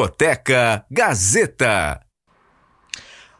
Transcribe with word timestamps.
Discoteca 0.00 0.86
Gazeta. 0.88 2.09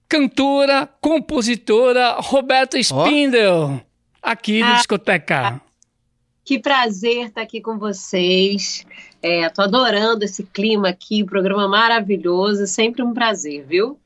Cantora, 0.09 0.89
compositora 1.00 2.16
Roberta 2.20 2.78
Spindel, 2.80 3.80
aqui 4.22 4.59
do 4.59 4.66
Ah. 4.66 4.76
Discoteca. 4.76 5.61
Que 6.44 6.58
prazer 6.58 7.28
estar 7.28 7.42
aqui 7.42 7.61
com 7.61 7.78
vocês. 7.78 8.83
É, 9.22 9.48
tô 9.50 9.61
adorando 9.61 10.26
esse 10.26 10.44
clima 10.44 10.89
aqui, 10.89 11.23
programa 11.23 11.67
maravilhoso, 11.67 12.66
sempre 12.66 13.03
um 13.03 13.14
prazer, 13.14 13.64
viu? 13.67 14.00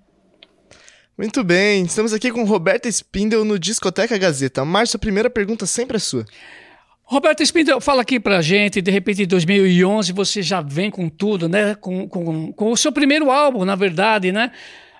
Muito 1.15 1.43
bem, 1.43 1.83
estamos 1.83 2.11
aqui 2.11 2.31
com 2.31 2.43
Roberta 2.43 2.89
Spindel 2.89 3.45
no 3.45 3.59
Discoteca 3.59 4.17
Gazeta. 4.17 4.65
Márcio, 4.65 4.97
a 4.97 4.99
primeira 4.99 5.29
pergunta 5.29 5.67
sempre 5.67 5.97
é 5.97 5.99
sua. 5.99 6.25
Roberta 7.03 7.43
Spindel, 7.43 7.79
fala 7.79 8.01
aqui 8.01 8.19
pra 8.19 8.41
gente, 8.41 8.81
de 8.81 8.89
repente 8.89 9.21
em 9.21 9.27
2011 9.27 10.11
você 10.11 10.41
já 10.41 10.59
vem 10.59 10.89
com 10.89 11.07
tudo, 11.07 11.47
né? 11.47 11.75
Com, 11.75 12.09
com, 12.09 12.51
com 12.51 12.71
o 12.71 12.75
seu 12.75 12.91
primeiro 12.91 13.29
álbum, 13.29 13.63
na 13.63 13.75
verdade, 13.75 14.31
né? 14.31 14.51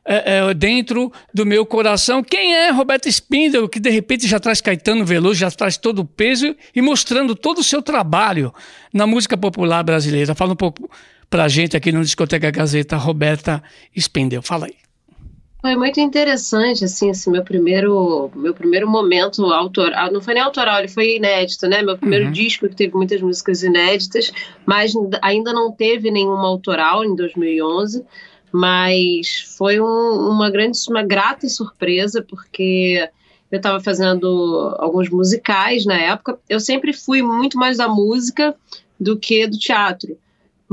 É, 0.06 0.38
é, 0.38 0.54
dentro 0.54 1.12
do 1.34 1.48
meu 1.48 1.66
coração. 1.66 2.24
Quem 2.24 2.54
é 2.58 2.70
Roberta 2.70 3.10
Spindel, 3.10 3.68
que 3.68 3.80
de 3.80 3.90
repente 3.90 4.28
já 4.28 4.40
traz 4.40 4.62
Caetano 4.62 5.04
Veloso, 5.04 5.40
já 5.40 5.50
traz 5.50 5.78
todo 5.78 6.00
o 6.00 6.06
peso 6.06 6.56
e 6.76 6.82
mostrando 6.82 7.36
todo 7.36 7.58
o 7.58 7.64
seu 7.64 7.82
trabalho 7.82 8.54
na 8.94 9.08
música 9.08 9.36
popular 9.36 9.82
brasileira? 9.82 10.36
Fala 10.36 10.54
um 10.54 10.58
pouco 10.58 10.88
pra 11.28 11.48
gente 11.48 11.76
aqui 11.76 11.92
no 11.92 12.04
Discoteca 12.04 12.52
Gazeta, 12.52 12.98
Roberta 12.98 13.64
Spindel. 13.96 14.44
Fala 14.44 14.68
aí. 14.68 14.83
Foi 15.64 15.78
muito 15.78 15.98
interessante, 16.02 16.84
assim, 16.84 17.10
esse 17.12 17.30
meu 17.30 17.42
primeiro, 17.42 18.30
meu 18.36 18.54
primeiro 18.54 18.86
momento 18.86 19.46
autoral. 19.46 20.12
Não 20.12 20.20
foi 20.20 20.34
nem 20.34 20.44
autoral, 20.44 20.80
ele 20.80 20.90
foi 20.90 21.16
inédito, 21.16 21.66
né? 21.70 21.82
Meu 21.82 21.98
primeiro 21.98 22.26
Uhum. 22.26 22.32
disco 22.34 22.68
que 22.68 22.76
teve 22.76 22.94
muitas 22.94 23.22
músicas 23.22 23.64
inéditas, 23.64 24.30
mas 24.66 24.92
ainda 25.22 25.54
não 25.54 25.72
teve 25.72 26.12
nenhuma 26.12 26.46
autoral 26.46 27.06
em 27.06 27.16
2011. 27.16 28.04
Mas 28.52 29.56
foi 29.58 29.80
um- 29.80 30.30
uma 30.30 30.50
grande, 30.52 30.78
uma 30.90 31.02
grata 31.02 31.48
surpresa, 31.48 32.22
porque 32.22 33.10
eu 33.50 33.56
estava 33.56 33.80
fazendo 33.80 34.76
alguns 34.78 35.10
musicais 35.10 35.86
na 35.86 35.96
época. 35.96 36.38
Eu 36.50 36.60
sempre 36.60 36.92
fui 36.92 37.22
muito 37.22 37.58
mais 37.58 37.78
da 37.78 37.88
música 37.88 38.54
do 39.00 39.18
que 39.18 39.48
do 39.48 39.58
teatro. 39.58 40.18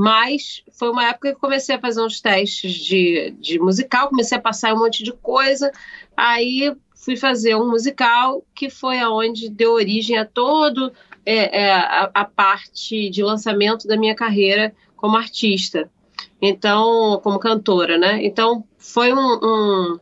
Mas 0.01 0.63
foi 0.71 0.89
uma 0.89 1.07
época 1.07 1.31
que 1.31 1.39
comecei 1.39 1.75
a 1.75 1.79
fazer 1.79 2.01
uns 2.01 2.19
testes 2.19 2.73
de, 2.73 3.35
de 3.39 3.59
musical, 3.59 4.09
comecei 4.09 4.35
a 4.35 4.41
passar 4.41 4.73
um 4.73 4.79
monte 4.79 5.03
de 5.03 5.13
coisa. 5.13 5.71
Aí 6.17 6.75
fui 6.95 7.15
fazer 7.15 7.55
um 7.55 7.69
musical 7.69 8.43
que 8.55 8.67
foi 8.67 8.97
aonde 8.97 9.47
deu 9.47 9.73
origem 9.73 10.17
a 10.17 10.25
todo 10.25 10.91
é, 11.23 11.65
é, 11.65 11.71
a, 11.71 12.09
a 12.15 12.25
parte 12.25 13.11
de 13.11 13.21
lançamento 13.21 13.87
da 13.87 13.95
minha 13.95 14.15
carreira 14.15 14.73
como 14.95 15.15
artista. 15.15 15.87
Então, 16.41 17.21
como 17.23 17.37
cantora, 17.37 17.95
né? 17.95 18.25
Então, 18.25 18.63
foi 18.79 19.13
um, 19.13 19.19
um 19.19 19.99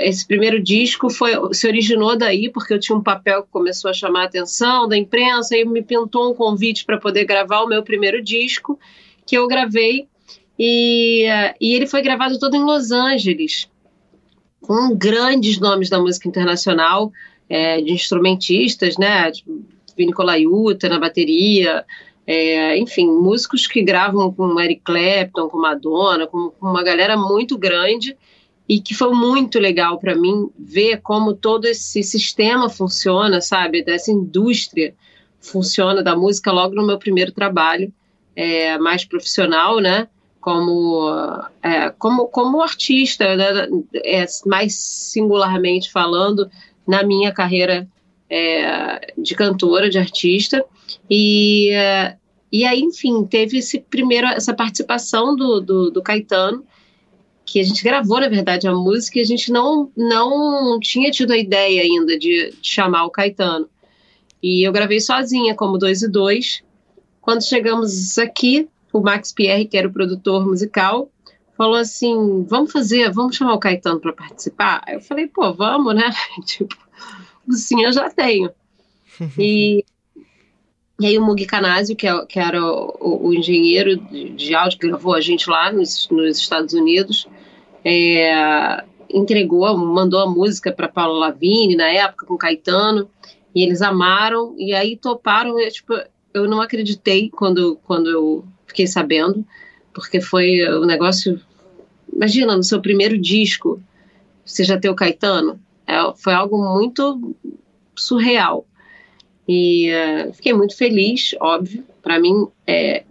esse 0.00 0.26
primeiro 0.26 0.62
disco 0.62 1.08
foi, 1.08 1.32
se 1.54 1.66
originou 1.66 2.14
daí, 2.14 2.50
porque 2.50 2.74
eu 2.74 2.78
tinha 2.78 2.96
um 2.96 3.02
papel 3.02 3.42
que 3.42 3.48
começou 3.50 3.90
a 3.90 3.94
chamar 3.94 4.20
a 4.20 4.26
atenção 4.26 4.86
da 4.86 4.98
imprensa, 4.98 5.56
e 5.56 5.64
me 5.64 5.80
pintou 5.82 6.30
um 6.30 6.34
convite 6.34 6.84
para 6.84 6.98
poder 6.98 7.24
gravar 7.24 7.62
o 7.62 7.66
meu 7.66 7.82
primeiro 7.82 8.22
disco, 8.22 8.78
que 9.30 9.38
eu 9.38 9.46
gravei, 9.46 10.08
e, 10.58 11.24
e 11.60 11.72
ele 11.72 11.86
foi 11.86 12.02
gravado 12.02 12.36
todo 12.36 12.56
em 12.56 12.64
Los 12.64 12.90
Angeles, 12.90 13.70
com 14.60 14.92
grandes 14.92 15.60
nomes 15.60 15.88
da 15.88 16.00
música 16.00 16.28
internacional, 16.28 17.12
eh, 17.48 17.80
de 17.80 17.92
instrumentistas, 17.92 18.98
né? 18.98 19.30
Tipo, 19.30 19.64
Vini 19.96 20.12
Colaiuta 20.12 20.88
na 20.88 20.98
bateria, 20.98 21.84
é, 22.26 22.76
enfim, 22.76 23.06
músicos 23.06 23.68
que 23.68 23.82
gravam 23.82 24.32
com 24.32 24.60
Eric 24.60 24.82
Clapton, 24.82 25.48
com 25.48 25.58
Madonna, 25.58 26.26
com, 26.26 26.50
com 26.50 26.66
uma 26.66 26.82
galera 26.82 27.16
muito 27.16 27.56
grande. 27.56 28.16
E 28.68 28.80
que 28.80 28.94
foi 28.94 29.12
muito 29.14 29.60
legal 29.60 29.98
para 29.98 30.16
mim 30.16 30.50
ver 30.58 31.00
como 31.02 31.34
todo 31.34 31.66
esse 31.66 32.02
sistema 32.02 32.68
funciona, 32.68 33.40
sabe, 33.40 33.84
dessa 33.84 34.10
indústria 34.10 34.92
funciona 35.40 36.02
da 36.02 36.16
música 36.16 36.50
logo 36.50 36.74
no 36.74 36.84
meu 36.84 36.98
primeiro 36.98 37.30
trabalho, 37.30 37.92
é, 38.34 38.78
mais 38.78 39.04
profissional, 39.04 39.80
né? 39.80 40.08
Como, 40.40 41.06
é, 41.62 41.90
como, 41.90 42.26
como 42.28 42.62
artista, 42.62 43.36
né? 43.36 43.68
é, 43.96 44.24
mais 44.46 44.74
singularmente 44.74 45.92
falando, 45.92 46.50
na 46.86 47.02
minha 47.02 47.30
carreira 47.30 47.86
é, 48.28 49.12
de 49.18 49.34
cantora, 49.34 49.90
de 49.90 49.98
artista, 49.98 50.64
e, 51.10 51.70
é, 51.72 52.16
e 52.50 52.64
aí, 52.64 52.80
enfim, 52.80 53.24
teve 53.26 53.58
esse 53.58 53.80
primeiro, 53.80 54.26
essa 54.28 54.54
participação 54.54 55.36
do, 55.36 55.60
do, 55.60 55.90
do 55.90 56.02
Caetano, 56.02 56.64
que 57.44 57.60
a 57.60 57.64
gente 57.64 57.82
gravou, 57.82 58.20
na 58.20 58.28
verdade, 58.28 58.68
a 58.68 58.72
música 58.72 59.18
e 59.18 59.22
a 59.22 59.24
gente 59.24 59.50
não, 59.50 59.90
não 59.96 60.78
tinha 60.80 61.10
tido 61.10 61.32
a 61.32 61.36
ideia 61.36 61.82
ainda 61.82 62.16
de, 62.16 62.54
de 62.60 62.68
chamar 62.68 63.04
o 63.04 63.10
Caetano. 63.10 63.68
E 64.42 64.66
eu 64.66 64.72
gravei 64.72 65.00
sozinha, 65.00 65.54
como 65.54 65.76
dois 65.76 66.02
e 66.02 66.08
dois. 66.08 66.62
Quando 67.20 67.44
chegamos 67.44 68.18
aqui, 68.18 68.68
o 68.92 69.00
Max 69.00 69.32
Pierre, 69.32 69.66
que 69.66 69.76
era 69.76 69.88
o 69.88 69.92
produtor 69.92 70.46
musical, 70.46 71.10
falou 71.56 71.76
assim: 71.76 72.44
vamos 72.48 72.72
fazer, 72.72 73.10
vamos 73.10 73.36
chamar 73.36 73.54
o 73.54 73.58
Caetano 73.58 74.00
para 74.00 74.12
participar? 74.12 74.82
Aí 74.86 74.94
eu 74.94 75.00
falei, 75.00 75.26
pô, 75.26 75.52
vamos, 75.52 75.94
né? 75.94 76.10
tipo, 76.46 76.74
sim, 77.50 77.84
eu 77.84 77.92
já 77.92 78.08
tenho. 78.10 78.50
e, 79.38 79.84
e 80.98 81.06
aí 81.06 81.18
o 81.18 81.22
Mugi 81.22 81.44
Canásio, 81.44 81.94
que, 81.94 82.06
é, 82.06 82.26
que 82.26 82.38
era 82.38 82.62
o, 82.62 82.96
o, 82.98 83.28
o 83.28 83.34
engenheiro 83.34 83.96
de, 83.96 84.30
de, 84.30 84.54
áudio 84.54 84.78
que 84.78 84.88
gravou 84.88 85.14
a 85.14 85.20
gente 85.20 85.48
lá 85.50 85.70
nos, 85.70 86.08
nos 86.10 86.38
Estados 86.38 86.72
Unidos, 86.72 87.28
é, 87.84 88.82
entregou, 89.12 89.76
mandou 89.76 90.20
a 90.20 90.30
música 90.30 90.72
para 90.72 90.88
Paulo 90.88 91.18
Lavigne 91.18 91.76
na 91.76 91.88
época 91.88 92.26
com 92.26 92.38
Caetano 92.38 93.10
e 93.54 93.62
eles 93.62 93.82
amaram 93.82 94.54
e 94.58 94.72
aí 94.72 94.96
toparam. 94.96 95.60
Eu, 95.60 95.70
tipo, 95.70 95.94
eu 96.32 96.48
não 96.48 96.60
acreditei 96.60 97.28
quando, 97.30 97.78
quando 97.84 98.08
eu 98.08 98.44
fiquei 98.66 98.86
sabendo, 98.86 99.44
porque 99.92 100.20
foi 100.20 100.62
o 100.68 100.82
um 100.82 100.86
negócio. 100.86 101.40
Imagina, 102.12 102.56
no 102.56 102.62
seu 102.62 102.80
primeiro 102.80 103.18
disco, 103.18 103.80
você 104.44 104.64
já 104.64 104.78
ter 104.78 104.88
o 104.88 104.94
Caetano. 104.94 105.60
É, 105.86 105.96
foi 106.16 106.32
algo 106.32 106.56
muito 106.74 107.34
surreal. 107.96 108.66
E 109.48 109.90
uh, 109.90 110.32
fiquei 110.32 110.52
muito 110.52 110.76
feliz, 110.76 111.34
óbvio. 111.40 111.84
Para 112.02 112.20
mim, 112.20 112.46
é, 112.66 113.04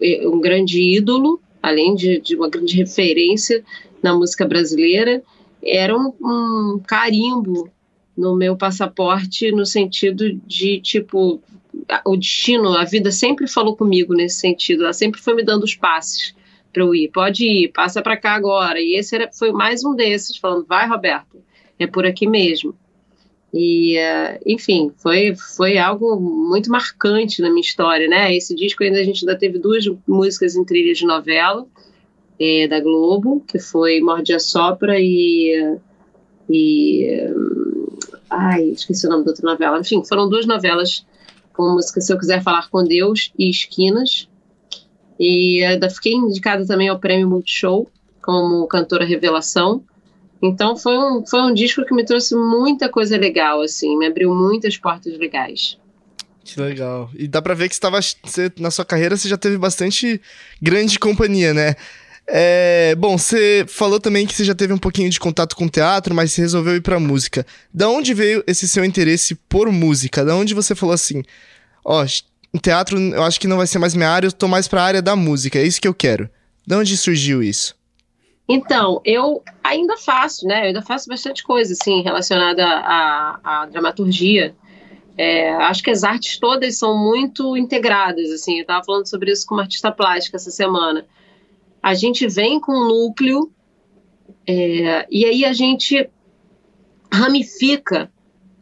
é, 0.00 0.28
um 0.28 0.40
grande 0.40 0.80
ídolo, 0.80 1.40
além 1.62 1.94
de, 1.94 2.20
de, 2.20 2.34
uma 2.34 2.48
grande 2.48 2.76
referência 2.76 3.62
na 4.02 4.14
música 4.14 4.46
brasileira. 4.46 5.22
Era 5.62 5.96
um, 5.96 6.12
um 6.20 6.80
carimbo 6.86 7.70
no 8.16 8.34
meu 8.34 8.56
passaporte, 8.56 9.52
no 9.52 9.64
sentido 9.64 10.32
de, 10.46 10.80
tipo, 10.80 11.42
o 12.06 12.16
destino, 12.16 12.76
a 12.76 12.84
vida 12.84 13.10
sempre 13.10 13.46
falou 13.46 13.76
comigo 13.76 14.14
nesse 14.14 14.36
sentido. 14.36 14.84
Ela 14.84 14.92
sempre 14.92 15.20
foi 15.20 15.34
me 15.34 15.44
dando 15.44 15.64
os 15.64 15.74
passes 15.74 16.34
para 16.72 16.82
eu 16.82 16.94
ir. 16.94 17.08
Pode 17.08 17.44
ir, 17.44 17.68
passa 17.68 18.00
para 18.00 18.16
cá 18.16 18.34
agora. 18.34 18.80
E 18.80 18.96
esse 18.96 19.14
era, 19.14 19.30
foi 19.32 19.52
mais 19.52 19.84
um 19.84 19.94
desses, 19.94 20.36
falando: 20.36 20.64
vai, 20.66 20.88
Roberto, 20.88 21.38
é 21.78 21.86
por 21.86 22.06
aqui 22.06 22.26
mesmo. 22.26 22.74
E, 23.52 23.98
uh, 23.98 24.40
enfim, 24.46 24.90
foi, 24.96 25.34
foi 25.34 25.76
algo 25.76 26.18
muito 26.18 26.70
marcante 26.70 27.42
na 27.42 27.50
minha 27.50 27.60
história, 27.60 28.08
né? 28.08 28.34
Esse 28.34 28.54
disco 28.54 28.82
ainda 28.82 28.98
a 28.98 29.04
gente 29.04 29.26
ainda 29.26 29.38
teve 29.38 29.58
duas 29.58 29.84
músicas 30.08 30.56
em 30.56 30.64
trilha 30.64 30.94
de 30.94 31.04
novela 31.04 31.66
é, 32.40 32.66
da 32.66 32.80
Globo, 32.80 33.44
que 33.46 33.58
foi 33.58 34.00
Morde 34.00 34.32
a 34.32 34.38
Sopra 34.38 34.98
e. 34.98 35.78
e 36.48 37.06
ai, 38.30 38.70
esqueci 38.70 39.06
o 39.06 39.10
nome 39.10 39.24
da 39.24 39.32
outra 39.32 39.50
novela. 39.50 39.78
Enfim, 39.80 40.02
foram 40.02 40.30
duas 40.30 40.46
novelas 40.46 41.04
com 41.52 41.72
música 41.72 42.00
Se 42.00 42.12
Eu 42.12 42.18
Quiser 42.18 42.42
Falar 42.42 42.68
com 42.70 42.84
Deus 42.84 43.32
e 43.38 43.50
Esquinas. 43.50 44.28
E 45.18 45.62
ainda 45.64 45.88
fiquei 45.88 46.12
indicada 46.12 46.66
também 46.66 46.88
ao 46.88 46.98
Prêmio 46.98 47.28
Multishow 47.28 47.90
como 48.22 48.66
cantora 48.66 49.04
revelação. 49.04 49.84
Então 50.42 50.76
foi 50.76 50.98
um, 50.98 51.24
foi 51.24 51.40
um 51.42 51.54
disco 51.54 51.84
que 51.84 51.94
me 51.94 52.04
trouxe 52.04 52.34
muita 52.34 52.88
coisa 52.88 53.16
legal, 53.16 53.60
assim, 53.60 53.96
me 53.96 54.06
abriu 54.06 54.34
muitas 54.34 54.76
portas 54.76 55.16
legais. 55.16 55.78
Que 56.44 56.60
legal. 56.60 57.08
E 57.14 57.28
dá 57.28 57.40
pra 57.40 57.54
ver 57.54 57.68
que 57.68 57.74
estava 57.74 58.00
na 58.58 58.70
sua 58.70 58.84
carreira 58.84 59.16
você 59.16 59.28
já 59.28 59.36
teve 59.36 59.56
bastante 59.56 60.20
grande 60.60 60.98
companhia, 60.98 61.54
né? 61.54 61.76
É, 62.26 62.94
bom, 62.96 63.18
você 63.18 63.64
falou 63.68 63.98
também 63.98 64.26
que 64.26 64.34
você 64.34 64.44
já 64.44 64.54
teve 64.54 64.72
um 64.72 64.78
pouquinho 64.78 65.10
de 65.10 65.18
contato 65.18 65.56
com 65.56 65.68
teatro, 65.68 66.14
mas 66.14 66.32
você 66.32 66.42
resolveu 66.42 66.76
ir 66.76 66.80
pra 66.80 67.00
música. 67.00 67.44
Da 67.72 67.88
onde 67.88 68.14
veio 68.14 68.44
esse 68.46 68.68
seu 68.68 68.84
interesse 68.84 69.34
por 69.34 69.70
música? 69.70 70.24
Da 70.24 70.34
onde 70.36 70.54
você 70.54 70.74
falou 70.74 70.94
assim, 70.94 71.22
ó, 71.84 72.04
oh, 72.04 72.58
teatro 72.58 72.98
eu 72.98 73.22
acho 73.22 73.40
que 73.40 73.48
não 73.48 73.56
vai 73.56 73.66
ser 73.66 73.78
mais 73.78 73.94
minha 73.94 74.10
área, 74.10 74.28
eu 74.28 74.32
tô 74.32 74.46
mais 74.46 74.68
pra 74.68 74.82
área 74.82 75.02
da 75.02 75.16
música, 75.16 75.58
é 75.58 75.66
isso 75.66 75.80
que 75.80 75.88
eu 75.88 75.94
quero. 75.94 76.30
Da 76.66 76.78
onde 76.78 76.96
surgiu 76.96 77.42
isso? 77.42 77.74
Então, 78.48 79.00
eu 79.04 79.42
ainda 79.62 79.96
faço, 79.96 80.46
né? 80.46 80.62
Eu 80.62 80.66
ainda 80.66 80.82
faço 80.82 81.08
bastante 81.08 81.42
coisa, 81.42 81.72
assim, 81.72 82.02
relacionada 82.02 82.64
à, 82.64 83.40
à 83.42 83.66
dramaturgia. 83.66 84.54
É, 85.16 85.52
acho 85.54 85.82
que 85.82 85.90
as 85.90 86.04
artes 86.04 86.38
todas 86.38 86.78
são 86.78 86.96
muito 86.96 87.56
integradas, 87.56 88.30
assim. 88.30 88.56
Eu 88.56 88.62
estava 88.62 88.84
falando 88.84 89.08
sobre 89.08 89.30
isso 89.30 89.46
com 89.46 89.54
uma 89.54 89.62
artista 89.62 89.90
plástica 89.90 90.36
essa 90.36 90.50
semana. 90.50 91.04
A 91.82 91.94
gente 91.94 92.28
vem 92.28 92.60
com 92.60 92.72
um 92.72 92.88
núcleo 92.88 93.52
é, 94.46 95.06
e 95.10 95.24
aí 95.24 95.44
a 95.44 95.52
gente 95.52 96.08
ramifica 97.12 98.10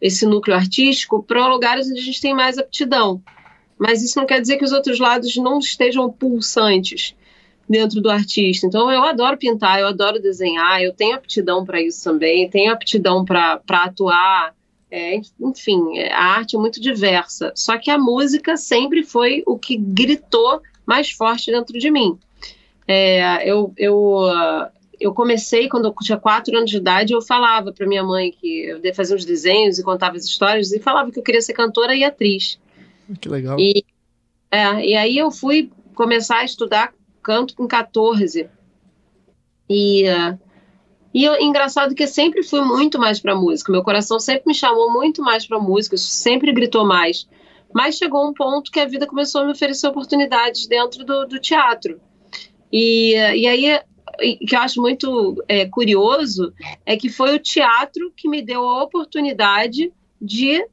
esse 0.01 0.27
núcleo 0.27 0.57
artístico 0.57 1.23
para 1.23 1.47
lugares 1.47 1.89
onde 1.89 2.01
a 2.01 2.03
gente 2.03 2.21
tem 2.21 2.35
mais 2.35 2.59
aptidão. 2.59 3.23
Mas 3.79 4.03
isso 4.03 4.19
não 4.19 4.27
quer 4.27 4.41
dizer 4.41 4.57
que 4.57 4.65
os 4.65 4.73
outros 4.73 4.99
lados 4.99 5.37
não 5.37 5.59
estejam 5.59 6.11
pulsantes 6.11 7.15
dentro 7.69 8.01
do 8.01 8.11
artista. 8.11 8.67
Então, 8.67 8.91
eu 8.91 9.05
adoro 9.05 9.39
pintar, 9.39 9.81
eu 9.81 9.87
adoro 9.87 10.21
desenhar, 10.21 10.83
eu 10.83 10.93
tenho 10.93 11.15
aptidão 11.15 11.65
para 11.65 11.81
isso 11.81 12.03
também, 12.03 12.51
tenho 12.51 12.73
aptidão 12.73 13.25
para 13.25 13.63
atuar. 13.69 14.55
É, 14.91 15.21
enfim, 15.41 15.99
é, 15.99 16.13
a 16.13 16.25
arte 16.25 16.57
é 16.57 16.59
muito 16.59 16.81
diversa. 16.81 17.53
Só 17.55 17.79
que 17.79 17.91
a 17.91 17.99
música 17.99 18.57
sempre 18.57 19.05
foi 19.05 19.43
o 19.47 19.57
que 19.57 19.77
gritou 19.77 20.61
mais 20.85 21.11
forte 21.11 21.53
dentro 21.53 21.79
de 21.79 21.91
mim. 21.91 22.19
É, 22.87 23.49
eu, 23.49 23.73
eu, 23.77 24.23
eu 25.01 25.15
comecei 25.15 25.69
quando 25.69 25.87
eu 25.87 25.95
tinha 26.03 26.19
quatro 26.19 26.57
anos 26.57 26.71
de 26.71 26.77
idade, 26.77 27.13
eu 27.13 27.23
falava 27.23 27.73
para 27.73 27.87
minha 27.87 28.03
mãe 28.03 28.31
que 28.31 28.79
eu 28.83 28.95
fazia 28.95 29.17
uns 29.17 29.25
desenhos 29.25 29.79
e 29.79 29.85
contava 29.85 30.17
as 30.17 30.25
histórias 30.25 30.73
e 30.73 30.81
falava 30.81 31.11
que 31.11 31.19
eu 31.19 31.23
queria 31.23 31.41
ser 31.41 31.55
cantora 31.55 31.95
e 31.95 32.05
atriz. 32.05 32.59
Que 33.21 33.29
legal. 33.29 33.59
E, 33.59 33.85
é, 34.51 34.87
e 34.87 34.95
aí 34.97 35.17
eu 35.17 35.31
fui 35.31 35.71
começar 35.95 36.39
a 36.39 36.45
estudar 36.45 36.93
canto 37.23 37.55
com 37.55 37.67
14. 37.67 38.49
E, 39.69 40.05
uh, 40.09 40.39
e 41.15 41.25
eu, 41.25 41.41
engraçado 41.41 41.95
que 41.95 42.03
eu 42.03 42.09
sempre 42.09 42.43
fui 42.43 42.61
muito 42.63 42.99
mais 42.99 43.21
para 43.21 43.35
música. 43.35 43.73
Meu 43.73 43.83
coração 43.83 44.19
sempre 44.19 44.45
me 44.47 44.55
chamou 44.55 44.93
muito 44.93 45.23
mais 45.23 45.47
para 45.47 45.59
música, 45.59 45.97
sempre 45.97 46.53
gritou 46.53 46.85
mais. 46.85 47.29
Mas 47.73 47.97
chegou 47.97 48.29
um 48.29 48.35
ponto 48.35 48.71
que 48.71 48.81
a 48.81 48.87
vida 48.87 49.07
começou 49.07 49.43
a 49.43 49.45
me 49.45 49.53
oferecer 49.53 49.87
oportunidades 49.87 50.67
dentro 50.67 51.05
do, 51.05 51.27
do 51.27 51.41
teatro. 51.41 52.01
E, 52.73 53.15
e 53.15 53.47
aí, 53.47 53.81
que 54.47 54.55
eu 54.55 54.61
acho 54.61 54.81
muito 54.81 55.43
é, 55.49 55.67
curioso, 55.67 56.53
é 56.85 56.97
que 56.97 57.09
foi 57.09 57.35
o 57.35 57.39
teatro 57.39 58.13
que 58.17 58.29
me 58.29 58.43
deu 58.43 58.63
a 58.63 58.83
oportunidade 58.83 59.93
de 60.21 60.65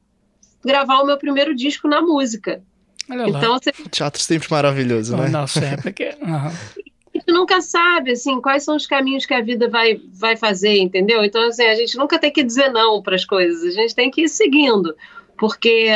gravar 0.64 1.00
o 1.00 1.06
meu 1.06 1.16
primeiro 1.16 1.54
disco 1.54 1.88
na 1.88 2.00
música. 2.00 2.62
Então, 3.10 3.58
você... 3.58 3.72
Teatro 3.90 4.20
sempre 4.20 4.48
maravilhoso, 4.50 5.16
né? 5.16 5.28
Não, 5.28 5.46
sempre 5.46 5.92
que... 5.92 6.16
Uhum. 6.20 6.52
A 7.08 7.18
gente 7.18 7.32
nunca 7.32 7.60
sabe, 7.60 8.12
assim, 8.12 8.40
quais 8.40 8.62
são 8.62 8.76
os 8.76 8.86
caminhos 8.86 9.26
que 9.26 9.34
a 9.34 9.40
vida 9.40 9.68
vai, 9.68 10.00
vai 10.12 10.36
fazer, 10.36 10.78
entendeu? 10.78 11.24
Então, 11.24 11.42
assim, 11.48 11.64
a 11.64 11.74
gente 11.74 11.96
nunca 11.96 12.16
tem 12.16 12.30
que 12.30 12.44
dizer 12.44 12.70
não 12.70 13.02
para 13.02 13.16
as 13.16 13.24
coisas, 13.24 13.64
a 13.64 13.70
gente 13.80 13.92
tem 13.92 14.08
que 14.08 14.22
ir 14.22 14.28
seguindo, 14.28 14.94
porque 15.36 15.88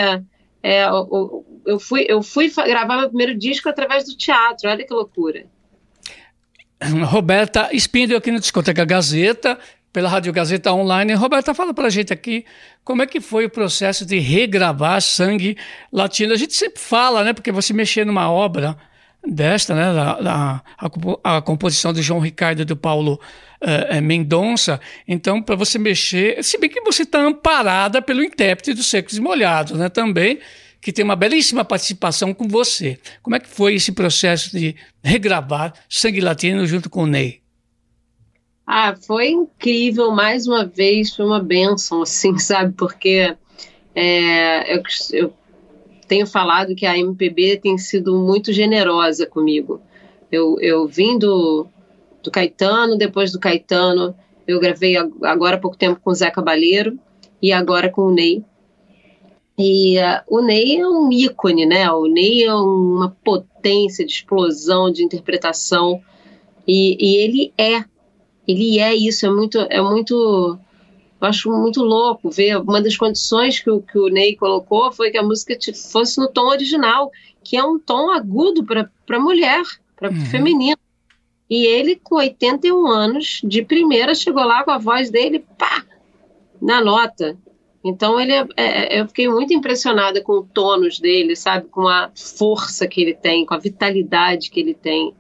é, 0.63 0.85
eu, 0.85 1.45
eu, 1.65 1.79
fui, 1.79 2.07
eu 2.09 2.23
fui 2.23 2.51
gravar 2.51 2.97
meu 2.97 3.09
primeiro 3.09 3.39
disco 3.39 3.69
através 3.69 4.05
do 4.05 4.17
teatro, 4.17 4.69
olha 4.69 4.85
que 4.85 4.93
loucura. 4.93 5.47
Roberta 7.07 7.71
Spindel 7.73 8.19
aqui 8.19 8.31
no 8.31 8.41
Discoteca 8.41 8.85
Gazeta, 8.85 9.59
pela 9.93 10.09
Rádio 10.09 10.33
Gazeta 10.33 10.73
Online. 10.73 11.15
Roberta, 11.15 11.55
fala 11.55 11.75
para 11.75 11.87
a 11.87 11.91
gente 11.91 12.13
aqui 12.13 12.45
como 12.85 13.03
é 13.03 13.07
que 13.07 13.21
foi 13.21 13.45
o 13.47 13.51
processo 13.51 14.07
de 14.07 14.19
regravar 14.19 15.01
Sangue 15.01 15.57
Latino. 15.93 16.33
A 16.33 16.37
gente 16.37 16.55
sempre 16.55 16.81
fala, 16.81 17.23
né? 17.23 17.33
Porque 17.33 17.53
você 17.53 17.73
mexer 17.73 18.07
numa 18.07 18.31
obra 18.31 18.77
desta, 19.27 19.75
né? 19.75 19.93
Da, 19.93 20.21
da 20.21 20.63
a, 21.23 21.37
a, 21.37 21.43
composição 21.43 21.93
de 21.93 22.03
João 22.03 22.21
Ricardo 22.21 22.63
e 22.63 22.65
do 22.65 22.77
Paulo 22.77 23.21
uh, 23.61 24.03
Mendonça. 24.03 24.81
Então, 25.07 25.43
para 25.43 25.57
você 25.57 25.79
mexer, 25.79 26.43
se 26.43 26.59
bem 26.59 26.71
que 26.71 26.81
você 26.81 27.03
está 27.03 27.21
amparada 27.21 28.01
pelo 28.01 28.25
intérprete 28.25 28.73
dos 28.73 28.87
Secos 28.87 29.17
e 29.17 29.21
Molhados, 29.21 29.79
né? 29.79 29.89
Também 29.89 30.41
que 30.83 30.93
tem 30.93 31.05
uma 31.05 31.15
belíssima 31.15 31.65
participação 31.65 32.35
com 32.35 32.49
você. 32.49 32.99
Como 33.23 33.37
é 33.37 33.41
que 33.41 33.49
foi 33.49 33.77
esse 33.77 33.93
processo 33.93 34.51
de 34.51 34.75
regravar 35.03 35.73
Sangue 35.89 36.21
Latino 36.21 36.67
junto 36.67 36.91
com 36.91 37.05
o 37.05 37.07
Ney? 37.07 37.41
Ah, 38.67 38.97
foi 38.97 39.29
incrível, 39.31 40.11
mais 40.11 40.47
uma 40.47 40.67
vez, 40.67 41.15
foi 41.15 41.25
uma 41.25 41.41
benção, 41.41 42.03
assim, 42.03 42.37
sabe? 42.41 42.75
Porque 42.77 43.35
é, 43.95 44.77
eu, 44.77 44.83
eu 45.13 45.33
tenho 46.09 46.27
falado 46.27 46.75
que 46.75 46.85
a 46.85 46.99
MPB 46.99 47.59
tem 47.59 47.79
sido 47.79 48.19
muito 48.19 48.53
generosa 48.53 49.25
comigo. 49.25 49.81
Eu, 50.33 50.57
eu 50.61 50.89
vim 50.89 51.17
do, 51.17 51.67
do 52.23 52.31
Caetano, 52.31 52.99
depois 52.99 53.31
do 53.31 53.39
Caetano, 53.39 54.17
eu 54.49 54.59
gravei 54.59 54.97
agora 54.97 55.57
há 55.57 55.61
pouco 55.61 55.77
tempo 55.77 56.01
com 56.03 56.11
o 56.11 56.15
Zé 56.15 56.31
Cabaleiro 56.31 56.99
e 57.41 57.53
agora 57.53 57.89
com 57.89 58.03
o 58.03 58.11
Ney. 58.13 58.45
E 59.63 59.99
uh, 59.99 60.23
o 60.29 60.41
Ney 60.41 60.79
é 60.79 60.87
um 60.87 61.13
ícone, 61.13 61.65
né? 61.65 61.91
O 61.91 62.07
Ney 62.07 62.45
é 62.45 62.55
uma 62.55 63.17
potência 63.25 64.05
de 64.05 64.13
explosão 64.13 64.91
de 64.91 65.05
interpretação 65.05 66.03
e, 66.67 66.97
e 67.01 67.17
ele 67.17 67.53
é 67.57 67.85
ele 68.47 68.79
é 68.79 68.95
isso, 68.95 69.25
é 69.25 69.31
muito, 69.31 69.59
é 69.59 69.81
muito, 69.81 70.59
eu 71.21 71.29
acho 71.29 71.51
muito 71.51 71.83
louco 71.83 72.31
ver. 72.31 72.57
Uma 72.57 72.83
das 72.83 72.97
condições 72.97 73.61
que 73.61 73.71
o, 73.71 73.81
que 73.81 73.99
o 73.99 74.09
Ney 74.09 74.37
colocou 74.37 74.91
foi 74.93 75.11
que 75.11 75.19
a 75.19 75.23
música 75.23 75.57
fosse 75.75 76.19
no 76.19 76.29
tom 76.29 76.49
original, 76.49 77.11
que 77.45 77.57
é 77.57 77.65
um 77.65 77.79
tom 77.79 78.11
agudo 78.11 78.65
para 78.65 79.21
mulher, 79.21 79.63
para 79.97 80.11
uhum. 80.11 80.27
feminino. 80.27 80.79
E 81.49 81.67
ele, 81.67 81.97
com 81.97 82.17
81 82.17 82.87
anos, 82.87 83.41
de 83.45 83.63
primeira 83.63 84.15
chegou 84.15 84.43
lá 84.43 84.65
com 84.65 84.71
a 84.71 84.79
voz 84.79 85.11
dele, 85.11 85.45
pá, 85.57 85.85
na 86.61 86.83
nota. 86.83 87.37
Então 87.85 88.21
ele 88.21 88.33
é, 88.33 88.47
é, 88.57 89.01
eu 89.01 89.09
fiquei 89.09 89.29
muito 89.29 89.53
impressionada 89.53 90.23
com 90.23 90.35
o 90.35 90.45
tônus 90.45 91.01
dele, 91.01 91.35
sabe, 91.35 91.69
com 91.69 91.89
a 91.89 92.11
força 92.15 92.87
que 92.87 93.01
ele 93.01 93.15
tem, 93.15 93.45
com 93.45 93.55
a 93.55 93.59
vitalidade 93.59 94.51
que 94.51 94.61
ele 94.61 94.75
tem. 94.75 95.13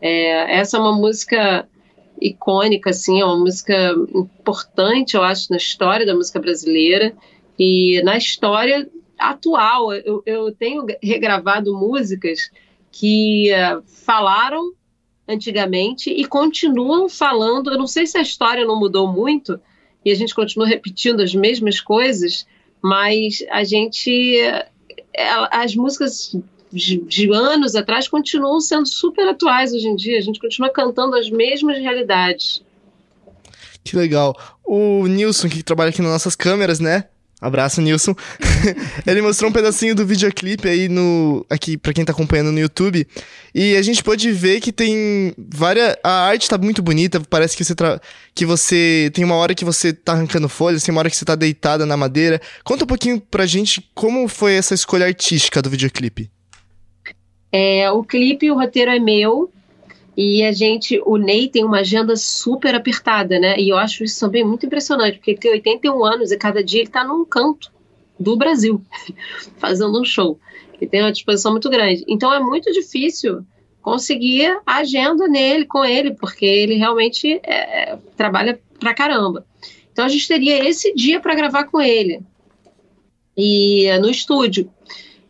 É, 0.00 0.58
essa 0.58 0.76
é 0.76 0.80
uma 0.80 0.92
música 0.92 1.66
icônica, 2.20 2.90
assim, 2.90 3.20
é 3.20 3.24
uma 3.24 3.38
música 3.38 3.94
importante, 4.14 5.14
eu 5.14 5.22
acho, 5.22 5.50
na 5.50 5.56
história 5.56 6.04
da 6.04 6.14
música 6.14 6.38
brasileira 6.38 7.14
e 7.58 8.02
na 8.04 8.16
história 8.16 8.88
atual. 9.18 9.92
Eu, 9.92 10.22
eu 10.26 10.52
tenho 10.52 10.84
regravado 11.02 11.74
músicas 11.74 12.50
que 12.92 13.50
uh, 13.52 13.82
falaram 13.86 14.72
antigamente 15.26 16.10
e 16.10 16.24
continuam 16.26 17.08
falando. 17.08 17.72
Eu 17.72 17.78
não 17.78 17.86
sei 17.86 18.06
se 18.06 18.18
a 18.18 18.22
história 18.22 18.64
não 18.64 18.78
mudou 18.78 19.10
muito 19.10 19.58
e 20.04 20.10
a 20.10 20.14
gente 20.14 20.34
continua 20.34 20.66
repetindo 20.66 21.20
as 21.20 21.34
mesmas 21.34 21.80
coisas, 21.80 22.46
mas 22.82 23.44
a 23.50 23.64
gente. 23.64 24.38
Eh, 24.40 24.68
as 25.50 25.74
músicas 25.74 26.36
de, 26.72 26.98
de, 26.98 27.32
anos 27.32 27.74
atrás 27.74 28.08
continuam 28.08 28.60
sendo 28.60 28.86
super 28.86 29.26
atuais 29.28 29.72
hoje 29.72 29.86
em 29.86 29.96
dia. 29.96 30.18
A 30.18 30.20
gente 30.20 30.40
continua 30.40 30.70
cantando 30.70 31.16
as 31.16 31.30
mesmas 31.30 31.78
realidades. 31.78 32.62
Que 33.82 33.96
legal. 33.96 34.36
O 34.64 35.06
Nilson, 35.06 35.48
que 35.48 35.62
trabalha 35.62 35.90
aqui 35.90 36.02
nas 36.02 36.10
nossas 36.10 36.34
câmeras, 36.34 36.80
né? 36.80 37.04
Abraço, 37.44 37.82
Nilson. 37.82 38.14
ele 39.06 39.20
mostrou 39.20 39.50
um 39.50 39.52
pedacinho 39.52 39.94
do 39.94 40.06
videoclipe 40.06 40.66
aí 40.66 40.88
no 40.88 41.44
aqui 41.50 41.76
para 41.76 41.92
quem 41.92 42.02
tá 42.02 42.12
acompanhando 42.12 42.50
no 42.50 42.58
YouTube. 42.58 43.06
E 43.54 43.76
a 43.76 43.82
gente 43.82 44.02
pode 44.02 44.32
ver 44.32 44.62
que 44.62 44.72
tem 44.72 45.34
várias 45.36 45.94
a 46.02 46.26
arte 46.26 46.48
tá 46.48 46.56
muito 46.56 46.82
bonita, 46.82 47.20
parece 47.28 47.54
que 47.54 47.62
você 47.62 47.74
tra... 47.74 48.00
que 48.34 48.46
você 48.46 49.10
tem 49.12 49.22
uma 49.22 49.34
hora 49.34 49.54
que 49.54 49.62
você 49.62 49.92
tá 49.92 50.12
arrancando 50.12 50.48
folhas, 50.48 50.82
tem 50.82 50.90
uma 50.90 51.00
hora 51.00 51.10
que 51.10 51.16
você 51.16 51.24
tá 51.26 51.34
deitada 51.34 51.84
na 51.84 51.98
madeira. 51.98 52.40
Conta 52.64 52.84
um 52.84 52.86
pouquinho 52.86 53.20
pra 53.20 53.44
gente 53.44 53.86
como 53.94 54.26
foi 54.26 54.54
essa 54.54 54.72
escolha 54.72 55.04
artística 55.04 55.60
do 55.60 55.68
videoclipe. 55.68 56.30
É, 57.52 57.90
o 57.90 58.02
clipe, 58.02 58.50
o 58.50 58.54
roteiro 58.54 58.90
é 58.90 58.98
meu. 58.98 59.52
E 60.16 60.44
a 60.44 60.52
gente, 60.52 61.00
o 61.04 61.16
Ney 61.16 61.48
tem 61.48 61.64
uma 61.64 61.80
agenda 61.80 62.14
super 62.16 62.74
apertada, 62.74 63.38
né? 63.38 63.58
E 63.58 63.68
eu 63.68 63.76
acho 63.76 64.04
isso 64.04 64.20
também 64.20 64.44
muito 64.44 64.66
impressionante, 64.66 65.16
porque 65.16 65.32
ele 65.32 65.38
tem 65.38 65.50
81 65.52 66.04
anos 66.04 66.30
e 66.30 66.36
cada 66.36 66.62
dia 66.62 66.80
ele 66.80 66.88
está 66.88 67.04
num 67.04 67.24
canto 67.24 67.72
do 68.18 68.36
Brasil, 68.36 68.80
fazendo 69.58 70.00
um 70.00 70.04
show. 70.04 70.38
Ele 70.80 70.88
tem 70.88 71.00
uma 71.00 71.12
disposição 71.12 71.52
muito 71.52 71.68
grande. 71.68 72.04
Então 72.06 72.32
é 72.32 72.38
muito 72.38 72.70
difícil 72.72 73.44
conseguir 73.82 74.58
a 74.64 74.76
agenda 74.76 75.26
nele, 75.28 75.66
com 75.66 75.84
ele, 75.84 76.14
porque 76.14 76.46
ele 76.46 76.74
realmente 76.74 77.40
é, 77.42 77.98
trabalha 78.16 78.58
pra 78.78 78.94
caramba. 78.94 79.44
Então 79.92 80.04
a 80.04 80.08
gente 80.08 80.26
teria 80.26 80.68
esse 80.68 80.94
dia 80.94 81.20
para 81.20 81.34
gravar 81.34 81.64
com 81.64 81.80
ele 81.80 82.22
e 83.36 83.86
no 83.98 84.08
estúdio. 84.08 84.70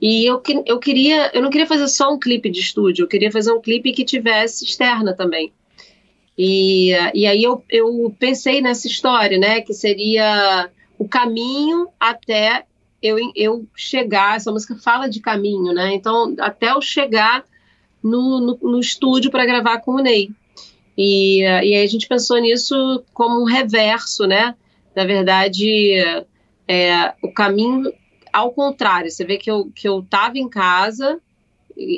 E 0.07 0.27
eu, 0.27 0.43
eu 0.67 0.79
queria, 0.79 1.31
eu 1.33 1.41
não 1.41 1.49
queria 1.49 1.67
fazer 1.67 1.89
só 1.89 2.13
um 2.13 2.19
clipe 2.19 2.51
de 2.51 2.61
estúdio, 2.61 3.05
eu 3.05 3.09
queria 3.09 3.33
fazer 3.33 3.51
um 3.53 3.61
clipe 3.63 3.91
que 3.91 4.05
tivesse 4.05 4.63
externa 4.63 5.15
também. 5.15 5.51
E, 6.37 6.91
e 7.15 7.27
aí 7.27 7.43
eu, 7.43 7.65
eu 7.71 8.15
pensei 8.19 8.61
nessa 8.61 8.87
história, 8.87 9.39
né, 9.39 9.63
que 9.63 9.73
seria 9.73 10.69
o 10.99 11.09
caminho 11.09 11.89
até 11.99 12.67
eu, 13.03 13.17
eu 13.35 13.67
chegar, 13.75 14.37
essa 14.37 14.53
música 14.53 14.77
fala 14.77 15.09
de 15.09 15.21
caminho, 15.21 15.73
né, 15.73 15.95
então 15.95 16.35
até 16.39 16.73
eu 16.73 16.83
chegar 16.83 17.43
no, 18.03 18.41
no, 18.41 18.59
no 18.73 18.81
estúdio 18.81 19.31
para 19.31 19.47
gravar 19.47 19.79
com 19.79 19.93
o 19.93 20.03
Ney. 20.03 20.29
E, 20.99 21.41
e 21.41 21.47
aí 21.47 21.83
a 21.83 21.87
gente 21.87 22.07
pensou 22.07 22.37
nisso 22.37 23.03
como 23.15 23.41
um 23.41 23.47
reverso, 23.47 24.27
né, 24.27 24.55
na 24.95 25.07
verdade, 25.07 25.95
é, 26.69 27.15
o 27.23 27.33
caminho 27.33 27.91
ao 28.35 28.51
contrário, 28.51 29.09
você 29.09 29.25
vê 29.25 29.39
que 29.39 29.49
eu, 29.49 29.71
que 29.73 29.89
eu 29.89 30.05
tava 30.11 30.37
em 30.39 30.49
casa, 30.49 31.21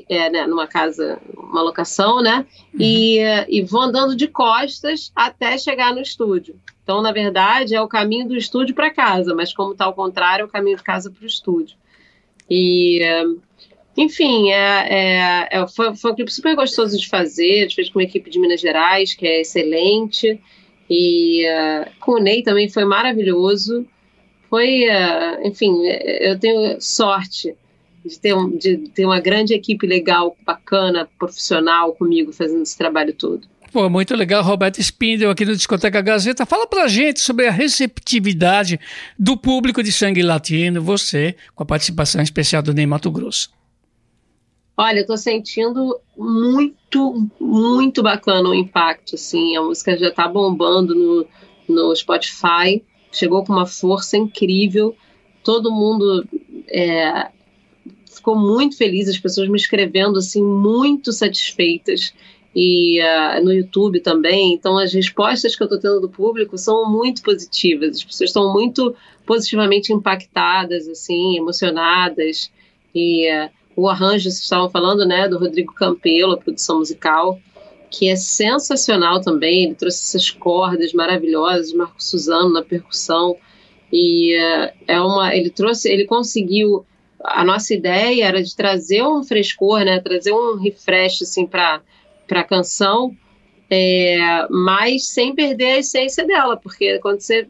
é, 0.07 0.29
né, 0.29 0.47
numa 0.47 0.67
casa, 0.67 1.19
uma 1.35 1.63
locação, 1.63 2.21
né? 2.21 2.45
Uhum. 2.75 2.81
E, 2.81 3.19
e 3.49 3.63
vou 3.63 3.81
andando 3.81 4.15
de 4.15 4.29
costas 4.29 5.11
até 5.17 5.57
chegar 5.57 5.95
no 5.95 6.01
estúdio. 6.01 6.61
Então, 6.83 7.01
na 7.01 7.11
verdade, 7.11 7.75
é 7.75 7.81
o 7.81 7.89
caminho 7.89 8.29
do 8.29 8.37
estúdio 8.37 8.75
para 8.75 8.93
casa, 8.93 9.35
mas 9.35 9.55
como 9.55 9.73
está 9.73 9.87
ao 9.87 9.95
contrário, 9.95 10.43
é 10.43 10.45
o 10.45 10.51
caminho 10.51 10.77
de 10.77 10.83
casa 10.83 11.11
para 11.11 11.25
o 11.25 11.27
estúdio. 11.27 11.75
E, 12.51 13.01
enfim, 13.97 14.51
é, 14.51 14.89
é, 14.89 15.49
é, 15.51 15.67
foi, 15.67 15.97
foi 15.97 16.13
um 16.13 16.15
clipe 16.15 16.33
super 16.33 16.55
gostoso 16.55 16.99
de 16.99 17.09
fazer. 17.09 17.61
A 17.61 17.63
gente 17.63 17.77
fez 17.77 17.89
com 17.89 17.99
uma 17.99 18.05
equipe 18.05 18.29
de 18.29 18.39
Minas 18.39 18.61
Gerais, 18.61 19.15
que 19.15 19.27
é 19.27 19.41
excelente. 19.41 20.39
E 20.89 21.45
uh, 21.49 21.91
com 21.99 22.13
o 22.13 22.19
Ney 22.19 22.43
também 22.43 22.69
foi 22.69 22.85
maravilhoso 22.85 23.87
foi, 24.49 24.85
uh, 24.85 25.47
enfim, 25.47 25.87
eu 25.87 26.39
tenho 26.39 26.81
sorte 26.81 27.55
de 28.05 28.19
ter, 28.19 28.35
um, 28.35 28.57
de 28.57 28.77
ter 28.91 29.05
uma 29.05 29.21
grande 29.21 29.53
equipe 29.55 29.87
legal, 29.87 30.37
bacana, 30.45 31.09
profissional 31.19 31.93
comigo 31.93 32.33
fazendo 32.33 32.63
esse 32.63 32.77
trabalho 32.77 33.13
todo. 33.13 33.47
Pô, 33.73 33.91
muito 33.91 34.15
legal, 34.15 34.43
Roberto 34.43 34.81
Spindel 34.81 35.31
aqui 35.31 35.45
no 35.45 35.55
Discoteca 35.55 36.01
Gazeta. 36.01 36.47
Fala 36.47 36.67
pra 36.67 36.89
gente 36.89 37.21
sobre 37.21 37.47
a 37.47 37.51
receptividade 37.51 38.81
do 39.19 39.37
público 39.37 39.83
de 39.83 39.93
sangue 39.93 40.23
latino, 40.23 40.81
você, 40.81 41.37
com 41.55 41.63
a 41.63 41.67
participação 41.67 42.23
especial 42.23 42.63
do 42.63 42.73
Ney 42.73 42.87
Mato 42.87 43.11
Grosso. 43.11 43.51
Olha, 44.79 45.01
eu 45.01 45.07
tô 45.07 45.17
sentindo 45.17 45.99
muito, 46.17 47.29
muito 47.41 48.03
bacana 48.03 48.49
o 48.49 48.55
impacto, 48.55 49.15
assim, 49.15 49.57
a 49.57 49.63
música 49.63 49.97
já 49.97 50.11
tá 50.11 50.29
bombando 50.29 50.95
no, 50.95 51.27
no 51.69 51.97
Spotify, 51.97 52.83
chegou 53.17 53.45
com 53.45 53.53
uma 53.53 53.67
força 53.67 54.17
incrível. 54.17 54.95
Todo 55.43 55.73
mundo 55.73 56.27
é, 56.69 57.29
ficou 58.13 58.37
muito 58.37 58.77
feliz, 58.77 59.09
as 59.09 59.19
pessoas 59.19 59.49
me 59.49 59.57
escrevendo 59.57 60.19
assim, 60.19 60.43
muito 60.43 61.13
satisfeitas. 61.13 62.13
E 62.59 63.01
uh, 63.03 63.45
no 63.45 63.53
YouTube 63.53 64.01
também. 64.01 64.55
Então, 64.55 64.79
as 64.79 64.91
respostas 64.91 65.55
que 65.55 65.63
eu 65.63 65.67
estou 65.67 65.79
tendo 65.79 66.01
do 66.01 66.09
público 66.09 66.57
são 66.57 66.91
muito 66.91 67.23
positivas. 67.23 67.99
As 67.99 68.05
pessoas 68.05 68.31
estão 68.31 68.51
muito 68.51 68.97
positivamente 69.27 69.93
impactadas, 69.93 70.89
assim, 70.89 71.37
emocionadas. 71.37 72.51
E 72.95 73.31
uh, 73.31 73.51
o 73.77 73.87
arranjo, 73.87 74.23
vocês 74.23 74.43
estavam 74.43 74.71
falando, 74.71 75.05
né, 75.05 75.29
do 75.29 75.39
Rodrigo 75.39 75.75
Campelo, 75.75 76.33
a 76.33 76.39
produção 76.39 76.79
musical 76.79 77.39
que 77.91 78.09
é 78.09 78.17
sensacional 78.17 79.21
também. 79.21 79.65
Ele 79.65 79.75
trouxe 79.75 80.03
essas 80.03 80.31
cordas 80.31 80.93
maravilhosas, 80.93 81.73
Marco 81.73 82.03
Suzano 82.03 82.53
na 82.53 82.63
percussão 82.63 83.37
e 83.93 84.37
uh, 84.37 84.73
é 84.87 85.01
uma. 85.01 85.35
Ele 85.35 85.51
trouxe, 85.51 85.91
ele 85.91 86.05
conseguiu. 86.05 86.85
A 87.25 87.45
nossa 87.45 87.75
ideia 87.75 88.25
era 88.27 88.43
de 88.43 88.55
trazer 88.55 89.03
um 89.03 89.25
frescor, 89.25 89.85
né? 89.85 90.01
Trazer 90.01 90.33
um 90.33 90.57
refresh 90.57 91.23
assim 91.23 91.47
para 91.47 91.81
para 92.27 92.41
a 92.41 92.45
canção, 92.45 93.17
é, 93.71 94.49
mas 94.51 95.07
sem 95.07 95.33
perder 95.33 95.75
a 95.75 95.79
essência 95.79 96.27
dela, 96.27 96.57
porque 96.57 96.99
quando 96.99 97.21
você 97.21 97.47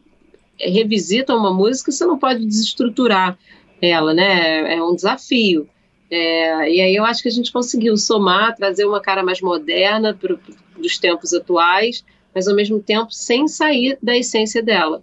revisita 0.59 1.35
uma 1.35 1.51
música, 1.51 1.91
você 1.91 2.05
não 2.05 2.17
pode 2.17 2.45
desestruturar 2.45 3.37
ela, 3.81 4.13
né? 4.13 4.75
É 4.75 4.83
um 4.83 4.95
desafio. 4.95 5.67
É, 6.09 6.71
e 6.71 6.81
aí 6.81 6.95
eu 6.95 7.03
acho 7.03 7.21
que 7.21 7.27
a 7.27 7.31
gente 7.31 7.51
conseguiu 7.51 7.97
somar, 7.97 8.55
trazer 8.55 8.85
uma 8.85 9.01
cara 9.01 9.23
mais 9.23 9.41
moderna 9.41 10.13
para 10.13 10.37
os 10.79 10.97
tempos 10.97 11.33
atuais, 11.33 12.03
mas 12.33 12.47
ao 12.47 12.55
mesmo 12.55 12.79
tempo 12.79 13.11
sem 13.11 13.47
sair 13.47 13.97
da 14.01 14.15
essência 14.15 14.63
dela. 14.63 15.01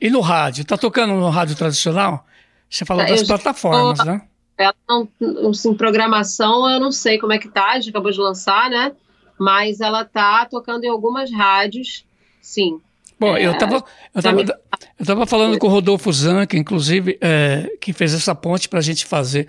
E 0.00 0.08
no 0.08 0.20
rádio? 0.20 0.62
Está 0.62 0.78
tocando 0.78 1.14
no 1.14 1.28
rádio 1.28 1.56
tradicional? 1.56 2.24
Você 2.70 2.84
falou 2.84 3.04
das 3.04 3.22
plataformas, 3.22 4.04
né? 4.04 4.22
Ela 4.56 4.74
não, 4.88 5.08
assim, 5.50 5.74
programação 5.74 6.68
eu 6.68 6.80
não 6.80 6.90
sei 6.90 7.18
como 7.18 7.32
é 7.32 7.38
que 7.38 7.48
tá, 7.48 7.72
a 7.72 7.74
gente 7.80 7.90
acabou 7.90 8.10
de 8.10 8.18
lançar, 8.18 8.68
né? 8.70 8.92
Mas 9.38 9.80
ela 9.80 10.04
tá 10.04 10.44
tocando 10.46 10.84
em 10.84 10.88
algumas 10.88 11.32
rádios, 11.32 12.04
sim. 12.40 12.80
Bom, 13.20 13.36
é, 13.36 13.46
eu 13.46 13.52
estava 13.52 13.84
eu 14.14 14.22
tava, 14.22 14.40
eu 14.98 15.06
tava 15.06 15.26
falando 15.26 15.58
com 15.58 15.66
o 15.66 15.70
Rodolfo 15.70 16.12
Zanca, 16.12 16.56
inclusive, 16.56 17.18
é, 17.20 17.70
que 17.80 17.92
fez 17.92 18.14
essa 18.14 18.34
ponte 18.34 18.68
para 18.68 18.78
a 18.78 18.82
gente 18.82 19.06
fazer 19.06 19.48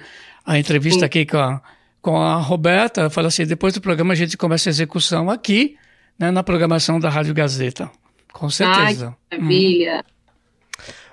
a 0.50 0.58
entrevista 0.58 1.01
Sim. 1.01 1.06
aqui 1.06 1.25
com 1.27 1.38
a, 1.38 1.62
com 2.01 2.18
a 2.18 2.38
Roberta, 2.38 3.01
ela 3.01 3.10
fala 3.12 3.27
assim, 3.27 3.46
depois 3.46 3.72
do 3.72 3.79
programa 3.79 4.13
a 4.13 4.15
gente 4.15 4.36
começa 4.36 4.68
a 4.68 4.72
execução 4.72 5.29
aqui, 5.29 5.77
né, 6.18 6.32
na 6.32 6.41
programação 6.41 7.00
da 7.00 7.08
Rádio 7.08 7.36
Gazeta. 7.36 7.89
Com 8.34 8.50
certeza. 8.50 9.15
Ai, 9.29 9.38
maravilha. 9.38 10.03
Hum. 10.03 10.20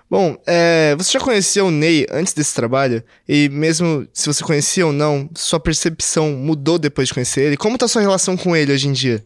Bom, 0.09 0.37
é, 0.47 0.95
você 0.97 1.12
já 1.12 1.21
conhecia 1.21 1.62
o 1.62 1.71
Ney 1.71 2.07
antes 2.11 2.33
desse 2.33 2.55
trabalho? 2.55 3.05
E 3.28 3.50
mesmo 3.50 4.09
se 4.11 4.26
você 4.26 4.43
conhecia 4.43 4.87
ou 4.87 4.93
não, 4.93 5.28
sua 5.35 5.61
percepção 5.61 6.31
mudou 6.31 6.78
depois 6.78 7.09
de 7.09 7.14
conhecer 7.14 7.43
ele? 7.43 7.59
Como 7.59 7.75
está 7.75 7.87
sua 7.87 8.00
relação 8.00 8.38
com 8.38 8.57
ele 8.57 8.73
hoje 8.73 8.88
em 8.88 8.93
dia? 8.93 9.23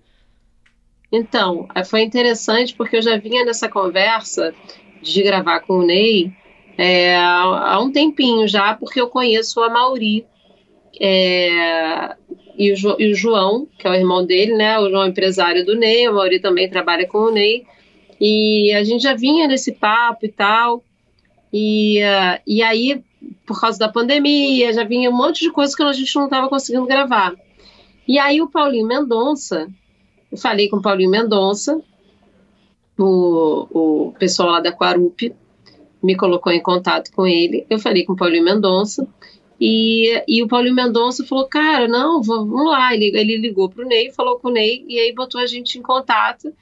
Então, 1.12 1.68
é, 1.72 1.84
foi 1.84 2.02
interessante 2.02 2.74
porque 2.74 2.96
eu 2.96 3.02
já 3.02 3.16
vinha 3.16 3.44
nessa 3.44 3.68
conversa 3.68 4.52
de 5.00 5.22
gravar 5.22 5.60
com 5.60 5.74
o 5.74 5.86
Ney 5.86 6.32
é, 6.82 7.14
há 7.14 7.78
um 7.78 7.92
tempinho 7.92 8.48
já, 8.48 8.74
porque 8.74 8.98
eu 8.98 9.06
conheço 9.06 9.60
a 9.60 9.68
Mauri 9.68 10.24
é, 10.98 12.16
e, 12.56 12.72
o 12.72 12.76
jo, 12.76 12.96
e, 12.98 13.12
o 13.12 13.14
João, 13.14 13.68
que 13.78 13.86
é 13.86 13.90
o 13.90 13.94
irmão 13.94 14.24
dele, 14.24 14.54
né? 14.56 14.78
O 14.78 14.88
João 14.88 15.04
é 15.04 15.08
empresário 15.08 15.62
do 15.66 15.76
Ney, 15.76 16.06
a 16.06 16.12
Mauri 16.12 16.40
também 16.40 16.70
trabalha 16.70 17.06
com 17.06 17.18
o 17.18 17.30
Ney. 17.30 17.66
E 18.18 18.72
a 18.72 18.82
gente 18.82 19.02
já 19.02 19.14
vinha 19.14 19.46
nesse 19.46 19.72
papo 19.72 20.24
e 20.24 20.32
tal. 20.32 20.82
E, 21.52 22.00
uh, 22.02 22.40
e 22.46 22.62
aí, 22.62 23.04
por 23.44 23.60
causa 23.60 23.78
da 23.78 23.88
pandemia, 23.90 24.72
já 24.72 24.82
vinha 24.82 25.10
um 25.10 25.16
monte 25.16 25.40
de 25.40 25.50
coisa 25.50 25.76
que 25.76 25.82
a 25.82 25.92
gente 25.92 26.16
não 26.16 26.24
estava 26.24 26.48
conseguindo 26.48 26.86
gravar. 26.86 27.34
E 28.08 28.18
aí 28.18 28.40
o 28.40 28.48
Paulinho 28.48 28.86
Mendonça, 28.86 29.68
eu 30.32 30.38
falei 30.38 30.70
com 30.70 30.78
o 30.78 30.82
Paulinho 30.82 31.10
Mendonça, 31.10 31.78
o, 32.98 33.66
o 34.08 34.12
pessoal 34.18 34.52
lá 34.52 34.60
da 34.60 34.72
Quarup, 34.72 35.34
me 36.02 36.16
colocou 36.16 36.52
em 36.52 36.62
contato 36.62 37.10
com 37.12 37.26
ele. 37.26 37.66
Eu 37.68 37.78
falei 37.78 38.04
com 38.04 38.14
o 38.14 38.16
Paulinho 38.16 38.44
Mendonça. 38.44 39.06
E, 39.60 40.22
e 40.26 40.42
o 40.42 40.48
Paulinho 40.48 40.74
Mendonça 40.74 41.24
falou, 41.26 41.46
cara, 41.46 41.86
não, 41.86 42.22
vamos 42.22 42.64
lá. 42.64 42.94
Ele, 42.94 43.12
ele 43.14 43.36
ligou 43.36 43.68
para 43.68 43.84
o 43.84 43.88
Ney, 43.88 44.10
falou 44.10 44.38
com 44.38 44.48
o 44.48 44.52
Ney, 44.52 44.84
e 44.88 44.98
aí 44.98 45.12
botou 45.12 45.40
a 45.40 45.46
gente 45.46 45.78
em 45.78 45.82
contato. 45.82 46.52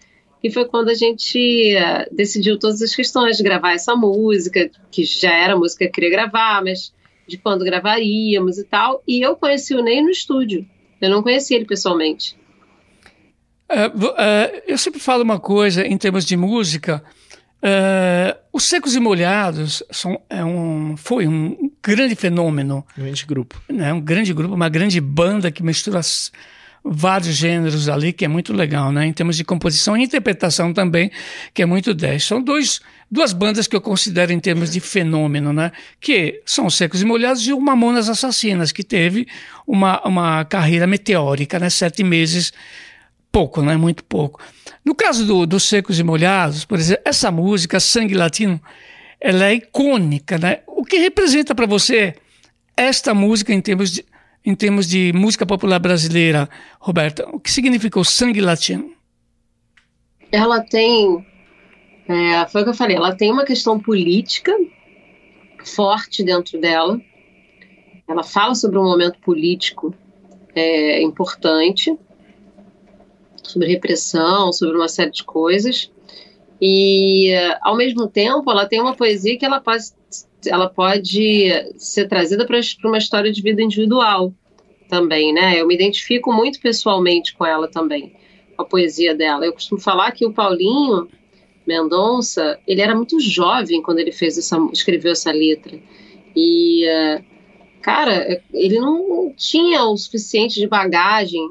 E 0.43 0.51
foi 0.51 0.65
quando 0.65 0.89
a 0.89 0.95
gente 0.95 1.75
uh, 1.77 2.15
decidiu 2.15 2.59
todas 2.59 2.81
as 2.83 2.95
questões 2.95 3.37
de 3.37 3.43
gravar 3.43 3.73
essa 3.73 3.95
música, 3.95 4.71
que 4.91 5.05
já 5.05 5.33
era 5.33 5.55
a 5.55 5.57
música 5.57 5.85
que 5.85 5.91
eu 5.91 5.93
queria 5.93 6.11
gravar, 6.11 6.63
mas 6.63 6.93
de 7.27 7.37
quando 7.37 7.65
gravaríamos 7.65 8.59
e 8.59 8.65
tal. 8.65 9.03
E 9.07 9.21
eu 9.21 9.37
conheci 9.37 9.75
o 9.75 9.83
Ney 9.83 10.03
no 10.03 10.11
estúdio. 10.11 10.67
Eu 11.01 11.11
não 11.11 11.23
conheci 11.23 11.55
ele 11.55 11.65
pessoalmente. 11.65 12.37
Uh, 13.71 14.07
uh, 14.07 14.63
eu 14.67 14.79
sempre 14.79 14.99
falo 14.99 15.23
uma 15.23 15.39
coisa 15.39 15.87
em 15.87 15.97
termos 15.99 16.25
de 16.25 16.37
música. 16.37 17.05
Uh, 17.63 18.39
os 18.53 18.65
Secos 18.65 18.95
e 18.95 19.01
Molhados 19.01 19.83
são, 19.91 20.21
é 20.31 20.45
um, 20.45 20.97
foi 20.97 21.27
um 21.27 21.71
grande 21.83 22.15
fenômeno. 22.15 22.85
Um 22.97 23.03
grande 23.03 23.27
grupo. 23.27 23.61
Né? 23.69 23.93
Um 23.93 24.01
grande 24.01 24.33
grupo, 24.33 24.55
uma 24.55 24.69
grande 24.69 25.01
banda 25.01 25.51
que 25.51 25.63
mistura 25.63 26.01
vários 26.85 27.35
gêneros 27.35 27.89
ali, 27.89 28.13
que 28.13 28.25
é 28.25 28.29
muito 28.29 28.53
legal, 28.53 28.93
né? 28.93 29.07
Em 29.07 29.13
termos 29.13 29.37
de 29.37 29.45
composição 29.45 29.97
e 29.97 30.05
interpretação 30.05 30.73
também, 30.73 31.11
que 31.53 31.63
é 31.63 31.67
muito 31.67 31.93
10. 31.93 32.25
São 32.25 32.43
dois, 32.43 32.81
duas 33.11 33.33
bandas 33.33 33.67
que 33.67 33.77
eu 33.77 33.81
considero 33.81 34.33
em 34.33 34.41
termos 34.41 34.71
de 34.71 34.81
fenômeno, 34.81 35.53
né? 35.53 35.73
Que 36.01 36.41
são 36.47 36.67
os 36.67 36.77
Secos 36.77 37.03
e 37.03 37.05
Molhados 37.05 37.47
e 37.47 37.53
o 37.53 37.61
Mamonas 37.61 38.09
Assassinas, 38.09 38.73
que 38.73 38.83
teve 38.83 39.27
uma, 39.67 40.01
uma 40.07 40.45
carreira 40.45 40.87
meteórica, 40.87 41.59
né? 41.59 41.69
Sete 41.69 42.03
meses 42.03 42.53
pouco, 43.31 43.63
não 43.63 43.71
é 43.71 43.77
muito 43.77 44.03
pouco. 44.05 44.41
No 44.85 44.95
caso 44.95 45.27
dos 45.27 45.47
do 45.47 45.61
Secos 45.61 45.99
e 45.99 46.03
Molhados, 46.03 46.65
por 46.65 46.79
exemplo, 46.79 47.03
essa 47.05 47.31
música, 47.31 47.81
Sangue 47.81 48.15
Latino, 48.15 48.61
ela 49.21 49.47
é 49.47 49.55
icônica, 49.55 50.39
né? 50.39 50.61
O 50.67 50.85
que 50.85 50.99
representa 50.99 51.55
para 51.55 51.67
você 51.67 52.15
esta 52.77 53.13
música 53.13 53.53
em 53.53 53.61
termos 53.61 53.91
de, 53.91 54.05
em 54.45 54.55
termos 54.55 54.87
de 54.89 55.13
música 55.13 55.45
popular 55.45 55.79
brasileira, 55.79 56.49
Roberta, 56.79 57.29
o 57.33 57.41
que 57.41 57.51
significa 57.51 57.99
o 57.99 58.05
sangue 58.05 58.41
latino? 58.41 58.93
Ela 60.31 60.61
tem, 60.61 61.27
é, 62.09 62.47
foi 62.47 62.61
o 62.61 62.65
que 62.65 62.71
eu 62.71 62.75
falei, 62.75 62.97
ela 62.97 63.15
tem 63.15 63.33
uma 63.33 63.45
questão 63.45 63.81
política 63.81 64.53
forte 65.65 66.23
dentro 66.23 66.61
dela. 66.61 67.01
Ela 68.07 68.23
fala 68.23 68.55
sobre 68.55 68.79
um 68.79 68.85
momento 68.85 69.19
político 69.19 69.95
é, 70.55 71.03
importante, 71.03 71.95
sobre 73.49 73.69
repressão, 73.69 74.53
sobre 74.53 74.77
uma 74.77 74.89
série 74.89 75.11
de 75.11 75.25
coisas. 75.25 75.91
E, 76.61 77.33
ao 77.63 77.77
mesmo 77.77 78.09
tempo, 78.09 78.51
ela 78.51 78.67
tem 78.67 78.81
uma 78.81 78.95
poesia 78.95 79.39
que 79.39 79.45
ela 79.45 79.61
pode, 79.61 79.85
ela 80.47 80.69
pode 80.69 81.51
ser 81.77 82.09
trazida 82.09 82.45
para 82.47 82.59
uma 82.85 82.99
história 82.99 83.31
de 83.31 83.41
vida 83.41 83.63
individual 83.63 84.33
também, 84.89 85.33
né? 85.33 85.61
Eu 85.61 85.67
me 85.67 85.75
identifico 85.75 86.33
muito 86.33 86.61
pessoalmente 86.61 87.35
com 87.35 87.47
ela 87.47 87.69
também, 87.69 88.13
com 88.57 88.63
a 88.63 88.67
poesia 88.67 89.15
dela. 89.15 89.45
Eu 89.45 89.53
costumo 89.53 89.81
falar 89.81 90.11
que 90.13 90.27
o 90.27 90.33
Paulinho 90.33 91.09
Mendonça, 91.67 92.59
ele 92.67 92.81
era 92.81 92.95
muito 92.95 93.21
jovem 93.21 93.83
quando 93.83 93.99
ele 93.99 94.11
fez 94.11 94.39
essa, 94.39 94.57
escreveu 94.73 95.13
essa 95.13 95.31
letra. 95.31 95.79
E, 96.35 96.87
cara, 97.83 98.43
ele 98.53 98.81
não 98.81 99.33
tinha 99.37 99.85
o 99.85 99.97
suficiente 99.97 100.59
de 100.59 100.67
bagagem 100.67 101.51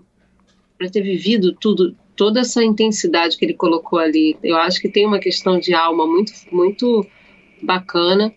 para 0.78 0.90
ter 0.90 1.02
vivido 1.02 1.54
tudo, 1.54 1.96
toda 2.16 2.42
essa 2.42 2.64
intensidade 2.64 3.38
que 3.38 3.46
ele 3.46 3.54
colocou 3.54 4.00
ali. 4.00 4.38
Eu 4.44 4.58
acho 4.58 4.80
que 4.80 4.90
tem 4.90 5.06
uma 5.06 5.20
questão 5.20 5.60
de 5.60 5.74
alma 5.74 6.06
muito, 6.06 6.32
muito 6.52 7.06
bacana 7.62 8.34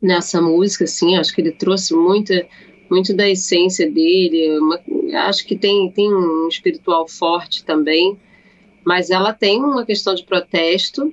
nessa 0.00 0.40
música, 0.40 0.84
assim. 0.84 1.16
Acho 1.16 1.34
que 1.34 1.40
ele 1.40 1.52
trouxe 1.52 1.94
muita, 1.94 2.46
muito 2.90 3.14
da 3.14 3.28
essência 3.28 3.90
dele. 3.90 4.58
Uma, 4.58 4.80
acho 5.26 5.46
que 5.46 5.56
tem, 5.56 5.90
tem 5.90 6.12
um 6.12 6.48
espiritual 6.48 7.08
forte 7.08 7.64
também 7.64 8.18
mas 8.84 9.10
ela 9.10 9.32
tem 9.32 9.64
uma 9.64 9.84
questão 9.84 10.14
de 10.14 10.22
protesto 10.24 11.12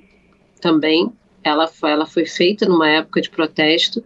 também. 0.60 1.10
Ela 1.42 1.66
foi, 1.66 1.90
ela 1.90 2.06
foi 2.06 2.26
feita 2.26 2.66
numa 2.66 2.88
época 2.88 3.20
de 3.20 3.30
protesto 3.30 4.04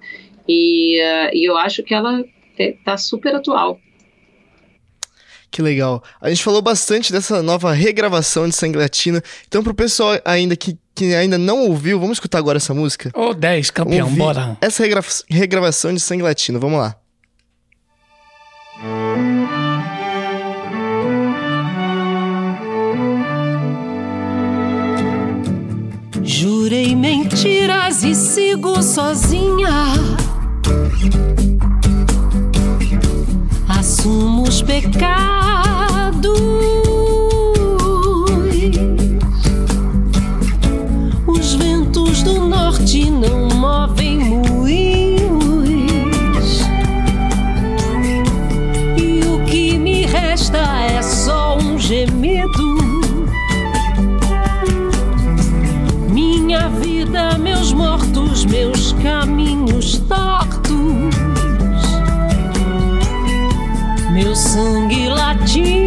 e, 0.48 1.00
uh, 1.02 1.30
e 1.34 1.44
eu 1.44 1.56
acho 1.56 1.82
que 1.82 1.92
ela 1.92 2.24
está 2.56 2.96
super 2.96 3.34
atual. 3.34 3.78
Que 5.56 5.62
legal. 5.62 6.02
A 6.20 6.28
gente 6.28 6.44
falou 6.44 6.60
bastante 6.60 7.10
dessa 7.10 7.42
nova 7.42 7.72
regravação 7.72 8.46
de 8.46 8.54
Sangue 8.54 8.76
Latino. 8.76 9.22
Então, 9.48 9.62
pro 9.62 9.72
pessoal 9.72 10.20
ainda 10.22 10.54
que, 10.54 10.76
que 10.94 11.14
ainda 11.14 11.38
não 11.38 11.60
ouviu, 11.60 11.98
vamos 11.98 12.16
escutar 12.18 12.36
agora 12.36 12.58
essa 12.58 12.74
música? 12.74 13.10
Ô, 13.14 13.28
oh, 13.28 13.34
10, 13.34 13.70
campeão, 13.70 14.06
Ouvir 14.06 14.18
bora. 14.18 14.58
Essa 14.60 14.82
regra 14.82 15.02
regravação 15.30 15.94
de 15.94 16.00
Sangue 16.00 16.22
Latino, 16.22 16.60
vamos 16.60 16.78
lá. 16.78 16.94
Jurei 26.22 26.94
mentiras 26.94 28.04
e 28.04 28.14
sigo 28.14 28.82
sozinha. 28.82 29.94
Os 34.06 34.62
pecados. 34.62 35.16
Os 41.26 41.54
ventos 41.54 42.22
do 42.22 42.46
norte 42.46 43.10
não 43.10 43.55
sangue 64.36 65.08
latino, 65.08 65.85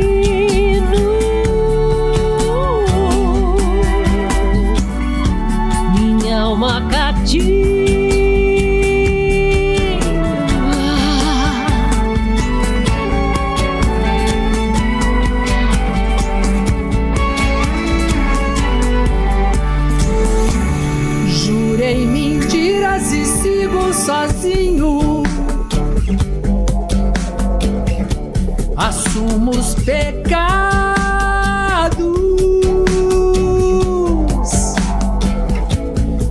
pecados. 29.89 30.99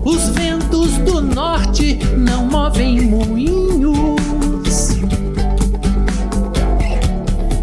Os 0.05 0.29
ventos 0.29 0.93
do 0.99 1.21
norte 1.21 1.99
não 2.17 2.47
movem 2.47 3.01
moinhos. 3.03 4.91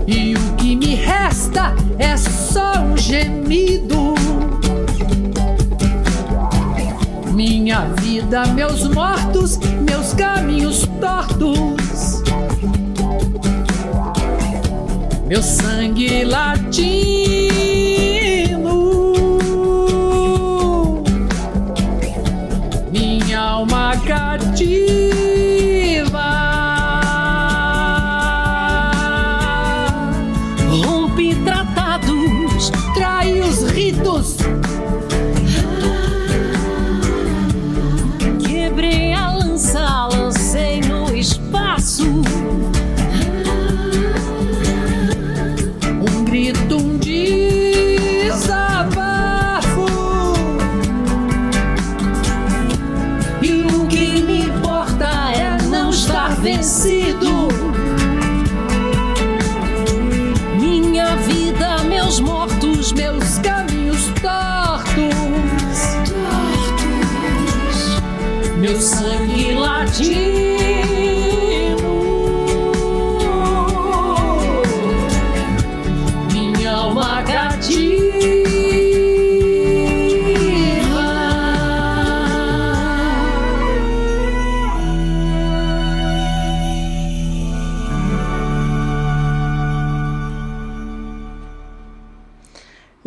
E 0.05 0.35
o 0.35 0.55
que 0.57 0.75
me 0.75 0.95
resta 0.95 1.73
é 1.97 2.17
só 2.17 2.73
um 2.81 2.97
gemido. 2.97 4.15
Minha 7.33 7.85
vida, 8.01 8.45
meus 8.47 8.85
mortos, 8.89 9.57
meus 9.89 10.13
caminhos 10.13 10.85
tortos. 10.99 11.74
Meu 15.27 15.41
sangue 15.41 16.23
latino. 16.23 17.44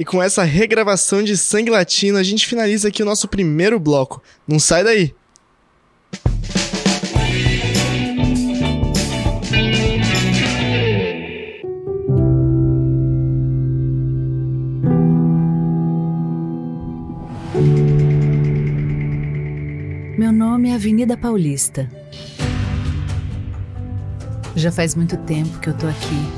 Com 0.09 0.23
essa 0.23 0.43
regravação 0.43 1.23
de 1.23 1.37
Sangue 1.37 1.71
Latino, 1.71 2.17
a 2.17 2.23
gente 2.23 2.47
finaliza 2.47 2.89
aqui 2.89 3.03
o 3.03 3.07
nosso 3.07 3.29
primeiro 3.29 3.79
bloco. 3.79 4.23
Não 4.47 4.59
sai 4.59 4.83
daí! 4.83 5.15
Meu 20.17 20.33
nome 20.33 20.71
é 20.71 20.75
Avenida 20.75 21.19
Paulista. 21.19 21.89
Já 24.57 24.73
faz 24.73 24.95
muito 24.95 25.19
tempo 25.19 25.61
que 25.61 25.69
eu 25.69 25.77
tô 25.77 25.87
aqui, 25.87 26.38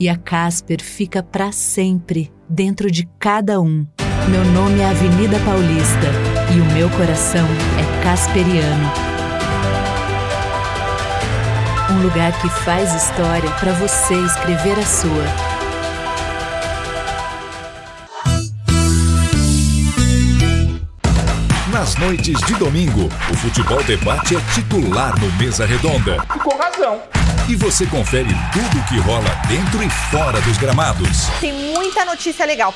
E 0.00 0.08
a 0.08 0.16
Casper 0.16 0.80
fica 0.80 1.24
para 1.24 1.50
sempre, 1.50 2.32
dentro 2.48 2.88
de 2.88 3.08
cada 3.18 3.60
um. 3.60 3.84
Meu 4.28 4.44
nome 4.52 4.78
é 4.78 4.86
Avenida 4.86 5.36
Paulista 5.40 6.06
e 6.54 6.60
o 6.60 6.64
meu 6.72 6.88
coração 6.90 7.44
é 7.76 8.04
Casperiano. 8.04 8.92
Um 11.90 12.02
lugar 12.02 12.32
que 12.40 12.48
faz 12.48 12.94
história 12.94 13.50
para 13.58 13.72
você 13.72 14.14
escrever 14.14 14.78
a 14.78 14.86
sua. 14.86 15.24
Nas 21.72 21.96
noites 21.96 22.38
de 22.46 22.54
domingo, 22.54 23.08
o 23.32 23.36
futebol 23.36 23.82
debate 23.82 24.36
é 24.36 24.40
titular 24.54 25.18
no 25.18 25.32
Mesa 25.32 25.66
Redonda. 25.66 26.18
E 26.36 26.38
com 26.38 26.56
razão. 26.56 27.17
E 27.48 27.56
você 27.56 27.86
confere 27.86 28.28
tudo 28.52 28.78
o 28.78 28.84
que 28.84 28.98
rola 28.98 29.30
dentro 29.48 29.82
e 29.82 29.88
fora 29.88 30.38
dos 30.42 30.58
gramados. 30.58 31.28
Tem 31.40 31.50
muita 31.50 32.04
notícia 32.04 32.44
legal. 32.44 32.74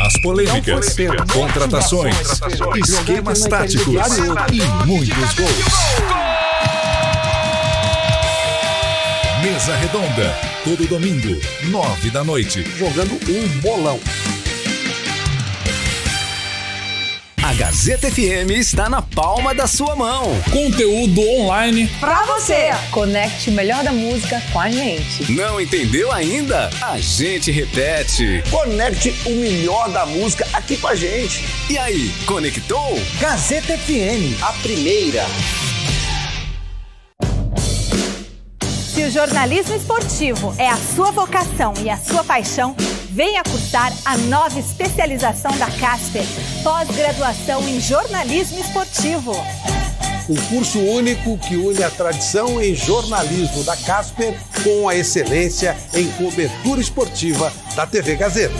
As 0.00 0.20
polêmicas, 0.22 0.94
contratações, 1.32 2.14
esquemas 2.76 3.40
táticos 3.40 3.96
e 4.52 4.86
muitos 4.86 5.34
gols. 5.34 5.64
Mesa 9.42 9.74
Redonda, 9.74 10.38
todo 10.62 10.86
domingo, 10.86 11.40
nove 11.64 12.10
da 12.10 12.22
noite. 12.22 12.62
Jogando 12.78 13.18
um 13.28 13.60
bolão. 13.60 13.98
A 17.50 17.54
Gazeta 17.54 18.08
FM 18.08 18.52
está 18.60 18.88
na 18.88 19.02
palma 19.02 19.52
da 19.52 19.66
sua 19.66 19.96
mão. 19.96 20.40
Conteúdo 20.52 21.20
online 21.20 21.88
pra 21.98 22.24
você. 22.24 22.70
Conecte 22.92 23.50
o 23.50 23.52
melhor 23.52 23.82
da 23.82 23.90
música 23.90 24.40
com 24.52 24.60
a 24.60 24.70
gente. 24.70 25.32
Não 25.32 25.60
entendeu 25.60 26.12
ainda? 26.12 26.70
A 26.80 27.00
gente 27.00 27.50
repete. 27.50 28.40
Conecte 28.48 29.12
o 29.26 29.30
melhor 29.30 29.90
da 29.90 30.06
música 30.06 30.46
aqui 30.52 30.76
com 30.76 30.86
a 30.86 30.94
gente. 30.94 31.44
E 31.68 31.76
aí, 31.76 32.14
conectou? 32.24 32.96
Gazeta 33.18 33.76
FM, 33.76 34.40
a 34.42 34.52
primeira. 34.62 35.26
Se 38.94 39.02
o 39.02 39.10
jornalismo 39.10 39.74
esportivo 39.74 40.54
é 40.56 40.68
a 40.68 40.76
sua 40.76 41.10
vocação 41.10 41.74
e 41.82 41.90
a 41.90 41.96
sua 41.96 42.22
paixão, 42.22 42.76
venha 43.10 43.42
cursar 43.42 43.92
a 44.04 44.16
nova 44.16 44.58
especialização 44.58 45.56
da 45.58 45.66
Casper, 45.66 46.24
pós-graduação 46.62 47.68
em 47.68 47.80
jornalismo 47.80 48.60
esportivo. 48.60 49.32
Um 50.28 50.36
curso 50.48 50.78
único 50.78 51.36
que 51.38 51.56
une 51.56 51.82
a 51.82 51.90
tradição 51.90 52.62
em 52.62 52.72
jornalismo 52.74 53.64
da 53.64 53.76
Casper 53.76 54.38
com 54.62 54.88
a 54.88 54.94
excelência 54.94 55.76
em 55.92 56.06
cobertura 56.12 56.80
esportiva 56.80 57.52
da 57.74 57.84
TV 57.84 58.14
Gazeta. 58.14 58.54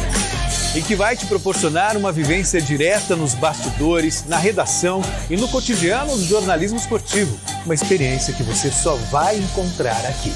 E 0.75 0.83
que 0.83 0.97
vai 0.97 1.17
te 1.17 1.27
proporcionar 1.27 1.97
uma 1.97 2.11
vivência 2.11 2.61
direta 2.61 3.15
nos 3.15 3.35
bastidores, 3.35 4.25
na 4.27 4.37
redação 4.37 5.01
e 5.29 5.37
no 5.37 5.49
cotidiano 5.49 6.17
do 6.17 6.25
jornalismo 6.25 6.79
esportivo. 6.79 7.39
Uma 7.65 7.75
experiência 7.75 8.35
que 8.35 8.43
você 8.43 8.71
só 8.71 8.97
vai 9.11 9.37
encontrar 9.37 10.05
aqui. 10.07 10.33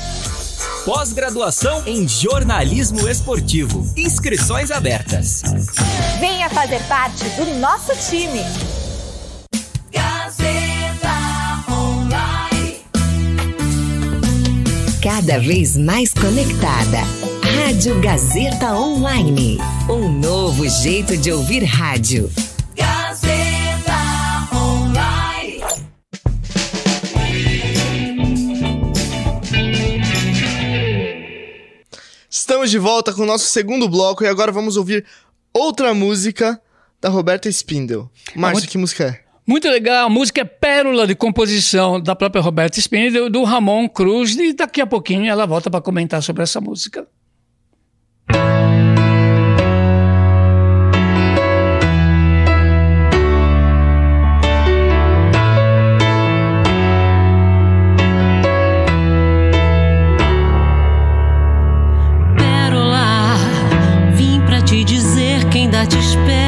Pós-graduação 0.84 1.82
em 1.86 2.06
jornalismo 2.06 3.08
esportivo. 3.08 3.90
Inscrições 3.96 4.70
abertas. 4.70 5.42
Venha 6.20 6.50
fazer 6.50 6.82
parte 6.82 7.24
do 7.30 7.46
nosso 7.58 7.90
time. 8.10 8.40
Gazeta 9.90 11.64
Online. 11.72 12.80
Cada 15.02 15.38
vez 15.38 15.74
mais 15.74 16.12
conectada. 16.12 16.98
Rádio 17.64 17.98
Gazeta 18.02 18.74
Online. 18.74 19.58
Um 19.88 20.10
novo 20.10 20.68
jeito 20.68 21.16
de 21.16 21.32
ouvir 21.32 21.64
rádio. 21.64 22.30
Estamos 32.44 32.70
de 32.70 32.78
volta 32.78 33.10
com 33.10 33.22
o 33.22 33.26
nosso 33.26 33.46
segundo 33.46 33.88
bloco 33.88 34.22
e 34.22 34.26
agora 34.26 34.52
vamos 34.52 34.76
ouvir 34.76 35.06
outra 35.50 35.94
música 35.94 36.60
da 37.00 37.08
Roberta 37.08 37.48
Spindel. 37.48 38.10
Márcio, 38.36 38.58
muito- 38.60 38.70
que 38.70 38.76
música 38.76 39.04
é? 39.04 39.20
Muito 39.46 39.66
legal, 39.66 40.04
a 40.04 40.10
música 40.10 40.42
é 40.42 40.44
pérola 40.44 41.06
de 41.06 41.14
composição 41.14 41.98
da 41.98 42.14
própria 42.14 42.42
Roberta 42.42 42.78
Spindel, 42.78 43.30
do 43.30 43.44
Ramon 43.44 43.88
Cruz, 43.88 44.36
e 44.36 44.52
daqui 44.52 44.82
a 44.82 44.86
pouquinho 44.86 45.26
ela 45.26 45.46
volta 45.46 45.70
para 45.70 45.80
comentar 45.80 46.22
sobre 46.22 46.42
essa 46.42 46.60
música. 46.60 47.08
Te 64.74 64.84
dizer 64.84 65.48
que 65.50 65.58
ainda 65.58 65.86
te 65.86 65.96
espero 66.00 66.43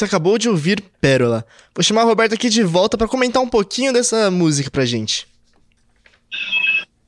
Você 0.00 0.06
acabou 0.06 0.38
de 0.38 0.48
ouvir 0.48 0.82
Pérola. 0.98 1.44
Vou 1.74 1.84
chamar 1.84 2.00
a 2.00 2.04
Roberta 2.04 2.34
aqui 2.34 2.48
de 2.48 2.62
volta 2.62 2.96
para 2.96 3.06
comentar 3.06 3.42
um 3.42 3.46
pouquinho 3.46 3.92
dessa 3.92 4.30
música 4.30 4.70
pra 4.70 4.86
gente. 4.86 5.28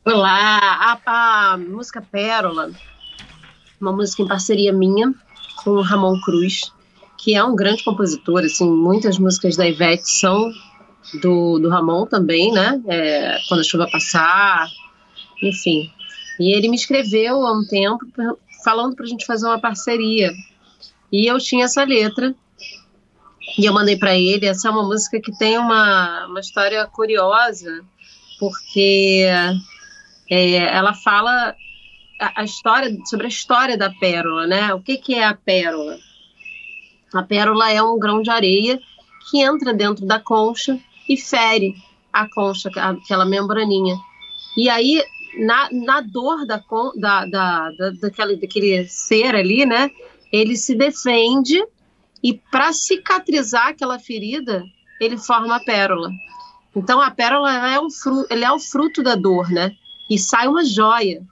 Olá, 0.04 0.98
a, 1.06 1.52
a 1.52 1.56
música 1.56 2.02
Pérola, 2.02 2.70
uma 3.80 3.92
música 3.92 4.20
em 4.22 4.28
parceria 4.28 4.74
minha 4.74 5.10
com 5.64 5.70
o 5.70 5.80
Ramon 5.80 6.20
Cruz, 6.20 6.70
que 7.16 7.34
é 7.34 7.42
um 7.42 7.56
grande 7.56 7.82
compositor, 7.82 8.44
assim, 8.44 8.70
muitas 8.70 9.16
músicas 9.16 9.56
da 9.56 9.66
Ivete 9.66 10.10
são 10.10 10.52
do, 11.22 11.58
do 11.60 11.70
Ramon 11.70 12.04
também, 12.04 12.52
né? 12.52 12.78
É, 12.86 13.38
Quando 13.48 13.60
a 13.60 13.64
chuva 13.64 13.88
passar, 13.90 14.68
enfim. 15.42 15.90
E 16.38 16.54
ele 16.54 16.68
me 16.68 16.76
escreveu 16.76 17.46
há 17.46 17.58
um 17.58 17.64
tempo 17.64 18.04
falando 18.62 18.94
pra 18.94 19.06
gente 19.06 19.24
fazer 19.24 19.46
uma 19.46 19.58
parceria. 19.58 20.30
E 21.10 21.26
eu 21.26 21.38
tinha 21.38 21.64
essa 21.64 21.84
letra 21.84 22.34
e 23.58 23.64
eu 23.64 23.72
mandei 23.72 23.96
para 23.96 24.16
ele. 24.16 24.46
Essa 24.46 24.68
é 24.68 24.70
uma 24.70 24.84
música 24.84 25.20
que 25.20 25.36
tem 25.36 25.58
uma, 25.58 26.26
uma 26.26 26.40
história 26.40 26.86
curiosa, 26.86 27.84
porque 28.38 29.26
é, 30.30 30.54
ela 30.54 30.94
fala 30.94 31.54
a, 32.20 32.40
a, 32.40 32.44
história 32.44 32.96
sobre 33.04 33.26
a 33.26 33.28
história 33.28 33.76
da 33.76 33.90
pérola, 33.90 34.46
né? 34.46 34.72
O 34.74 34.80
que, 34.80 34.96
que 34.96 35.14
é 35.14 35.24
a 35.24 35.34
pérola? 35.34 35.98
A 37.12 37.22
pérola 37.22 37.70
é 37.70 37.82
um 37.82 37.98
grão 37.98 38.22
de 38.22 38.30
areia 38.30 38.80
que 39.30 39.40
entra 39.40 39.74
dentro 39.74 40.06
da 40.06 40.18
concha 40.18 40.78
e 41.08 41.16
fere 41.16 41.74
a 42.12 42.28
concha, 42.28 42.70
aquela 42.74 43.24
membraninha. 43.24 43.96
E 44.56 44.68
aí, 44.68 45.02
na, 45.38 45.68
na 45.70 46.00
dor 46.00 46.46
da, 46.46 46.62
da, 46.96 47.26
da, 47.26 47.70
da, 47.70 47.90
daquele, 48.00 48.36
daquele 48.36 48.86
ser 48.86 49.34
ali, 49.34 49.64
né? 49.66 49.90
Ele 50.32 50.56
se 50.56 50.74
defende 50.74 51.62
e 52.22 52.34
para 52.34 52.72
cicatrizar 52.72 53.68
aquela 53.68 53.98
ferida, 53.98 54.64
ele 55.00 55.18
forma 55.18 55.56
a 55.56 55.60
pérola. 55.60 56.10
Então 56.74 57.00
a 57.00 57.10
pérola 57.10 57.68
é 57.68 57.80
um 57.80 57.90
fruto, 57.90 58.26
ele 58.32 58.44
é 58.44 58.52
o 58.52 58.58
fruto 58.58 59.02
da 59.02 59.14
dor, 59.14 59.50
né? 59.50 59.72
E 60.08 60.18
sai 60.18 60.46
uma 60.46 60.64
joia. 60.64 61.22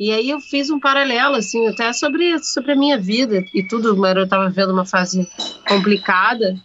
E 0.00 0.10
aí 0.10 0.30
eu 0.30 0.40
fiz 0.40 0.70
um 0.70 0.80
paralelo 0.80 1.36
assim, 1.36 1.68
até 1.68 1.92
sobre 1.92 2.38
sobre 2.42 2.72
a 2.72 2.76
minha 2.76 2.98
vida 2.98 3.44
e 3.54 3.62
tudo, 3.68 3.96
mas 3.96 4.16
eu 4.16 4.24
estava 4.24 4.48
vendo 4.48 4.72
uma 4.72 4.84
fase 4.84 5.28
complicada 5.68 6.56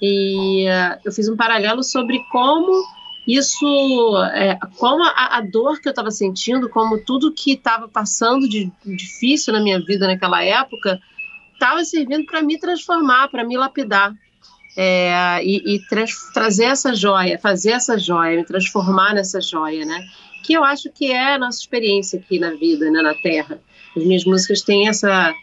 e 0.00 0.66
uh, 0.66 1.00
eu 1.04 1.12
fiz 1.12 1.28
um 1.28 1.36
paralelo 1.36 1.82
sobre 1.82 2.22
como 2.30 2.84
isso, 3.26 3.66
é, 4.34 4.56
como 4.78 5.02
a, 5.02 5.38
a, 5.38 5.40
dor 5.40 5.80
que 5.80 5.88
eu 5.88 5.90
estava 5.90 6.12
sentindo, 6.12 6.68
como 6.68 6.98
tudo 6.98 7.32
que 7.32 7.52
estava 7.52 7.88
passando 7.88 8.48
de 8.48 8.70
difícil 8.84 9.52
na 9.52 9.60
minha 9.60 9.80
vida 9.80 10.06
naquela 10.06 10.44
época, 10.44 11.00
estava 11.56 11.84
servindo 11.84 12.24
para 12.26 12.42
me 12.42 12.58
transformar, 12.58 13.28
para 13.28 13.44
me 13.44 13.56
lapidar. 13.56 14.14
É, 14.78 15.42
e, 15.42 15.76
e 15.76 15.88
tra 15.88 16.04
trazer 16.34 16.64
essa 16.64 16.94
joia, 16.94 17.38
fazer 17.38 17.70
essa 17.70 17.98
joia, 17.98 18.36
me 18.36 18.44
transformar 18.44 19.14
nessa 19.14 19.40
joia, 19.40 19.86
né? 19.86 20.06
Que 20.44 20.52
eu 20.52 20.62
acho 20.62 20.92
que 20.92 21.10
é 21.10 21.34
a 21.34 21.38
nossa 21.38 21.58
experiência 21.58 22.20
aqui 22.20 22.38
na 22.38 22.50
vida, 22.50 22.90
né, 22.90 23.00
na 23.00 23.14
Terra. 23.14 23.58
As 23.96 24.04
minhas 24.04 24.24
músicas 24.24 24.60
têm 24.60 24.86
essa, 24.86 25.34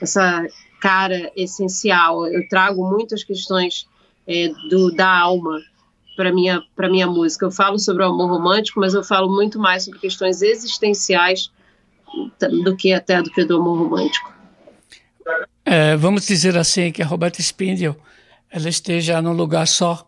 essa 0.00 0.46
cara 0.78 1.32
essencial. 1.34 2.26
Eu 2.26 2.46
trago 2.48 2.84
muitas 2.84 3.24
questões 3.24 3.88
é, 4.26 4.48
do, 4.68 4.94
da 4.94 5.08
alma 5.08 5.58
para 6.14 6.30
minha 6.30 6.62
para 6.76 6.90
minha 6.90 7.06
música. 7.06 7.46
Eu 7.46 7.50
falo 7.50 7.78
sobre 7.78 8.02
o 8.02 8.08
amor 8.08 8.28
romântico, 8.28 8.78
mas 8.78 8.92
eu 8.92 9.02
falo 9.02 9.34
muito 9.34 9.58
mais 9.58 9.84
sobre 9.84 10.00
questões 10.00 10.42
existenciais 10.42 11.50
do 12.62 12.76
que 12.76 12.92
até 12.92 13.22
do 13.22 13.30
que 13.30 13.44
do 13.44 13.56
amor 13.56 13.78
romântico. 13.78 14.41
É, 15.64 15.96
vamos 15.96 16.26
dizer 16.26 16.56
assim 16.56 16.90
que 16.90 17.02
a 17.02 17.06
Roberta 17.06 17.40
Spindel 17.40 17.96
ela 18.50 18.68
esteja 18.68 19.22
num 19.22 19.32
lugar 19.32 19.66
só. 19.66 20.06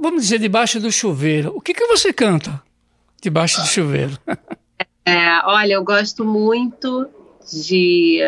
Vamos 0.00 0.22
dizer 0.22 0.38
debaixo 0.38 0.80
do 0.80 0.90
chuveiro. 0.90 1.52
O 1.54 1.60
que 1.60 1.72
que 1.72 1.86
você 1.86 2.12
canta 2.12 2.60
debaixo 3.22 3.60
do 3.60 3.66
chuveiro? 3.66 4.18
É, 5.08 5.40
olha, 5.44 5.74
eu 5.74 5.84
gosto 5.84 6.24
muito 6.24 7.08
de 7.64 8.18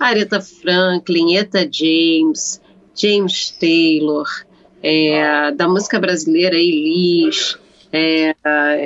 Aretha 0.00 0.40
Franklin, 0.40 1.36
Eta 1.36 1.68
James, 1.70 2.58
James 2.94 3.50
Taylor, 3.50 4.26
é, 4.82 5.52
da 5.52 5.68
música 5.68 6.00
brasileira 6.00 6.56
Elis, 6.56 7.58
é, 7.92 8.34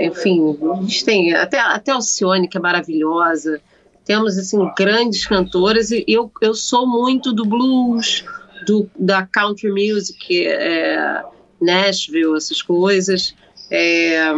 enfim, 0.07 0.59
a 0.73 0.83
gente 0.83 1.05
tem 1.05 1.35
até, 1.35 1.61
até 1.61 1.93
Alcione, 1.93 2.49
que 2.49 2.59
é 2.59 2.61
maravilhosa, 2.61 3.61
temos 4.07 4.39
assim 4.39 4.59
grandes 4.79 5.27
cantoras 5.27 5.91
e 5.91 6.05
eu, 6.07 6.31
eu 6.41 6.55
sou 6.55 6.87
muito 6.87 7.33
do 7.33 7.45
blues, 7.45 8.25
do, 8.65 8.89
da 8.97 9.27
country 9.27 9.69
music, 9.69 10.47
é, 10.47 11.23
Nashville, 11.61 12.37
essas 12.37 12.63
coisas, 12.63 13.35
é, 13.69 14.33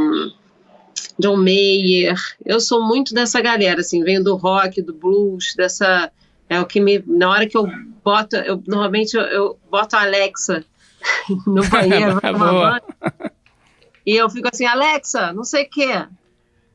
John 1.19 1.37
Mayer, 1.37 2.17
eu 2.45 2.59
sou 2.61 2.83
muito 2.83 3.13
dessa 3.13 3.41
galera, 3.43 3.81
assim, 3.81 4.03
venho 4.03 4.25
do 4.25 4.37
rock, 4.37 4.81
do 4.81 4.95
blues, 4.95 5.55
dessa 5.55 6.11
é 6.49 6.59
o 6.59 6.65
que 6.65 6.81
me 6.81 7.05
na 7.07 7.29
hora 7.29 7.47
que 7.47 7.57
eu 7.57 7.69
boto, 8.03 8.37
eu 8.37 8.63
normalmente 8.67 9.15
eu, 9.15 9.23
eu 9.23 9.59
boto 9.71 9.97
a 9.97 10.03
Alexa 10.03 10.65
no 11.47 11.63
banheiro, 11.69 12.19
e 14.07 14.17
eu 14.17 14.31
fico 14.31 14.49
assim, 14.51 14.65
Alexa, 14.65 15.31
não 15.35 15.45
sei 15.45 15.65
o 15.65 15.71
que, 15.71 16.07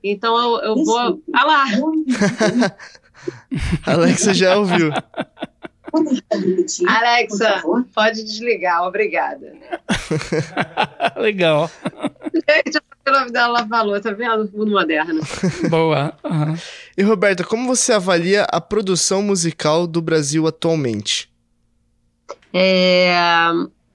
então 0.04 0.38
eu, 0.38 0.62
eu 0.62 0.84
vou. 0.84 1.24
Ah 1.34 1.46
lá! 1.46 1.66
Alexa 3.86 4.34
já 4.34 4.58
ouviu. 4.58 4.92
Alexa, 6.88 7.64
pode 7.94 8.24
desligar, 8.24 8.84
obrigada. 8.84 9.54
Legal. 11.16 11.70
Gente, 12.34 12.80
o 13.08 13.12
nome 13.12 13.32
dela 13.32 13.68
falou, 13.68 14.02
tá 14.02 14.12
vendo? 14.12 14.50
Mundo 14.54 14.72
moderno. 14.72 15.22
Boa. 15.70 16.18
Uhum. 16.24 16.56
E 16.98 17.04
Roberta, 17.04 17.44
como 17.44 17.68
você 17.68 17.94
avalia 17.94 18.44
a 18.46 18.60
produção 18.60 19.22
musical 19.22 19.86
do 19.86 20.02
Brasil 20.02 20.48
atualmente? 20.48 21.32
É, 22.52 23.14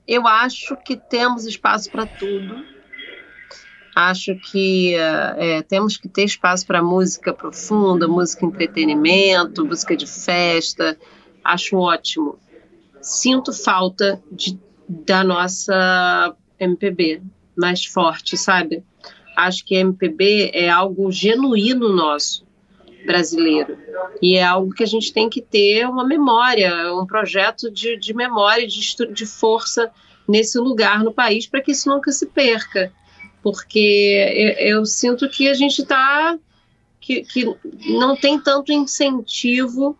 eu 0.06 0.26
acho 0.26 0.76
que 0.84 0.96
temos 0.96 1.44
espaço 1.44 1.90
para 1.90 2.06
tudo 2.06 2.77
Acho 4.00 4.36
que 4.36 4.94
é, 4.94 5.60
temos 5.62 5.96
que 5.96 6.08
ter 6.08 6.22
espaço 6.22 6.64
para 6.64 6.80
música 6.80 7.32
profunda, 7.32 8.06
música 8.06 8.46
entretenimento, 8.46 9.66
música 9.66 9.96
de 9.96 10.06
festa. 10.06 10.96
Acho 11.42 11.78
ótimo. 11.78 12.38
Sinto 13.02 13.52
falta 13.52 14.22
de, 14.30 14.56
da 14.88 15.24
nossa 15.24 16.32
MPB 16.60 17.22
mais 17.56 17.86
forte, 17.86 18.36
sabe? 18.36 18.84
Acho 19.36 19.64
que 19.64 19.74
MPB 19.74 20.52
é 20.54 20.70
algo 20.70 21.10
genuíno 21.10 21.88
nosso, 21.88 22.46
brasileiro. 23.04 23.76
E 24.22 24.36
é 24.36 24.44
algo 24.44 24.72
que 24.72 24.84
a 24.84 24.86
gente 24.86 25.12
tem 25.12 25.28
que 25.28 25.42
ter 25.42 25.88
uma 25.88 26.06
memória, 26.06 26.94
um 26.94 27.04
projeto 27.04 27.68
de, 27.68 27.98
de 27.98 28.14
memória, 28.14 28.64
de, 28.64 28.78
de 29.12 29.26
força 29.26 29.90
nesse 30.28 30.56
lugar 30.56 31.02
no 31.02 31.12
país 31.12 31.48
para 31.48 31.60
que 31.60 31.72
isso 31.72 31.90
nunca 31.90 32.12
se 32.12 32.26
perca 32.26 32.92
porque 33.42 34.56
eu, 34.58 34.78
eu 34.78 34.86
sinto 34.86 35.28
que 35.28 35.48
a 35.48 35.54
gente 35.54 35.82
está. 35.82 36.38
Que, 37.00 37.22
que 37.22 37.56
não 37.86 38.16
tem 38.16 38.38
tanto 38.38 38.72
incentivo 38.72 39.96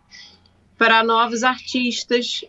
para 0.77 1.03
novos 1.03 1.43
artistas. 1.43 2.45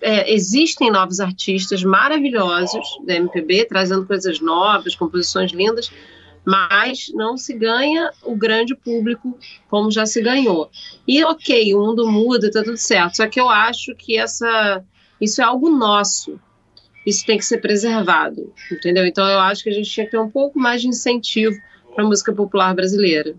É, 0.00 0.32
existem 0.32 0.90
novos 0.90 1.18
artistas 1.18 1.82
maravilhosos 1.82 2.98
da 3.04 3.14
MPB, 3.14 3.66
trazendo 3.66 4.06
coisas 4.06 4.40
novas, 4.40 4.94
composições 4.94 5.52
lindas, 5.52 5.90
mas 6.44 7.10
não 7.14 7.36
se 7.36 7.54
ganha 7.54 8.10
o 8.22 8.36
grande 8.36 8.76
público 8.76 9.36
como 9.68 9.90
já 9.90 10.06
se 10.06 10.22
ganhou. 10.22 10.70
E 11.08 11.24
ok, 11.24 11.74
o 11.74 11.80
mundo 11.80 12.06
muda, 12.06 12.46
está 12.46 12.62
tudo 12.62 12.76
certo. 12.76 13.16
Só 13.16 13.26
que 13.26 13.40
eu 13.40 13.48
acho 13.48 13.94
que 13.96 14.16
essa, 14.18 14.84
isso 15.20 15.40
é 15.40 15.44
algo 15.44 15.70
nosso 15.70 16.38
isso 17.06 17.24
tem 17.26 17.38
que 17.38 17.44
ser 17.44 17.58
preservado, 17.58 18.52
entendeu? 18.70 19.06
Então 19.06 19.26
eu 19.26 19.38
acho 19.40 19.62
que 19.62 19.70
a 19.70 19.72
gente 19.72 19.90
tinha 19.90 20.06
que 20.06 20.12
ter 20.12 20.18
um 20.18 20.30
pouco 20.30 20.58
mais 20.58 20.80
de 20.80 20.88
incentivo 20.88 21.56
para 21.94 22.04
a 22.04 22.06
música 22.06 22.32
popular 22.32 22.74
brasileira. 22.74 23.34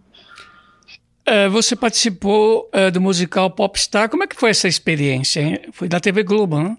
É, 1.25 1.49
você 1.49 1.75
participou 1.75 2.69
é, 2.71 2.91
do 2.91 3.01
musical 3.01 3.49
Popstar, 3.49 4.09
como 4.09 4.23
é 4.23 4.27
que 4.27 4.35
foi 4.35 4.51
essa 4.51 4.67
experiência? 4.67 5.41
Hein? 5.41 5.59
Foi 5.71 5.87
da 5.87 5.99
TV 5.99 6.21
Globo, 6.23 6.61
né? 6.61 6.77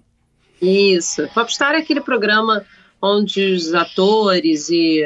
Isso, 0.62 1.28
Popstar 1.34 1.74
é 1.74 1.78
aquele 1.78 2.00
programa 2.00 2.64
onde 3.02 3.52
os 3.52 3.74
atores 3.74 4.70
e 4.70 5.02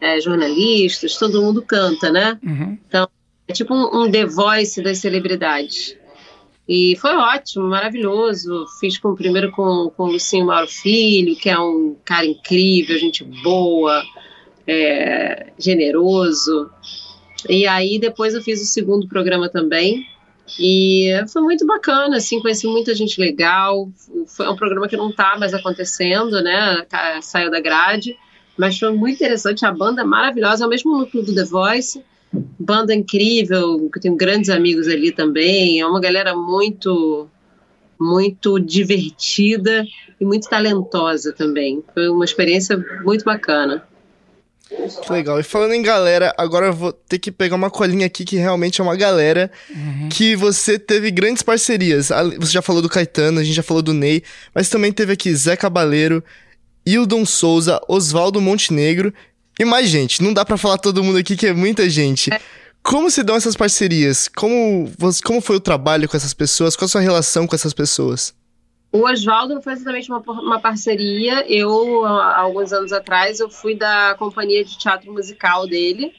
é, 0.00 0.20
jornalistas, 0.20 1.16
todo 1.16 1.40
mundo 1.40 1.62
canta, 1.62 2.10
né? 2.10 2.38
Uhum. 2.44 2.76
Então, 2.88 3.08
é 3.46 3.52
tipo 3.52 3.74
um, 3.74 4.02
um 4.02 4.10
The 4.10 4.26
Voice 4.26 4.82
das 4.82 4.98
celebridades. 4.98 5.96
E 6.72 6.94
foi 7.00 7.16
ótimo, 7.16 7.64
maravilhoso. 7.66 8.64
Fiz 8.78 8.96
com, 8.96 9.12
primeiro 9.16 9.50
com, 9.50 9.90
com 9.96 10.04
o 10.04 10.12
Lucinho 10.12 10.46
Mauro 10.46 10.68
Filho, 10.68 11.34
que 11.34 11.50
é 11.50 11.58
um 11.58 11.96
cara 12.04 12.24
incrível, 12.24 12.96
gente 12.96 13.24
boa, 13.24 14.00
é, 14.68 15.48
generoso. 15.58 16.70
E 17.48 17.66
aí 17.66 17.98
depois 17.98 18.34
eu 18.34 18.40
fiz 18.40 18.62
o 18.62 18.66
segundo 18.66 19.08
programa 19.08 19.48
também, 19.48 20.06
E 20.60 21.10
foi 21.32 21.42
muito 21.42 21.66
bacana, 21.66 22.18
assim, 22.18 22.40
conheci 22.40 22.68
muita 22.68 22.94
gente 22.94 23.20
legal. 23.20 23.90
Foi 24.28 24.48
um 24.48 24.54
programa 24.54 24.86
que 24.86 24.96
não 24.96 25.10
tá 25.10 25.36
mais 25.40 25.52
acontecendo, 25.52 26.40
né? 26.40 26.86
Saiu 27.20 27.50
da 27.50 27.60
grade, 27.60 28.16
mas 28.56 28.78
foi 28.78 28.92
muito 28.92 29.16
interessante. 29.16 29.66
A 29.66 29.72
banda 29.72 30.04
maravilhosa, 30.04 30.62
é 30.62 30.66
o 30.68 30.70
mesmo 30.70 30.96
núcleo 30.96 31.24
do 31.24 31.34
The 31.34 31.44
Voice. 31.46 32.04
Banda 32.32 32.94
incrível, 32.94 33.88
que 33.90 33.98
eu 33.98 34.02
tenho 34.02 34.16
grandes 34.16 34.50
amigos 34.50 34.86
ali 34.86 35.10
também. 35.10 35.80
É 35.80 35.86
uma 35.86 36.00
galera 36.00 36.34
muito, 36.34 37.28
muito 37.98 38.58
divertida 38.58 39.84
e 40.20 40.24
muito 40.24 40.48
talentosa 40.48 41.32
também. 41.32 41.82
Foi 41.92 42.08
uma 42.08 42.24
experiência 42.24 42.76
muito 43.04 43.24
bacana. 43.24 43.82
Que 45.02 45.12
legal. 45.12 45.40
E 45.40 45.42
falando 45.42 45.72
em 45.72 45.82
galera, 45.82 46.32
agora 46.38 46.66
eu 46.66 46.72
vou 46.72 46.92
ter 46.92 47.18
que 47.18 47.32
pegar 47.32 47.56
uma 47.56 47.70
colinha 47.70 48.06
aqui 48.06 48.24
que 48.24 48.36
realmente 48.36 48.80
é 48.80 48.84
uma 48.84 48.94
galera 48.94 49.50
uhum. 49.68 50.08
que 50.08 50.36
você 50.36 50.78
teve 50.78 51.10
grandes 51.10 51.42
parcerias. 51.42 52.10
Você 52.38 52.52
já 52.52 52.62
falou 52.62 52.80
do 52.80 52.88
Caetano, 52.88 53.40
a 53.40 53.44
gente 53.44 53.56
já 53.56 53.64
falou 53.64 53.82
do 53.82 53.92
Ney, 53.92 54.22
mas 54.54 54.68
também 54.68 54.92
teve 54.92 55.12
aqui 55.12 55.34
Zé 55.34 55.56
Cabaleiro, 55.56 56.22
Hildon 56.86 57.26
Souza, 57.26 57.80
Oswaldo 57.88 58.40
Montenegro 58.40 59.12
e 59.60 59.64
mais 59.64 59.88
gente. 59.90 60.22
Não 60.22 60.32
dá 60.32 60.42
para 60.42 60.56
falar 60.56 60.78
todo 60.78 61.04
mundo 61.04 61.18
aqui 61.18 61.36
que 61.36 61.46
é 61.46 61.52
muita 61.52 61.88
gente. 61.90 62.30
Como 62.82 63.10
se 63.10 63.22
dão 63.22 63.36
essas 63.36 63.54
parcerias? 63.54 64.26
Como, 64.26 64.90
como 65.22 65.40
foi 65.42 65.56
o 65.56 65.60
trabalho 65.60 66.08
com 66.08 66.16
essas 66.16 66.32
pessoas? 66.32 66.74
Qual 66.74 66.86
a 66.86 66.88
sua 66.88 67.02
relação 67.02 67.46
com 67.46 67.54
essas 67.54 67.74
pessoas? 67.74 68.34
O 68.90 69.06
Oswaldo 69.06 69.54
não 69.54 69.62
foi 69.62 69.74
exatamente 69.74 70.10
uma, 70.10 70.20
uma 70.20 70.58
parceria. 70.58 71.44
Eu, 71.46 72.06
há 72.06 72.38
alguns 72.38 72.72
anos 72.72 72.90
atrás, 72.90 73.38
eu 73.38 73.50
fui 73.50 73.74
da 73.74 74.14
companhia 74.18 74.64
de 74.64 74.78
teatro 74.78 75.12
musical 75.12 75.66
dele. 75.66 76.10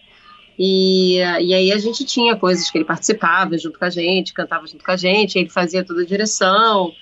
E, 0.57 1.17
e 1.17 1.53
aí 1.55 1.71
a 1.71 1.79
gente 1.79 2.05
tinha 2.05 2.35
coisas 2.35 2.69
que 2.69 2.77
ele 2.77 2.85
participava 2.85 3.57
junto 3.57 3.79
com 3.79 3.85
a 3.85 3.89
gente, 3.89 4.33
cantava 4.33 4.67
junto 4.67 4.85
com 4.85 4.91
a 4.91 4.95
gente, 4.95 5.39
ele 5.39 5.49
fazia 5.49 5.83
toda 5.83 6.03
a 6.03 6.05
direção. 6.05 6.93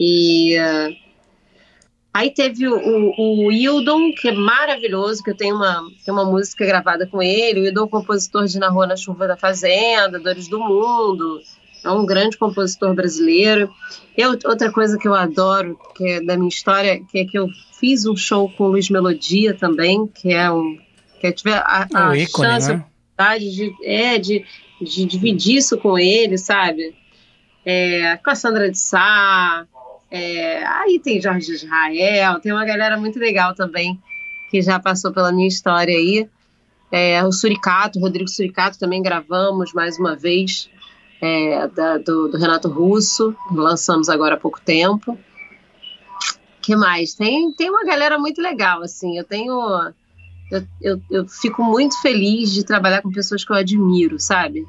E 0.00 0.56
aí 2.12 2.30
teve 2.30 2.68
o, 2.68 2.76
o, 2.76 3.46
o 3.46 3.52
Hildon, 3.52 4.12
que 4.12 4.28
é 4.28 4.32
maravilhoso, 4.32 5.22
que 5.22 5.30
eu 5.30 5.36
tenho 5.36 5.56
uma, 5.56 5.82
tenho 6.04 6.16
uma 6.16 6.24
música 6.24 6.66
gravada 6.66 7.06
com 7.06 7.22
ele. 7.22 7.60
O 7.60 7.64
Hildon, 7.66 7.88
compositor 7.88 8.46
de 8.46 8.58
Na 8.58 8.68
Rua 8.68 8.86
na 8.86 8.96
Chuva 8.96 9.26
da 9.26 9.36
Fazenda, 9.36 10.18
Dores 10.18 10.48
do 10.48 10.58
Mundo 10.58 11.40
é 11.84 11.90
um 11.90 12.06
grande 12.06 12.36
compositor 12.36 12.94
brasileiro. 12.94 13.70
Eu, 14.16 14.30
outra 14.44 14.70
coisa 14.70 14.98
que 14.98 15.08
eu 15.08 15.14
adoro, 15.14 15.78
que 15.96 16.06
é 16.06 16.20
da 16.22 16.36
minha 16.36 16.48
história, 16.48 17.02
que 17.10 17.18
é 17.18 17.24
que 17.24 17.38
eu 17.38 17.48
fiz 17.78 18.06
um 18.06 18.16
show 18.16 18.48
com 18.50 18.64
o 18.64 18.68
Luiz 18.68 18.88
Melodia 18.88 19.54
também, 19.54 20.06
que 20.06 20.32
é 20.32 20.50
um 20.50 20.78
que 21.20 21.26
eu 21.28 21.32
tive 21.32 21.52
a, 21.52 21.88
a 21.94 22.10
um 22.10 22.14
ícone, 22.14 22.48
chance, 22.48 22.72
né? 22.72 22.84
a 23.16 23.38
de, 23.38 23.72
é, 23.84 24.18
de, 24.18 24.44
de 24.80 25.06
dividir 25.06 25.58
isso 25.58 25.78
com 25.78 25.96
ele, 25.96 26.36
sabe? 26.36 26.94
É, 27.64 28.16
com 28.16 28.30
a 28.30 28.34
Sandra 28.34 28.68
de 28.68 28.78
Sá, 28.78 29.64
é, 30.12 30.62
aí 30.66 31.00
tem 31.02 31.22
Jorge 31.22 31.50
Israel, 31.52 32.38
tem 32.38 32.52
uma 32.52 32.66
galera 32.66 32.98
muito 32.98 33.18
legal 33.18 33.54
também 33.54 33.98
que 34.50 34.60
já 34.60 34.78
passou 34.78 35.10
pela 35.10 35.32
minha 35.32 35.48
história 35.48 35.96
aí. 35.96 36.28
É, 36.90 37.24
o 37.24 37.32
Suricato, 37.32 37.98
o 37.98 38.02
Rodrigo 38.02 38.28
Suricato 38.28 38.78
também 38.78 39.02
gravamos 39.02 39.72
mais 39.72 39.98
uma 39.98 40.14
vez 40.14 40.68
é, 41.18 41.66
da, 41.68 41.96
do, 41.96 42.28
do, 42.28 42.36
Renato 42.36 42.68
Russo, 42.68 43.34
lançamos 43.50 44.10
agora 44.10 44.34
há 44.34 44.38
pouco 44.38 44.60
tempo. 44.60 45.18
que 46.60 46.76
mais? 46.76 47.14
Tem, 47.14 47.50
tem 47.52 47.70
uma 47.70 47.82
galera 47.82 48.18
muito 48.18 48.42
legal, 48.42 48.82
assim, 48.82 49.16
eu 49.16 49.24
tenho... 49.24 49.54
Eu, 50.50 50.62
eu, 50.82 51.02
eu, 51.10 51.26
fico 51.26 51.64
muito 51.64 51.98
feliz 52.02 52.52
de 52.52 52.62
trabalhar 52.62 53.00
com 53.00 53.10
pessoas 53.10 53.42
que 53.42 53.50
eu 53.50 53.56
admiro, 53.56 54.20
sabe? 54.20 54.66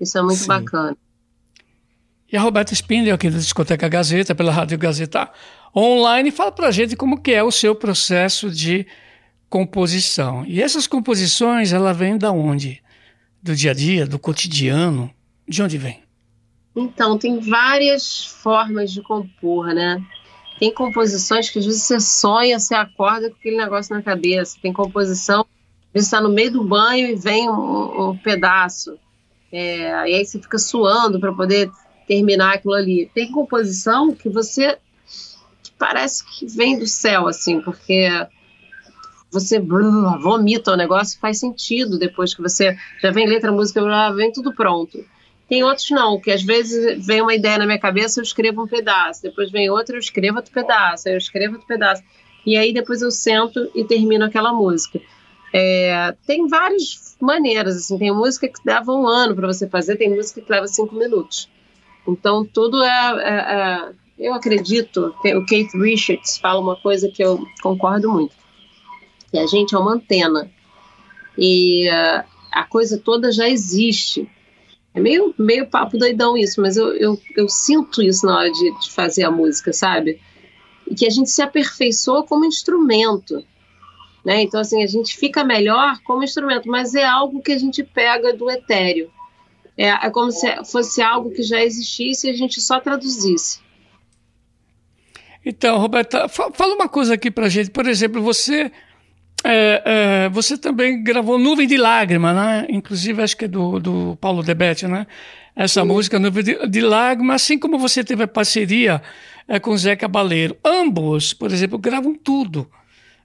Isso 0.00 0.16
é 0.16 0.22
muito 0.22 0.38
Sim. 0.38 0.46
bacana. 0.46 0.96
E 2.34 2.36
a 2.36 2.40
Roberta 2.40 2.74
Spindel, 2.74 3.14
aqui 3.14 3.30
da 3.30 3.38
Discoteca 3.38 3.88
Gazeta, 3.88 4.34
pela 4.34 4.50
Rádio 4.50 4.76
Gazeta 4.76 5.30
Online, 5.72 6.32
fala 6.32 6.50
pra 6.50 6.72
gente 6.72 6.96
como 6.96 7.20
que 7.20 7.30
é 7.30 7.44
o 7.44 7.52
seu 7.52 7.76
processo 7.76 8.50
de 8.50 8.88
composição. 9.48 10.44
E 10.44 10.60
essas 10.60 10.88
composições, 10.88 11.72
ela 11.72 11.92
vem 11.92 12.18
da 12.18 12.32
onde? 12.32 12.82
Do 13.40 13.54
dia 13.54 13.70
a 13.70 13.74
dia, 13.74 14.04
do 14.04 14.18
cotidiano? 14.18 15.14
De 15.46 15.62
onde 15.62 15.78
vem? 15.78 16.02
Então, 16.74 17.16
tem 17.16 17.38
várias 17.38 18.24
formas 18.26 18.90
de 18.90 19.00
compor, 19.00 19.66
né? 19.72 20.02
Tem 20.58 20.74
composições 20.74 21.48
que 21.48 21.60
às 21.60 21.64
vezes 21.64 21.84
você 21.84 22.00
sonha, 22.00 22.58
você 22.58 22.74
acorda 22.74 23.30
com 23.30 23.36
aquele 23.36 23.58
negócio 23.58 23.94
na 23.94 24.02
cabeça. 24.02 24.58
Tem 24.60 24.72
composição, 24.72 25.42
às 25.42 25.92
vezes 25.92 26.08
está 26.08 26.20
no 26.20 26.30
meio 26.30 26.50
do 26.50 26.64
banho 26.64 27.06
e 27.06 27.14
vem 27.14 27.48
um, 27.48 28.10
um 28.10 28.16
pedaço. 28.16 28.98
É, 29.52 30.10
e 30.10 30.14
aí 30.16 30.26
você 30.26 30.40
fica 30.40 30.58
suando 30.58 31.20
para 31.20 31.32
poder 31.32 31.70
terminar 32.06 32.54
aquilo 32.54 32.74
ali. 32.74 33.10
Tem 33.14 33.30
composição 33.30 34.14
que 34.14 34.28
você 34.28 34.78
que 35.62 35.72
parece 35.78 36.24
que 36.24 36.46
vem 36.46 36.78
do 36.78 36.86
céu, 36.86 37.26
assim, 37.26 37.60
porque 37.60 38.08
você 39.30 39.58
vomita 39.58 40.72
o 40.72 40.76
negócio, 40.76 41.18
faz 41.18 41.40
sentido 41.40 41.98
depois 41.98 42.34
que 42.34 42.40
você 42.40 42.76
já 43.02 43.10
vem 43.10 43.26
letra, 43.26 43.50
música, 43.50 43.82
vem 44.12 44.30
tudo 44.30 44.54
pronto. 44.54 45.04
Tem 45.48 45.62
outros 45.62 45.90
não, 45.90 46.20
que 46.20 46.30
às 46.30 46.42
vezes 46.42 47.04
vem 47.04 47.20
uma 47.20 47.34
ideia 47.34 47.58
na 47.58 47.66
minha 47.66 47.78
cabeça, 47.78 48.20
eu 48.20 48.22
escrevo 48.22 48.62
um 48.62 48.68
pedaço, 48.68 49.22
depois 49.22 49.50
vem 49.50 49.68
outra, 49.68 49.96
eu 49.96 50.00
escrevo 50.00 50.36
outro 50.38 50.52
pedaço, 50.52 51.08
eu 51.08 51.18
escrevo 51.18 51.54
outro 51.54 51.66
pedaço. 51.66 52.02
E 52.46 52.56
aí 52.56 52.72
depois 52.72 53.02
eu 53.02 53.10
sento 53.10 53.70
e 53.74 53.84
termino 53.84 54.24
aquela 54.24 54.52
música. 54.52 55.00
É, 55.52 56.14
tem 56.26 56.48
várias 56.48 57.16
maneiras, 57.20 57.76
assim, 57.76 57.98
tem 57.98 58.12
música 58.12 58.48
que 58.48 58.58
leva 58.64 58.92
um 58.92 59.06
ano 59.06 59.34
para 59.34 59.46
você 59.46 59.68
fazer, 59.68 59.96
tem 59.96 60.14
música 60.14 60.40
que 60.40 60.50
leva 60.50 60.66
cinco 60.66 60.94
minutos. 60.94 61.48
Então 62.06 62.44
tudo 62.44 62.82
é, 62.82 62.88
é, 62.88 63.34
é 63.34 63.92
eu 64.18 64.32
acredito, 64.34 65.14
o 65.36 65.44
Keith 65.44 65.72
Richards 65.74 66.38
fala 66.38 66.60
uma 66.60 66.76
coisa 66.76 67.08
que 67.08 67.22
eu 67.22 67.44
concordo 67.62 68.10
muito, 68.10 68.34
que 69.30 69.38
a 69.38 69.46
gente 69.46 69.74
é 69.74 69.78
uma 69.78 69.94
antena 69.94 70.50
e 71.36 71.88
uh, 71.88 72.24
a 72.52 72.64
coisa 72.64 72.98
toda 72.98 73.32
já 73.32 73.48
existe. 73.48 74.28
É 74.94 75.00
meio, 75.00 75.34
meio 75.36 75.66
papo 75.66 75.98
doidão 75.98 76.36
isso, 76.36 76.60
mas 76.60 76.76
eu, 76.76 76.94
eu, 76.94 77.20
eu 77.36 77.48
sinto 77.48 78.00
isso 78.00 78.24
na 78.24 78.38
hora 78.38 78.52
de, 78.52 78.80
de 78.80 78.92
fazer 78.92 79.24
a 79.24 79.30
música, 79.30 79.72
sabe? 79.72 80.20
E 80.86 80.94
que 80.94 81.04
a 81.04 81.10
gente 81.10 81.30
se 81.30 81.42
aperfeiçoa 81.42 82.22
como 82.22 82.44
instrumento. 82.44 83.44
Né? 84.24 84.42
Então, 84.42 84.60
assim, 84.60 84.82
a 84.84 84.86
gente 84.86 85.16
fica 85.16 85.42
melhor 85.42 85.98
como 86.04 86.22
instrumento, 86.22 86.68
mas 86.68 86.94
é 86.94 87.04
algo 87.04 87.42
que 87.42 87.50
a 87.50 87.58
gente 87.58 87.82
pega 87.82 88.32
do 88.32 88.48
etéreo. 88.48 89.10
É, 89.76 89.88
é 89.88 90.10
como 90.10 90.30
se 90.30 90.46
fosse 90.64 91.02
algo 91.02 91.30
que 91.30 91.42
já 91.42 91.62
existisse 91.62 92.26
e 92.26 92.30
a 92.30 92.34
gente 92.34 92.60
só 92.60 92.80
traduzisse. 92.80 93.60
Então, 95.44 95.78
Roberta, 95.78 96.28
fala 96.28 96.74
uma 96.74 96.88
coisa 96.88 97.14
aqui 97.14 97.30
pra 97.30 97.48
gente. 97.48 97.70
Por 97.70 97.86
exemplo, 97.86 98.22
você 98.22 98.70
é, 99.44 99.82
é, 99.84 100.28
você 100.30 100.56
também 100.56 101.02
gravou 101.02 101.38
Nuvem 101.38 101.66
de 101.66 101.76
Lágrima, 101.76 102.32
né? 102.32 102.66
Inclusive, 102.70 103.22
acho 103.22 103.36
que 103.36 103.44
é 103.44 103.48
do, 103.48 103.78
do 103.78 104.18
Paulo 104.18 104.42
Debete, 104.42 104.86
né? 104.86 105.06
Essa 105.54 105.82
Sim. 105.82 105.86
música, 105.86 106.18
Nuvem 106.18 106.42
de, 106.42 106.66
de 106.66 106.80
Lágrima, 106.80 107.34
assim 107.34 107.58
como 107.58 107.78
você 107.78 108.02
teve 108.02 108.22
a 108.22 108.28
parceria 108.28 109.02
é, 109.46 109.60
com 109.60 109.76
Zé 109.76 109.94
Cabaleiro. 109.96 110.56
Ambos, 110.64 111.34
por 111.34 111.52
exemplo, 111.52 111.78
gravam 111.78 112.14
tudo. 112.14 112.70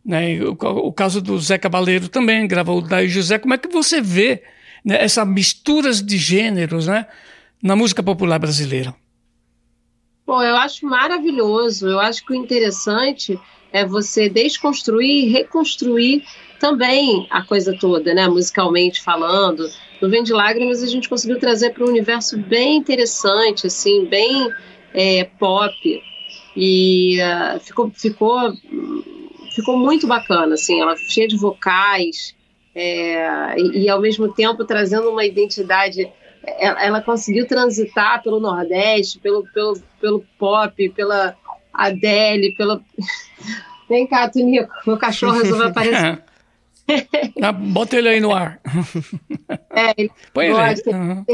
Né? 0.04 0.42
O, 0.42 0.58
o 0.88 0.92
caso 0.92 1.22
do 1.22 1.40
Zé 1.40 1.58
Cabaleiro 1.58 2.10
também 2.10 2.46
gravou 2.46 2.80
o 2.80 2.82
Daí 2.82 3.08
José. 3.08 3.40
Como 3.40 3.54
é 3.54 3.58
que 3.58 3.70
você 3.70 4.02
vê 4.02 4.44
né, 4.84 5.02
essas 5.04 5.28
misturas 5.28 6.02
de 6.02 6.18
gêneros 6.18 6.88
né, 6.88 7.06
na 7.62 7.76
música 7.76 8.02
popular 8.02 8.40
brasileira? 8.40 8.96
Bom, 10.26 10.44
eu 10.44 10.56
acho 10.58 10.86
maravilhoso. 10.86 11.88
Eu 11.88 12.00
acho 12.00 12.24
que 12.26 12.34
o 12.34 12.36
interessante 12.36 13.40
é 13.72 13.86
você 13.86 14.30
desconstruir 14.30 15.26
e 15.26 15.30
reconstruir 15.30 16.24
também 16.60 17.26
a 17.32 17.42
coisa 17.42 17.76
toda, 17.80 18.14
né? 18.14 18.28
Musicalmente 18.28 19.02
falando. 19.02 19.68
No 20.02 20.10
Vem 20.10 20.24
de 20.24 20.34
Lágrimas 20.34 20.84
a 20.84 20.88
gente 20.88 21.10
conseguiu 21.10 21.40
trazer 21.40 21.72
para 21.72 21.84
um 21.84 21.90
universo 21.90 22.38
bem 22.38 22.78
interessante, 22.78 23.68
assim, 23.68 24.06
bem 24.06 24.52
é, 24.94 25.24
pop. 25.40 26.04
E 26.56 27.18
uh, 27.22 27.60
ficou, 27.60 27.92
ficou, 27.92 28.54
ficou 29.56 29.78
muito 29.78 30.06
bacana, 30.08 30.56
assim, 30.56 30.82
ela 30.82 30.96
cheia 30.96 31.28
de 31.28 31.38
vocais 31.38 32.36
é, 32.76 33.60
e, 33.60 33.84
e, 33.84 33.90
ao 33.90 34.00
mesmo 34.00 34.34
tempo 34.34 34.66
trazendo 34.66 35.10
uma 35.10 35.26
identidade. 35.26 36.12
Ela, 36.58 36.84
ela 36.84 37.02
conseguiu 37.02 37.46
transitar 37.46 38.24
pelo 38.24 38.40
Nordeste, 38.40 39.20
pelo, 39.20 39.46
pelo, 39.54 39.78
pelo 40.00 40.26
pop, 40.38 40.90
pela 40.90 41.36
Adele, 41.74 42.56
pela. 42.56 42.82
Vem 43.90 44.06
cá, 44.06 44.30
Tunico, 44.30 44.72
meu 44.86 44.98
cachorro 44.98 45.40
resolveu 45.40 45.68
aparecer. 45.68 46.24
ah, 47.42 47.52
bota 47.52 47.98
ele 47.98 48.10
aí 48.10 48.20
no 48.20 48.34
ar. 48.34 48.62
É, 49.72 49.94
ele 49.98 50.12
Põe 50.32 50.46
ele 50.46 50.60
aí. 50.60 50.76
Uhum. 50.86 51.26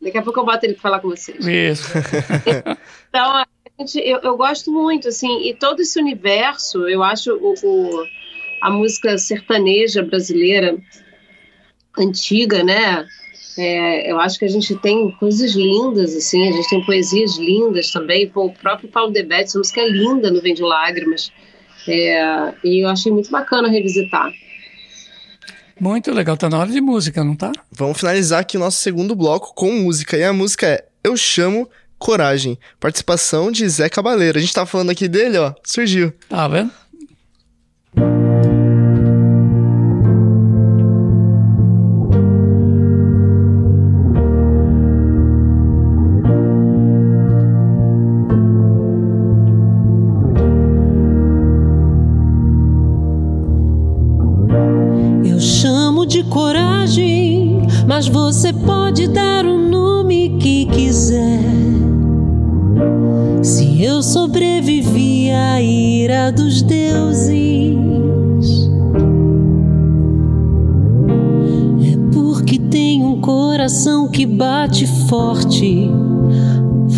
Daqui 0.00 0.16
a 0.16 0.22
pouco 0.22 0.40
eu 0.40 0.44
boto 0.44 0.64
ele 0.64 0.74
para 0.74 0.82
falar 0.82 1.00
com 1.00 1.08
vocês. 1.08 1.44
Isso. 1.44 1.92
então, 3.08 3.44
gente, 3.78 3.98
eu, 3.98 4.20
eu, 4.20 4.36
gosto 4.36 4.72
muito, 4.72 5.08
assim, 5.08 5.48
e 5.48 5.54
todo 5.54 5.80
esse 5.80 6.00
universo, 6.00 6.88
eu 6.88 7.02
acho 7.02 7.34
o, 7.34 7.54
o, 7.62 8.06
a 8.60 8.70
música 8.70 9.16
sertaneja 9.18 10.02
brasileira 10.02 10.78
antiga, 11.96 12.62
né? 12.62 13.06
É, 13.58 14.10
eu 14.10 14.18
acho 14.20 14.38
que 14.38 14.44
a 14.44 14.48
gente 14.48 14.74
tem 14.76 15.10
coisas 15.12 15.54
lindas, 15.54 16.14
assim, 16.14 16.48
a 16.48 16.52
gente 16.52 16.68
tem 16.68 16.84
poesias 16.84 17.36
lindas 17.36 17.90
também. 17.90 18.28
Pô, 18.28 18.46
o 18.46 18.52
próprio 18.52 18.88
Paulo 18.88 19.12
Debete, 19.12 19.44
essa 19.44 19.58
música 19.58 19.80
é 19.80 19.88
linda 19.88 20.30
no 20.30 20.40
Vem 20.40 20.54
de 20.54 20.62
Lágrimas. 20.62 21.32
É, 21.88 22.54
e 22.62 22.84
eu 22.84 22.88
achei 22.88 23.10
muito 23.10 23.30
bacana 23.30 23.68
revisitar. 23.68 24.32
Muito 25.78 26.12
legal, 26.12 26.36
tá 26.36 26.48
na 26.48 26.58
hora 26.58 26.70
de 26.70 26.80
música, 26.80 27.24
não 27.24 27.34
tá? 27.34 27.52
Vamos 27.72 27.98
finalizar 27.98 28.40
aqui 28.40 28.56
o 28.56 28.60
nosso 28.60 28.78
segundo 28.80 29.16
bloco 29.16 29.54
com 29.54 29.72
música. 29.72 30.16
E 30.16 30.22
a 30.22 30.32
música 30.32 30.66
é 30.66 30.84
Eu 31.02 31.16
Chamo 31.16 31.68
Coragem. 31.98 32.58
Participação 32.78 33.50
de 33.50 33.66
Zé 33.68 33.88
Cabaleiro. 33.88 34.38
A 34.38 34.40
gente 34.40 34.52
tá 34.52 34.66
falando 34.66 34.90
aqui 34.90 35.08
dele, 35.08 35.38
ó. 35.38 35.54
Surgiu. 35.64 36.12
Tá 36.28 36.46
vendo? 36.48 36.70
Você 58.40 58.54
pode 58.54 59.06
dar 59.06 59.44
o 59.44 59.58
nome 59.58 60.38
que 60.40 60.64
quiser. 60.64 61.42
Se 63.42 63.84
eu 63.84 64.02
sobrevivi 64.02 65.30
à 65.30 65.60
ira 65.60 66.32
dos 66.32 66.62
deuses, 66.62 67.76
é 71.82 72.14
porque 72.14 72.58
tenho 72.58 73.08
um 73.08 73.20
coração 73.20 74.08
que 74.08 74.24
bate 74.24 74.86
forte, 74.86 75.90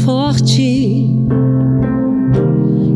forte, 0.05 1.11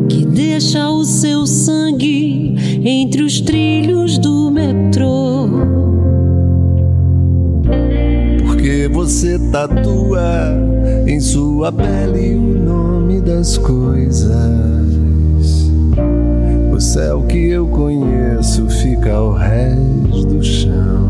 que 0.09 0.25
deixa 0.25 0.89
o 0.89 1.05
seu 1.05 1.49
sangue 1.49 2.55
entre 2.85 3.25
os 3.25 3.41
trilhos 3.41 4.19
do 4.19 4.53
metrô. 4.53 5.36
Você 9.07 9.39
tatua 9.53 10.53
em 11.07 11.21
sua 11.21 11.71
pele 11.71 12.35
o 12.35 12.59
nome 12.59 13.21
das 13.21 13.57
coisas. 13.57 14.35
O 16.73 16.81
céu 16.81 17.23
que 17.23 17.51
eu 17.51 17.69
conheço 17.69 18.69
fica 18.69 19.13
ao 19.13 19.33
rés 19.33 20.25
do 20.25 20.43
chão. 20.43 21.07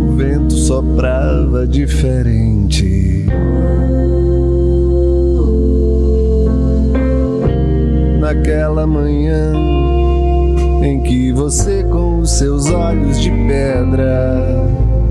O 0.00 0.16
vento 0.16 0.54
soprava 0.54 1.64
diferente. 1.64 3.24
Naquela 8.18 8.84
manhã 8.84 9.81
em 10.82 11.00
que 11.02 11.32
você, 11.32 11.84
com 11.84 12.18
os 12.18 12.30
seus 12.32 12.68
olhos 12.70 13.20
de 13.20 13.30
pedra, 13.30 14.66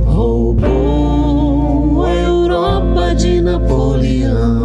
roubou 0.05 2.03
a 2.03 2.13
Europa 2.13 3.15
de 3.15 3.41
Napoleão. 3.41 4.60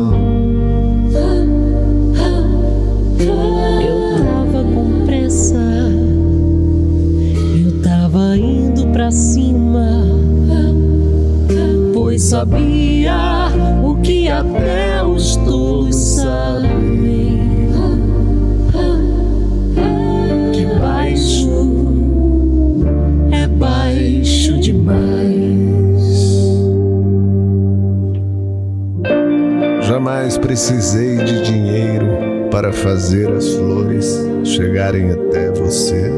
Jamais 30.27 30.39
precisei 30.39 31.19
de 31.19 31.43
dinheiro 31.43 32.49
para 32.51 32.73
fazer 32.73 33.31
as 33.31 33.49
flores 33.49 34.27
chegarem 34.43 35.13
até 35.13 35.53
você. 35.53 36.11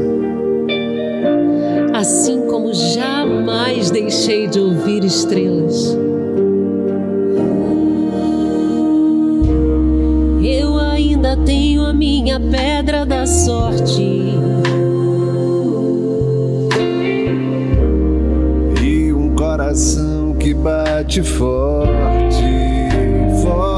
Assim 1.93 2.41
como 2.47 2.73
jamais 2.73 3.91
deixei 3.91 4.47
de 4.47 4.59
ouvir 4.59 5.03
estrelas. 5.03 5.95
Eu 10.43 10.79
ainda 10.79 11.37
tenho 11.45 11.83
a 11.83 11.93
minha 11.93 12.39
pedra 12.39 13.05
da 13.05 13.27
sorte. 13.27 14.01
E 18.81 19.13
um 19.13 19.35
coração 19.35 20.33
que 20.33 20.51
bate 20.51 21.21
forte, 21.21 21.98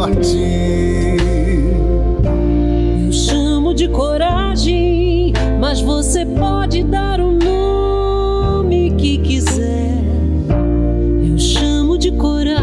Eu 0.04 0.24
chamo 3.12 3.72
de 3.72 3.88
coragem, 3.88 5.32
mas 5.60 5.80
você 5.80 6.26
pode 6.26 6.84
dar 6.84 7.20
o 7.20 7.32
nome 7.32 8.96
que 8.96 9.20
quiser. 9.20 9.94
Eu 11.24 11.38
chamo 11.38 12.00
de 12.00 12.12
coragem. 12.14 12.58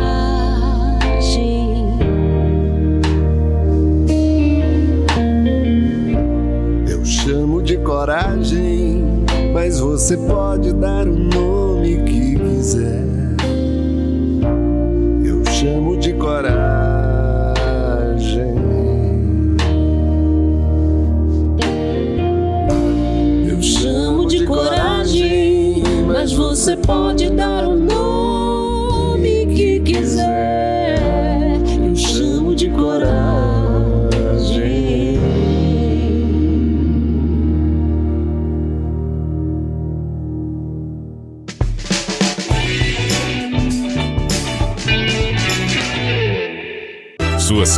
Eu 6.88 7.04
chamo 7.04 7.62
de 7.62 7.76
coragem, 7.76 9.04
mas 9.54 9.78
você 9.78 10.16
pode 10.16 10.72
dar 10.72 11.06
o 11.06 11.12
nome 11.12 11.27
você 26.68 26.76
pode 26.76 27.30
dar 27.30 27.57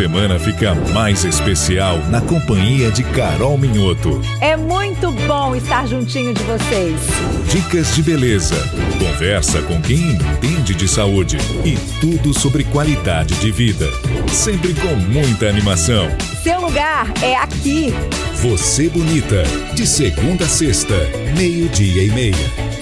semana 0.00 0.38
fica 0.38 0.74
mais 0.94 1.26
especial 1.26 1.98
na 2.08 2.22
companhia 2.22 2.90
de 2.90 3.04
Carol 3.04 3.58
Minhoto. 3.58 4.18
É 4.40 4.56
muito 4.56 5.12
bom 5.12 5.54
estar 5.54 5.86
juntinho 5.86 6.32
de 6.32 6.42
vocês. 6.44 6.98
Dicas 7.52 7.94
de 7.94 8.02
beleza, 8.02 8.54
conversa 8.98 9.60
com 9.60 9.78
quem 9.82 10.12
entende 10.12 10.74
de 10.74 10.88
saúde 10.88 11.36
e 11.66 11.76
tudo 12.00 12.32
sobre 12.32 12.64
qualidade 12.64 13.34
de 13.40 13.50
vida. 13.50 13.84
Sempre 14.32 14.72
com 14.72 14.96
muita 14.96 15.50
animação. 15.50 16.08
Seu 16.42 16.62
lugar 16.62 17.12
é 17.20 17.36
aqui. 17.36 17.92
Você 18.36 18.88
Bonita, 18.88 19.42
de 19.74 19.86
segunda 19.86 20.46
a 20.46 20.48
sexta, 20.48 20.96
meio-dia 21.36 22.04
e 22.04 22.10
meia. 22.10 22.80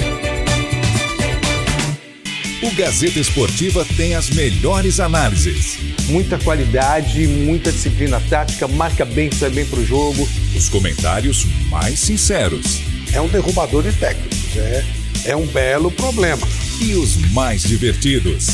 O 2.62 2.70
Gazeta 2.76 3.18
Esportiva 3.18 3.84
tem 3.96 4.14
as 4.14 4.30
melhores 4.30 5.00
análises. 5.00 5.87
Muita 6.08 6.38
qualidade, 6.38 7.26
muita 7.26 7.70
disciplina 7.70 8.18
tática, 8.30 8.66
marca 8.66 9.04
bem, 9.04 9.30
sai 9.30 9.50
bem 9.50 9.66
pro 9.66 9.84
jogo. 9.84 10.26
Os 10.56 10.68
comentários 10.70 11.44
mais 11.68 12.00
sinceros. 12.00 12.80
É 13.12 13.20
um 13.20 13.28
derrubador 13.28 13.82
de 13.82 13.92
técnicos, 13.92 14.56
é, 14.56 14.84
é 15.26 15.36
um 15.36 15.46
belo 15.46 15.90
problema. 15.90 16.48
E 16.80 16.94
os 16.94 17.16
mais 17.32 17.62
divertidos. 17.62 18.46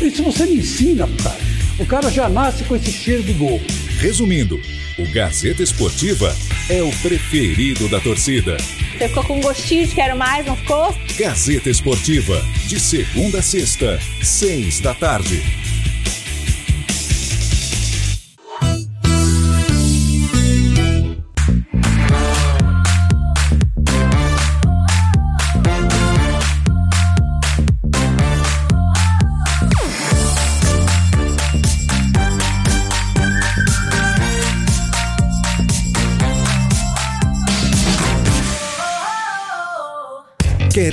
Isso 0.00 0.22
você 0.22 0.46
me 0.46 0.56
ensina, 0.56 1.06
cara. 1.22 1.38
O 1.78 1.84
cara 1.84 2.10
já 2.10 2.28
nasce 2.30 2.64
com 2.64 2.76
esse 2.76 2.90
cheiro 2.90 3.22
de 3.22 3.34
gol. 3.34 3.60
Resumindo, 3.98 4.58
o 4.98 5.06
Gazeta 5.12 5.62
Esportiva 5.62 6.34
é 6.70 6.82
o 6.82 6.90
preferido 7.02 7.88
da 7.88 8.00
torcida. 8.00 8.56
Você 8.96 9.08
ficou 9.08 9.24
com 9.24 9.40
gostinho 9.40 9.86
de 9.86 9.94
quero 9.94 10.16
mais, 10.16 10.46
não 10.46 10.56
ficou? 10.56 10.96
Gazeta 11.18 11.68
Esportiva, 11.68 12.42
de 12.66 12.80
segunda 12.80 13.40
a 13.40 13.42
sexta, 13.42 13.98
seis 14.22 14.80
da 14.80 14.94
tarde. 14.94 15.61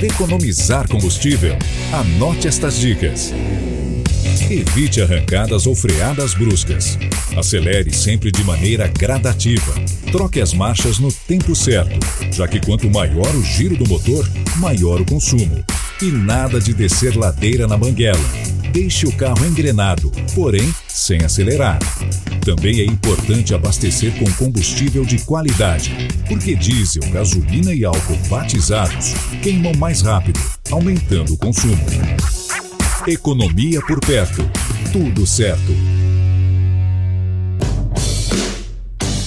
Quer 0.00 0.06
economizar 0.06 0.88
combustível? 0.88 1.54
Anote 1.92 2.48
estas 2.48 2.78
dicas. 2.78 3.34
Evite 4.50 5.02
arrancadas 5.02 5.66
ou 5.66 5.74
freadas 5.74 6.32
bruscas. 6.32 6.98
Acelere 7.36 7.92
sempre 7.92 8.32
de 8.32 8.42
maneira 8.42 8.88
gradativa. 8.88 9.74
Troque 10.10 10.40
as 10.40 10.54
marchas 10.54 10.98
no 10.98 11.12
tempo 11.12 11.54
certo, 11.54 12.00
já 12.32 12.48
que 12.48 12.64
quanto 12.64 12.88
maior 12.88 13.28
o 13.34 13.42
giro 13.42 13.76
do 13.76 13.86
motor, 13.86 14.26
maior 14.56 15.02
o 15.02 15.04
consumo. 15.04 15.62
E 16.00 16.06
nada 16.06 16.58
de 16.58 16.72
descer 16.72 17.14
ladeira 17.14 17.66
na 17.66 17.76
banguela. 17.76 18.24
Deixe 18.72 19.04
o 19.04 19.12
carro 19.12 19.44
engrenado, 19.44 20.12
porém 20.32 20.72
sem 20.86 21.24
acelerar. 21.24 21.80
Também 22.44 22.80
é 22.80 22.84
importante 22.84 23.52
abastecer 23.52 24.16
com 24.16 24.30
combustível 24.34 25.04
de 25.04 25.18
qualidade, 25.24 25.92
porque 26.28 26.54
diesel, 26.54 27.02
gasolina 27.10 27.74
e 27.74 27.84
álcool 27.84 28.16
batizados 28.28 29.12
queimam 29.42 29.74
mais 29.74 30.02
rápido, 30.02 30.38
aumentando 30.70 31.34
o 31.34 31.36
consumo. 31.36 31.84
Economia 33.08 33.80
por 33.80 33.98
perto. 33.98 34.48
Tudo 34.92 35.26
certo. 35.26 35.74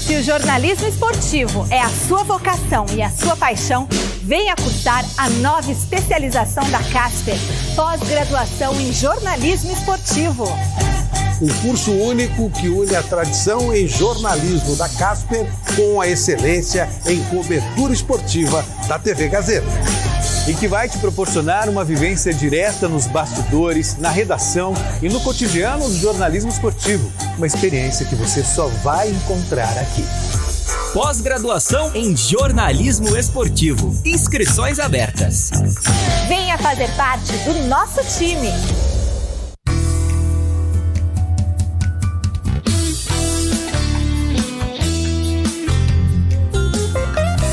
Se 0.06 0.16
o 0.16 0.24
jornalismo 0.24 0.88
esportivo 0.88 1.68
é 1.70 1.82
a 1.82 1.90
sua 1.90 2.24
vocação 2.24 2.86
e 2.96 3.02
a 3.02 3.10
sua 3.10 3.36
paixão, 3.36 3.90
venha 4.24 4.56
cursar 4.56 5.06
a 5.18 5.30
nova 5.30 5.70
especialização 5.70 6.70
da 6.72 6.82
Casper, 6.84 7.36
pós-graduação 7.76 8.80
em 8.80 8.94
jornalismo 8.94 9.72
esportivo. 9.74 10.46
Um 11.42 11.50
curso 11.62 11.92
único 11.92 12.50
que 12.52 12.70
une 12.70 12.96
a 12.96 13.04
tradição 13.04 13.76
em 13.76 13.86
jornalismo 13.86 14.78
da 14.78 14.88
Casper 14.88 15.46
com 15.76 16.00
a 16.00 16.08
excelência 16.08 16.90
em 17.06 17.22
cobertura 17.26 17.92
esportiva 17.92 18.64
da 18.88 18.98
TV 18.98 19.28
Gazeta 19.28 19.68
e 20.48 20.54
que 20.54 20.68
vai 20.68 20.88
te 20.88 20.98
proporcionar 21.00 21.68
uma 21.70 21.84
vivência 21.84 22.34
direta 22.34 22.88
nos 22.88 23.08
bastidores, 23.08 23.98
na 23.98 24.10
redação 24.10 24.74
e 25.02 25.10
no 25.10 25.20
cotidiano 25.20 25.88
do 25.90 25.98
jornalismo 25.98 26.50
esportivo. 26.50 27.12
Uma 27.38 27.48
experiência 27.48 28.06
que 28.06 28.16
você 28.16 28.44
só 28.44 28.68
vai 28.68 29.10
encontrar 29.10 29.78
aqui. 29.78 30.04
Pós-graduação 30.94 31.92
em 31.96 32.16
jornalismo 32.16 33.18
esportivo. 33.18 34.00
Inscrições 34.06 34.78
abertas. 34.78 35.50
Venha 36.28 36.56
fazer 36.60 36.88
parte 36.96 37.36
do 37.38 37.68
nosso 37.68 38.00
time. 38.16 38.50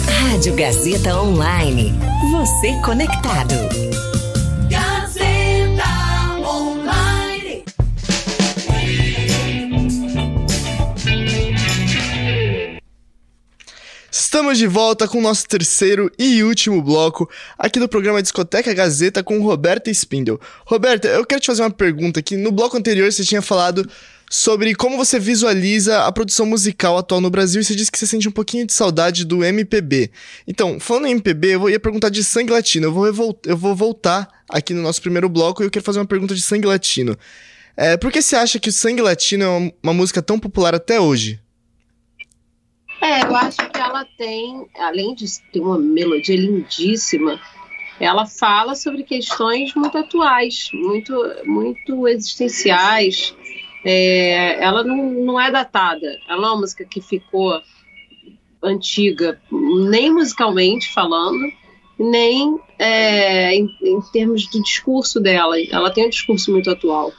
Rádio 0.07 0.55
Gazeta 0.55 1.19
Online. 1.19 1.95
Você 2.33 2.79
conectado. 2.83 3.55
Estamos 14.31 14.59
de 14.59 14.69
volta 14.69 15.09
com 15.09 15.19
o 15.19 15.21
nosso 15.21 15.45
terceiro 15.45 16.09
e 16.17 16.45
último 16.45 16.81
bloco 16.81 17.29
aqui 17.59 17.81
do 17.81 17.89
programa 17.89 18.23
Discoteca 18.23 18.73
Gazeta 18.73 19.25
com 19.25 19.43
Roberta 19.43 19.91
Spindel. 19.91 20.41
Roberta, 20.65 21.09
eu 21.09 21.27
quero 21.27 21.41
te 21.41 21.49
fazer 21.49 21.63
uma 21.63 21.71
pergunta 21.71 22.21
aqui. 22.21 22.37
No 22.37 22.53
bloco 22.53 22.77
anterior 22.77 23.11
você 23.11 23.25
tinha 23.25 23.43
falado 23.43 23.91
sobre 24.31 24.73
como 24.77 24.97
você 24.97 25.19
visualiza 25.19 26.05
a 26.05 26.13
produção 26.13 26.47
musical 26.47 26.97
atual 26.97 27.21
no 27.21 27.29
Brasil 27.29 27.61
e 27.61 27.65
você 27.65 27.75
disse 27.75 27.91
que 27.91 27.99
você 27.99 28.07
sente 28.07 28.29
um 28.29 28.31
pouquinho 28.31 28.65
de 28.65 28.73
saudade 28.73 29.25
do 29.25 29.45
MPB. 29.45 30.13
Então, 30.47 30.79
falando 30.79 31.09
em 31.09 31.11
MPB, 31.11 31.49
eu 31.57 31.69
ia 31.69 31.81
perguntar 31.81 32.09
de 32.09 32.23
sangue 32.23 32.53
latino. 32.53 32.87
Eu 32.87 33.13
vou, 33.13 33.41
eu 33.45 33.57
vou 33.57 33.75
voltar 33.75 34.29
aqui 34.49 34.73
no 34.73 34.81
nosso 34.81 35.03
primeiro 35.03 35.29
bloco 35.29 35.61
e 35.61 35.67
eu 35.67 35.71
quero 35.73 35.85
fazer 35.85 35.99
uma 35.99 36.07
pergunta 36.07 36.37
de 36.37 36.41
sangue 36.41 36.69
latino. 36.69 37.19
É, 37.77 37.97
por 37.97 38.13
que 38.13 38.23
você 38.23 38.37
acha 38.37 38.61
que 38.61 38.69
o 38.69 38.73
sangue 38.73 39.03
latino 39.03 39.43
é 39.43 39.73
uma 39.83 39.93
música 39.93 40.23
tão 40.23 40.39
popular 40.39 40.73
até 40.73 41.01
hoje? 41.01 41.41
É, 43.01 43.23
eu 43.25 43.35
acho 43.35 43.57
que 43.71 43.81
ela 43.81 44.05
tem, 44.17 44.67
além 44.79 45.15
de 45.15 45.27
ter 45.53 45.61
uma 45.61 45.79
melodia 45.79 46.37
lindíssima, 46.37 47.41
ela 47.99 48.27
fala 48.27 48.75
sobre 48.75 49.03
questões 49.03 49.75
muito 49.75 49.97
atuais, 49.97 50.71
muito, 50.73 51.15
muito 51.45 52.07
existenciais. 52.09 53.35
É, 53.85 54.63
ela 54.63 54.85
não, 54.85 55.11
não 55.11 55.41
é 55.41 55.51
datada, 55.51 56.07
ela 56.29 56.49
é 56.49 56.51
uma 56.51 56.61
música 56.61 56.85
que 56.85 57.01
ficou 57.01 57.61
antiga, 58.63 59.41
nem 59.51 60.13
musicalmente 60.13 60.93
falando, 60.93 61.51
nem 61.99 62.59
é, 62.79 63.55
em, 63.55 63.67
em 63.83 64.01
termos 64.13 64.47
do 64.47 64.63
discurso 64.63 65.19
dela. 65.19 65.55
Ela 65.71 65.91
tem 65.91 66.07
um 66.07 66.11
discurso 66.11 66.51
muito 66.51 66.71
atual. 66.71 67.13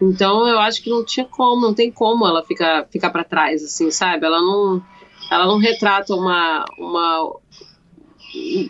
Então 0.00 0.46
eu 0.46 0.58
acho 0.58 0.82
que 0.82 0.90
não 0.90 1.04
tinha 1.04 1.26
como, 1.26 1.60
não 1.60 1.74
tem 1.74 1.90
como 1.90 2.26
ela 2.26 2.42
ficar, 2.44 2.86
ficar 2.88 3.10
para 3.10 3.24
trás, 3.24 3.62
assim, 3.62 3.90
sabe? 3.90 4.26
Ela 4.26 4.40
não 4.40 4.82
ela 5.30 5.46
não 5.46 5.58
retrata 5.58 6.14
uma. 6.14 6.64
uma 6.78 7.36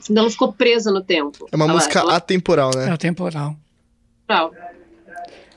não 0.09 0.31
ficou 0.31 0.53
presa 0.53 0.91
no 0.91 1.03
tempo. 1.03 1.49
É 1.51 1.57
uma 1.57 1.65
ela, 1.65 1.75
música 1.75 1.99
ela... 2.01 2.17
atemporal, 2.17 2.71
né? 2.75 2.89
É 2.89 2.91
atemporal. 2.91 3.57
Não. 4.29 4.51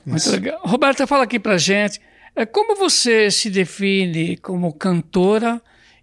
Muito 0.04 0.30
legal. 0.30 0.60
Roberta, 0.64 1.06
fala 1.06 1.24
aqui 1.24 1.38
pra 1.38 1.58
gente. 1.58 2.00
é, 2.34 2.46
Como 2.46 2.74
você 2.74 3.30
se 3.30 3.50
define 3.50 4.36
como 4.38 4.72
cantora 4.72 5.60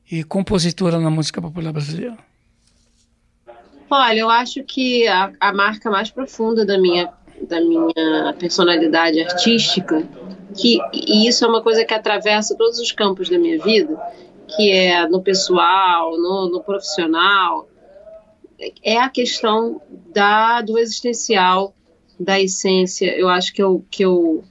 e 0.09 0.23
compositora 0.23 0.99
na 0.99 1.09
música 1.09 1.41
popular 1.41 1.73
brasileira? 1.73 2.17
Olha, 3.89 4.19
eu 4.19 4.29
acho 4.29 4.63
que 4.63 5.07
a, 5.07 5.31
a 5.39 5.53
marca 5.53 5.89
mais 5.89 6.11
profunda 6.11 6.65
da 6.65 6.77
minha, 6.77 7.09
da 7.47 7.59
minha 7.61 8.33
personalidade 8.37 9.21
artística, 9.21 10.05
que, 10.55 10.79
e 10.93 11.27
isso 11.27 11.45
é 11.45 11.47
uma 11.47 11.61
coisa 11.61 11.85
que 11.85 11.93
atravessa 11.93 12.55
todos 12.57 12.79
os 12.79 12.91
campos 12.91 13.29
da 13.29 13.37
minha 13.37 13.61
vida, 13.61 13.97
que 14.55 14.71
é 14.71 15.07
no 15.07 15.21
pessoal, 15.21 16.17
no, 16.17 16.49
no 16.49 16.61
profissional, 16.61 17.67
é 18.83 18.97
a 18.97 19.09
questão 19.09 19.81
da, 20.13 20.61
do 20.61 20.77
existencial, 20.77 21.75
da 22.19 22.39
essência. 22.41 23.15
Eu 23.15 23.29
acho 23.29 23.53
que 23.53 23.61
eu, 23.61 23.85
que 23.89 24.03
eu, 24.03 24.43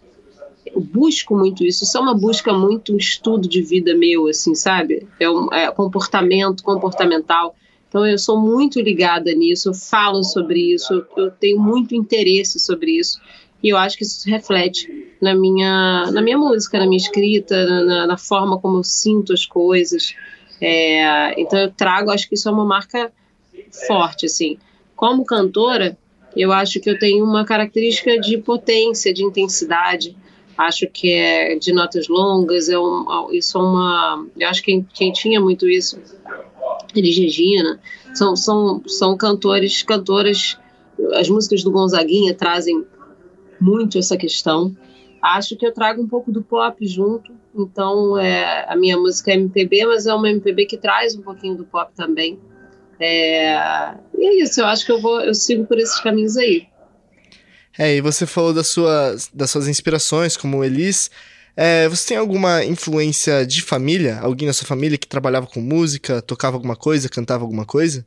eu 0.64 0.80
busco 0.80 1.36
muito 1.36 1.64
isso. 1.64 1.84
Isso 1.84 1.96
é 1.96 2.00
uma 2.00 2.14
busca 2.14 2.52
muito, 2.52 2.92
um 2.92 2.96
estudo 2.96 3.48
de 3.48 3.62
vida 3.62 3.94
meu, 3.94 4.28
assim, 4.28 4.54
sabe? 4.54 5.06
É, 5.18 5.28
um, 5.28 5.52
é 5.52 5.70
comportamento, 5.72 6.62
comportamental. 6.62 7.56
Então 7.88 8.06
eu 8.06 8.18
sou 8.18 8.38
muito 8.38 8.80
ligada 8.80 9.32
nisso, 9.32 9.70
eu 9.70 9.74
falo 9.74 10.22
sobre 10.22 10.74
isso, 10.74 11.06
eu 11.16 11.30
tenho 11.30 11.58
muito 11.58 11.94
interesse 11.94 12.58
sobre 12.58 12.98
isso. 12.98 13.20
E 13.62 13.70
eu 13.70 13.76
acho 13.76 13.96
que 13.96 14.04
isso 14.04 14.28
reflete 14.28 14.88
na 15.20 15.34
minha, 15.34 16.10
na 16.12 16.22
minha 16.22 16.38
música, 16.38 16.78
na 16.78 16.86
minha 16.86 16.98
escrita, 16.98 17.64
na, 17.84 18.06
na 18.06 18.16
forma 18.16 18.58
como 18.58 18.78
eu 18.78 18.84
sinto 18.84 19.32
as 19.32 19.46
coisas. 19.46 20.14
É, 20.60 21.40
então 21.40 21.58
eu 21.58 21.70
trago, 21.70 22.10
acho 22.10 22.28
que 22.28 22.34
isso 22.34 22.48
é 22.48 22.52
uma 22.52 22.64
marca 22.64 23.12
forte, 23.86 24.26
assim. 24.26 24.58
Como 24.94 25.24
cantora, 25.24 25.96
eu 26.36 26.52
acho 26.52 26.80
que 26.80 26.90
eu 26.90 26.98
tenho 26.98 27.24
uma 27.24 27.44
característica 27.44 28.18
de 28.20 28.38
potência, 28.38 29.12
de 29.12 29.24
intensidade. 29.24 30.16
Acho 30.56 30.86
que 30.86 31.12
é 31.12 31.56
de 31.56 31.72
notas 31.72 32.08
longas, 32.08 32.68
é 32.68 32.78
um, 32.78 33.30
isso 33.32 33.58
é 33.58 33.60
uma. 33.60 34.26
Eu 34.38 34.48
acho 34.48 34.62
que 34.62 34.84
quem, 34.94 35.12
tinha 35.12 35.40
muito 35.40 35.68
isso, 35.68 35.98
Elis 36.94 37.18
Regina, 37.18 37.78
são, 38.14 38.34
são, 38.34 38.82
são 38.86 39.16
cantores, 39.16 39.82
cantoras. 39.82 40.58
As 41.14 41.28
músicas 41.28 41.62
do 41.62 41.70
Gonzaguinha 41.70 42.32
trazem 42.32 42.86
muito 43.60 43.98
essa 43.98 44.16
questão. 44.16 44.76
Acho 45.22 45.56
que 45.56 45.66
eu 45.66 45.72
trago 45.72 46.02
um 46.02 46.08
pouco 46.08 46.30
do 46.30 46.42
pop 46.42 46.86
junto, 46.86 47.32
então 47.54 48.18
é, 48.18 48.64
a 48.68 48.76
minha 48.76 48.96
música 48.96 49.30
é 49.30 49.34
MPB, 49.34 49.86
mas 49.86 50.06
é 50.06 50.14
uma 50.14 50.30
MPB 50.30 50.66
que 50.66 50.76
traz 50.76 51.16
um 51.16 51.22
pouquinho 51.22 51.56
do 51.56 51.64
pop 51.64 51.92
também. 51.94 52.38
É, 53.00 53.94
e 54.16 54.26
é 54.26 54.42
isso, 54.42 54.60
eu 54.60 54.66
acho 54.66 54.86
que 54.86 54.92
eu 54.92 55.00
vou, 55.00 55.20
eu 55.20 55.34
sigo 55.34 55.66
por 55.66 55.78
esses 55.78 56.00
caminhos 56.00 56.36
aí. 56.36 56.66
É, 57.78 57.96
e 57.96 58.00
você 58.00 58.24
falou 58.26 58.54
das 58.54 58.68
suas, 58.68 59.28
das 59.32 59.50
suas 59.50 59.68
inspirações, 59.68 60.36
como 60.36 60.64
Elis. 60.64 61.10
É, 61.54 61.88
você 61.88 62.08
tem 62.08 62.16
alguma 62.16 62.64
influência 62.64 63.46
de 63.46 63.62
família? 63.62 64.18
Alguém 64.20 64.46
na 64.46 64.52
sua 64.52 64.66
família 64.66 64.98
que 64.98 65.06
trabalhava 65.06 65.46
com 65.46 65.60
música, 65.60 66.22
tocava 66.22 66.56
alguma 66.56 66.76
coisa, 66.76 67.08
cantava 67.08 67.44
alguma 67.44 67.64
coisa? 67.64 68.06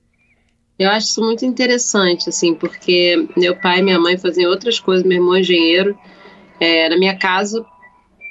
Eu 0.80 0.90
acho 0.90 1.08
isso 1.08 1.22
muito 1.22 1.46
interessante, 1.46 2.30
assim, 2.30 2.56
porque 2.56 3.28
meu 3.36 3.54
pai 3.54 3.80
e 3.80 3.84
minha 3.84 4.00
mãe 4.00 4.18
faziam 4.18 4.50
outras 4.50 4.80
coisas, 4.80 5.06
meu 5.06 5.18
irmão 5.18 5.36
é 5.36 5.42
engenheiro. 5.42 5.98
É, 6.58 6.88
na 6.88 6.98
minha 6.98 7.18
casa 7.18 7.66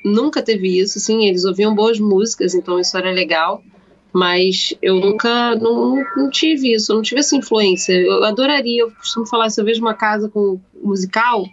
nunca 0.03 0.43
teve 0.43 0.79
isso, 0.79 0.97
assim, 0.97 1.27
eles 1.27 1.45
ouviam 1.45 1.75
boas 1.75 2.01
músicas, 2.01 2.55
então 2.55 2.81
isso 2.81 2.97
era 2.97 3.11
legal, 3.11 3.63
mas 4.13 4.75
eu 4.81 4.97
nunca, 4.97 5.55
não, 5.57 6.03
não 6.17 6.31
tive 6.31 6.73
isso, 6.73 6.95
não 6.95 7.03
tive 7.03 7.21
essa 7.21 7.37
influência. 7.37 7.93
Eu 7.93 8.25
adoraria, 8.25 8.81
eu 8.83 8.91
costumo 8.93 9.27
falar, 9.27 9.51
se 9.51 9.61
eu 9.61 9.65
vejo 9.67 9.83
uma 9.83 9.95
casa 9.95 10.31
com 10.31 10.59
musical, 10.83 11.45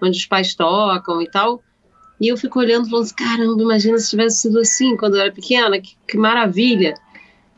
onde 0.00 0.16
os 0.16 0.26
pais 0.26 0.54
tocam 0.54 1.20
e 1.20 1.28
tal, 1.28 1.60
e 2.20 2.28
eu 2.28 2.36
fico 2.36 2.60
olhando 2.60 2.86
e 2.86 2.90
falando 2.90 3.04
assim, 3.04 3.14
caramba, 3.16 3.62
imagina 3.62 3.98
se 3.98 4.10
tivesse 4.10 4.42
sido 4.42 4.60
assim 4.60 4.96
quando 4.96 5.16
eu 5.16 5.22
era 5.22 5.32
pequena, 5.32 5.80
que, 5.80 5.96
que 6.06 6.16
maravilha. 6.16 6.94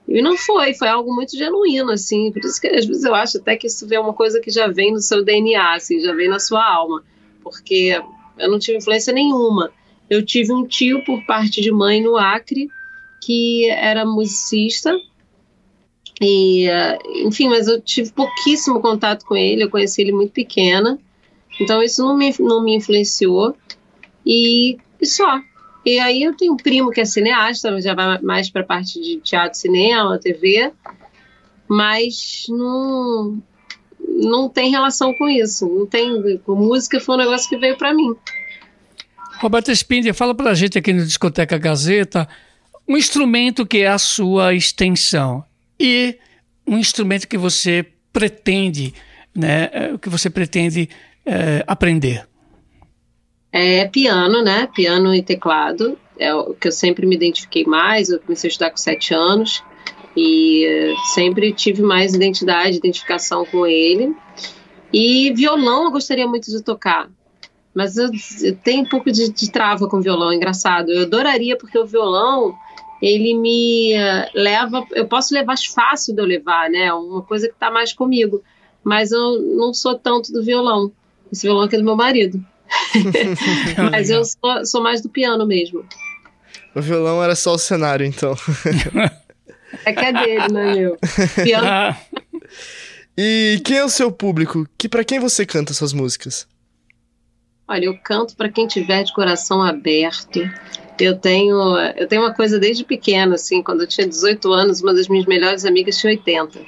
E 0.08 0.22
não 0.22 0.36
foi, 0.38 0.72
foi 0.72 0.88
algo 0.88 1.14
muito 1.14 1.36
genuíno, 1.36 1.90
assim. 1.90 2.32
Por 2.32 2.42
isso 2.42 2.58
que 2.58 2.66
às 2.66 2.86
vezes 2.86 3.04
eu 3.04 3.14
acho 3.14 3.38
até 3.38 3.56
que 3.56 3.66
isso 3.66 3.86
é 3.92 4.00
uma 4.00 4.14
coisa 4.14 4.40
que 4.40 4.50
já 4.50 4.66
vem 4.66 4.92
no 4.92 5.00
seu 5.00 5.22
DNA, 5.22 5.74
assim, 5.74 6.00
já 6.00 6.14
vem 6.14 6.28
na 6.28 6.38
sua 6.38 6.64
alma. 6.64 7.04
Porque 7.42 8.00
eu 8.38 8.50
não 8.50 8.58
tive 8.58 8.78
influência 8.78 9.12
nenhuma. 9.12 9.70
Eu 10.08 10.24
tive 10.24 10.52
um 10.52 10.66
tio 10.66 11.04
por 11.04 11.24
parte 11.26 11.60
de 11.60 11.70
mãe 11.70 12.02
no 12.02 12.16
Acre 12.16 12.70
que 13.20 13.68
era 13.68 14.06
musicista. 14.06 14.98
E, 16.20 16.66
enfim, 17.24 17.48
mas 17.48 17.68
eu 17.68 17.80
tive 17.80 18.10
pouquíssimo 18.10 18.80
contato 18.80 19.24
com 19.26 19.36
ele, 19.36 19.64
eu 19.64 19.70
conheci 19.70 20.00
ele 20.00 20.12
muito 20.12 20.32
pequena. 20.32 20.98
Então 21.60 21.82
isso 21.82 22.02
não 22.02 22.16
me, 22.16 22.34
não 22.40 22.64
me 22.64 22.74
influenciou. 22.74 23.54
E, 24.24 24.78
e 25.00 25.06
só. 25.06 25.40
E 25.84 25.98
aí 25.98 26.22
eu 26.22 26.36
tenho 26.36 26.52
um 26.52 26.56
primo 26.56 26.90
que 26.90 27.00
é 27.00 27.04
cineasta, 27.04 27.80
já 27.80 27.94
vai 27.94 28.20
mais 28.20 28.50
para 28.50 28.62
a 28.62 28.64
parte 28.64 29.00
de 29.00 29.20
teatro, 29.20 29.58
cinema, 29.58 30.18
TV, 30.18 30.72
mas 31.68 32.46
não 32.48 33.42
não 34.00 34.48
tem 34.48 34.70
relação 34.70 35.14
com 35.14 35.28
isso. 35.28 35.68
Não 35.68 35.86
tem 35.86 36.38
com 36.38 36.54
música 36.54 37.00
foi 37.00 37.14
um 37.14 37.18
negócio 37.18 37.48
que 37.48 37.56
veio 37.56 37.76
para 37.76 37.94
mim. 37.94 38.14
Roberta 39.38 39.72
Spinder, 39.72 40.12
fala 40.14 40.34
para 40.34 40.50
a 40.50 40.54
gente 40.54 40.76
aqui 40.76 40.92
no 40.92 41.04
Discoteca 41.04 41.56
Gazeta 41.56 42.28
um 42.88 42.96
instrumento 42.96 43.66
que 43.66 43.78
é 43.78 43.88
a 43.88 43.98
sua 43.98 44.54
extensão 44.54 45.44
e 45.78 46.18
um 46.66 46.78
instrumento 46.78 47.28
que 47.28 47.36
você 47.36 47.86
pretende, 48.12 48.94
né, 49.34 49.68
é, 49.72 49.98
que 49.98 50.08
você 50.08 50.30
pretende 50.30 50.88
é, 51.24 51.62
aprender 51.66 52.26
é 53.52 53.86
piano, 53.86 54.42
né? 54.42 54.68
Piano 54.74 55.14
e 55.14 55.22
teclado. 55.22 55.98
É 56.18 56.34
o 56.34 56.54
que 56.54 56.68
eu 56.68 56.72
sempre 56.72 57.06
me 57.06 57.16
identifiquei 57.16 57.64
mais. 57.64 58.08
Eu 58.08 58.20
comecei 58.20 58.48
a 58.48 58.50
estudar 58.50 58.70
com 58.70 58.76
sete 58.76 59.14
anos 59.14 59.62
e 60.16 60.66
eh, 60.66 60.94
sempre 61.14 61.52
tive 61.52 61.80
mais 61.80 62.12
identidade, 62.12 62.76
identificação 62.76 63.44
com 63.44 63.66
ele. 63.66 64.14
E 64.92 65.32
violão 65.32 65.84
eu 65.84 65.90
gostaria 65.90 66.26
muito 66.26 66.50
de 66.50 66.62
tocar, 66.62 67.08
mas 67.74 67.96
eu, 67.96 68.10
eu 68.42 68.56
tenho 68.56 68.82
um 68.82 68.88
pouco 68.88 69.12
de, 69.12 69.30
de, 69.30 69.50
trava 69.50 69.88
com 69.88 70.00
violão, 70.00 70.32
engraçado. 70.32 70.90
Eu 70.90 71.02
adoraria 71.02 71.56
porque 71.56 71.78
o 71.78 71.86
violão 71.86 72.54
ele 73.00 73.34
me 73.34 73.94
uh, 73.94 74.30
leva, 74.34 74.84
eu 74.92 75.06
posso 75.06 75.32
levar 75.34 75.56
fácil 75.72 76.14
de 76.14 76.20
eu 76.20 76.26
levar, 76.26 76.68
né? 76.68 76.92
Uma 76.92 77.22
coisa 77.22 77.46
que 77.46 77.54
está 77.54 77.70
mais 77.70 77.92
comigo, 77.92 78.42
mas 78.82 79.12
eu 79.12 79.40
não 79.40 79.72
sou 79.72 79.96
tanto 79.96 80.32
do 80.32 80.42
violão. 80.42 80.90
Esse 81.30 81.46
violão 81.46 81.64
aqui 81.64 81.76
é 81.76 81.78
do 81.78 81.84
meu 81.84 81.94
marido. 81.94 82.44
Mas 83.90 84.10
eu 84.10 84.24
sou, 84.24 84.66
sou, 84.66 84.82
mais 84.82 85.00
do 85.00 85.08
piano 85.08 85.46
mesmo. 85.46 85.84
O 86.74 86.80
violão 86.80 87.22
era 87.22 87.34
só 87.34 87.54
o 87.54 87.58
cenário, 87.58 88.04
então. 88.04 88.34
é 89.84 89.92
que 89.92 90.04
é 90.04 90.12
dele, 90.12 90.48
não 90.52 90.60
é 90.60 90.74
meu. 90.74 90.98
Piano. 91.42 91.66
Ah. 91.66 91.96
E 93.16 93.60
quem 93.64 93.78
é 93.78 93.84
o 93.84 93.88
seu 93.88 94.12
público? 94.12 94.66
Que 94.78 94.88
para 94.88 95.02
quem 95.02 95.18
você 95.18 95.44
canta 95.44 95.74
suas 95.74 95.92
músicas? 95.92 96.46
Olha, 97.66 97.86
eu 97.86 97.98
canto 97.98 98.36
para 98.36 98.48
quem 98.48 98.66
tiver 98.66 99.02
de 99.02 99.12
coração 99.12 99.60
aberto. 99.60 100.40
Eu 101.00 101.16
tenho, 101.16 101.76
eu 101.96 102.08
tenho 102.08 102.22
uma 102.22 102.32
coisa 102.32 102.58
desde 102.58 102.84
pequena, 102.84 103.34
assim, 103.34 103.62
quando 103.62 103.82
eu 103.82 103.86
tinha 103.86 104.06
18 104.06 104.52
anos, 104.52 104.80
uma 104.80 104.94
das 104.94 105.08
minhas 105.08 105.26
melhores 105.26 105.64
amigas 105.64 105.98
tinha 105.98 106.12
80. 106.12 106.60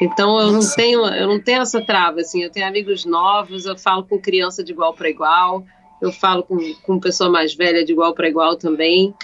Então 0.00 0.38
eu 0.40 0.52
não 0.52 0.60
tenho, 0.74 1.04
eu 1.06 1.26
não 1.26 1.40
tenho 1.40 1.62
essa 1.62 1.80
trava, 1.80 2.20
assim, 2.20 2.42
eu 2.42 2.50
tenho 2.50 2.66
amigos 2.66 3.04
novos, 3.04 3.66
eu 3.66 3.76
falo 3.76 4.04
com 4.04 4.18
criança 4.18 4.62
de 4.62 4.72
igual 4.72 4.94
para 4.94 5.08
igual, 5.08 5.64
eu 6.00 6.12
falo 6.12 6.42
com, 6.44 6.58
com 6.82 7.00
pessoa 7.00 7.28
mais 7.28 7.54
velha 7.54 7.84
de 7.84 7.92
igual 7.92 8.14
para 8.14 8.28
igual 8.28 8.56
também. 8.56 9.14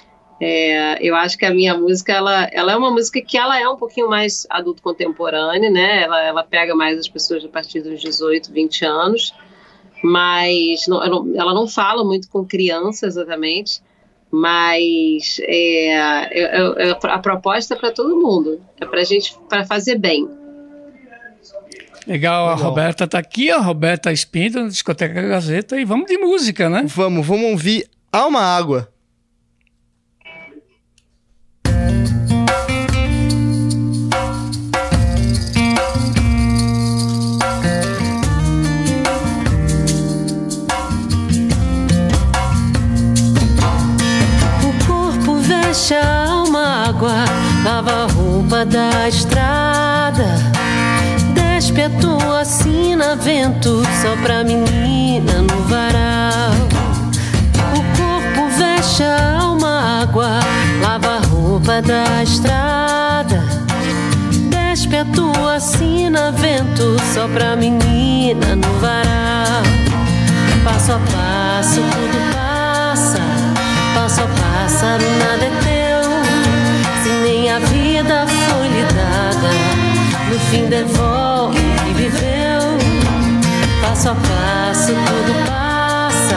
É, 0.40 0.98
eu 1.00 1.14
acho 1.14 1.38
que 1.38 1.44
a 1.44 1.54
minha 1.54 1.76
música, 1.78 2.12
ela, 2.12 2.48
ela 2.52 2.72
é 2.72 2.76
uma 2.76 2.90
música 2.90 3.20
que 3.22 3.38
ela 3.38 3.58
é 3.58 3.68
um 3.68 3.76
pouquinho 3.76 4.08
mais 4.08 4.46
adulto 4.50 4.82
contemporâneo, 4.82 5.72
né? 5.72 6.02
Ela, 6.02 6.22
ela 6.22 6.42
pega 6.42 6.74
mais 6.74 6.98
as 6.98 7.08
pessoas 7.08 7.44
a 7.44 7.48
partir 7.48 7.80
dos 7.80 8.00
18, 8.00 8.52
20 8.52 8.84
anos, 8.84 9.32
mas 10.02 10.86
não, 10.88 11.02
ela 11.36 11.54
não 11.54 11.68
fala 11.68 12.04
muito 12.04 12.28
com 12.28 12.44
criança 12.44 13.06
exatamente, 13.06 13.80
mas 14.28 15.38
é, 15.42 15.94
é, 16.32 16.88
é 16.88 16.90
a 16.90 17.18
proposta 17.20 17.74
é 17.74 17.78
para 17.78 17.92
todo 17.92 18.16
mundo, 18.16 18.60
é 18.80 18.84
para 18.84 19.04
gente 19.04 19.38
para 19.48 19.64
fazer 19.64 19.96
bem. 19.96 20.28
Legal, 22.06 22.50
a 22.50 22.54
Roberta 22.54 23.06
tá 23.06 23.18
aqui, 23.18 23.50
a 23.50 23.58
Roberta 23.58 24.12
Espinto, 24.12 24.60
na 24.60 24.68
Discoteca 24.68 25.22
Gazeta, 25.22 25.80
e 25.80 25.86
vamos 25.86 26.06
de 26.06 26.18
música, 26.18 26.68
né? 26.68 26.84
Vamos, 26.86 27.26
vamos 27.26 27.50
ouvir 27.52 27.88
Alma 28.12 28.40
Água. 28.40 28.90
O 44.62 44.86
corpo 44.86 45.36
veste 45.38 45.94
a 45.94 46.26
alma 46.26 46.86
água, 46.86 47.24
lava 47.64 48.04
a 48.04 48.06
roupa 48.08 48.66
da 48.66 49.08
estrada 49.08 49.53
Crespe 51.84 51.96
a 51.96 52.00
tua 52.00 52.44
sina, 52.46 53.14
vento, 53.14 53.82
só 54.00 54.16
pra 54.22 54.42
menina 54.42 55.42
no 55.42 55.64
varal. 55.64 56.52
O 57.74 57.82
corpo 57.98 58.48
veste 58.56 59.02
a 59.02 59.40
alma, 59.40 60.00
água, 60.00 60.40
lava 60.80 61.16
a 61.16 61.18
roupa 61.18 61.82
da 61.82 62.22
estrada. 62.22 63.44
Despe 64.48 64.96
a 64.96 65.04
tua 65.04 65.60
sina, 65.60 66.32
vento, 66.32 66.96
só 67.12 67.28
pra 67.28 67.54
menina 67.54 68.56
no 68.56 68.80
varal. 68.80 69.62
Passo 70.64 70.92
a 70.92 70.98
passo, 70.98 71.82
tudo 71.82 72.32
passa, 72.32 73.20
passo 73.94 74.22
a 74.22 74.26
pássaro, 74.26 75.04
nada 75.18 75.44
é 75.44 75.50
teu. 75.60 77.02
Se 77.02 77.10
nem 77.10 77.50
a 77.50 77.58
vida 77.58 78.26
foi 78.26 78.68
lhe 78.68 78.84
dada 78.84 79.50
no 80.30 80.40
fim 80.50 80.66
devolve. 80.66 81.13
Passo 84.04 84.18
a 84.18 84.20
passo 84.20 84.92
tudo 84.92 85.32
passa, 85.48 86.36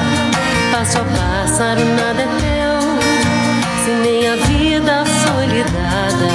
passo 0.72 1.00
a 1.00 1.04
pássaro 1.04 1.84
nada 1.84 2.22
é 2.22 2.28
teu. 2.40 2.80
Se 3.84 3.92
nem 3.92 4.26
a 4.26 4.36
vida 4.38 5.04
foi 5.06 5.48
lhe 5.48 5.64
dada, 5.66 6.30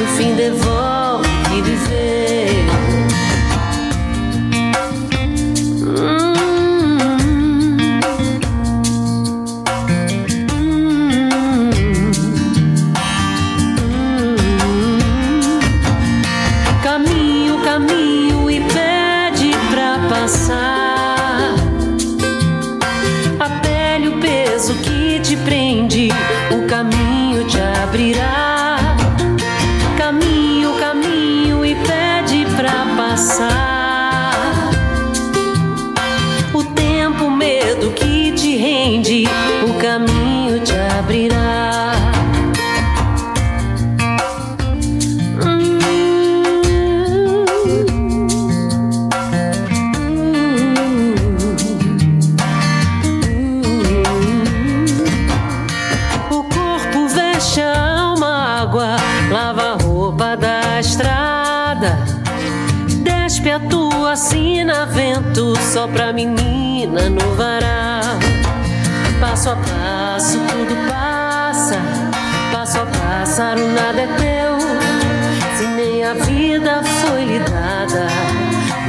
no 0.00 0.06
fim 0.16 0.34
devolve 0.34 1.28
e 1.54 1.60
viveu. 1.60 2.05
Pra 65.88 66.12
menina 66.12 67.08
no 67.08 67.34
varal. 67.34 68.18
Passo 69.20 69.50
a 69.50 69.56
passo 69.56 70.38
tudo 70.38 70.76
passa, 70.88 71.76
passo 72.52 72.78
a 72.78 72.86
pássaro 72.86 73.60
nada 73.68 74.02
é 74.02 74.06
teu. 74.06 74.58
Se 75.56 75.66
nem 75.68 76.04
a 76.04 76.14
vida 76.14 76.82
foi 76.82 77.24
lhe 77.24 77.38
dada, 77.38 78.06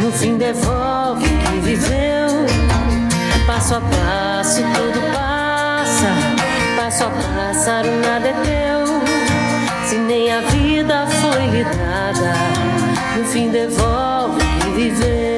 no 0.02 0.12
fim 0.12 0.38
devolve 0.38 1.26
o 1.26 1.38
que 1.39 1.60
viveu. 1.60 2.45
Passo 3.45 3.76
a 3.76 3.82
passo 3.82 4.62
tudo 4.62 5.02
passa, 5.14 6.08
passo 6.76 7.04
a 7.04 7.10
pássaro 7.10 7.89
nada 8.02 8.28
é 8.28 8.34
teu. 8.34 9.88
Se 9.88 9.98
nem 9.98 10.32
a 10.32 10.41
vida 10.41 11.08
foi 11.08 11.48
me 11.48 11.64
dada, 11.64 12.34
no 13.18 13.26
fim 13.26 13.50
devolve 13.50 14.43
o 14.43 14.60
que 14.60 14.70
viveu. 14.72 15.37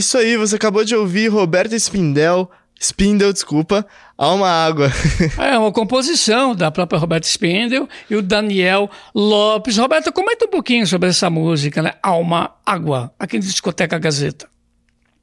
Isso 0.00 0.16
aí, 0.16 0.36
você 0.36 0.56
acabou 0.56 0.84
de 0.84 0.96
ouvir 0.96 1.28
Roberto 1.28 1.74
Spindel, 1.74 2.50
Spindel, 2.80 3.32
desculpa, 3.32 3.86
Alma 4.16 4.48
Água. 4.48 4.90
É 5.38 5.58
uma 5.58 5.70
composição 5.70 6.54
da 6.54 6.70
própria 6.70 6.98
Roberta 6.98 7.26
Spindel 7.26 7.86
e 8.08 8.16
o 8.16 8.22
Daniel 8.22 8.90
Lopes. 9.14 9.76
Roberto, 9.76 10.10
comenta 10.10 10.46
um 10.46 10.48
pouquinho 10.48 10.86
sobre 10.86 11.10
essa 11.10 11.28
música, 11.28 11.82
né? 11.82 11.92
Alma 12.02 12.52
Água, 12.64 13.12
aqui 13.18 13.36
na 13.36 13.42
Discoteca 13.42 13.98
Gazeta. 13.98 14.48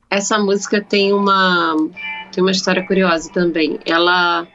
Essa 0.09 0.37
música 0.37 0.79
tem 0.79 1.11
uma 1.11 1.75
tem 2.31 2.43
uma 2.43 2.51
história 2.51 2.85
curiosa 2.85 3.31
também. 3.33 3.79
Ela 3.83 4.47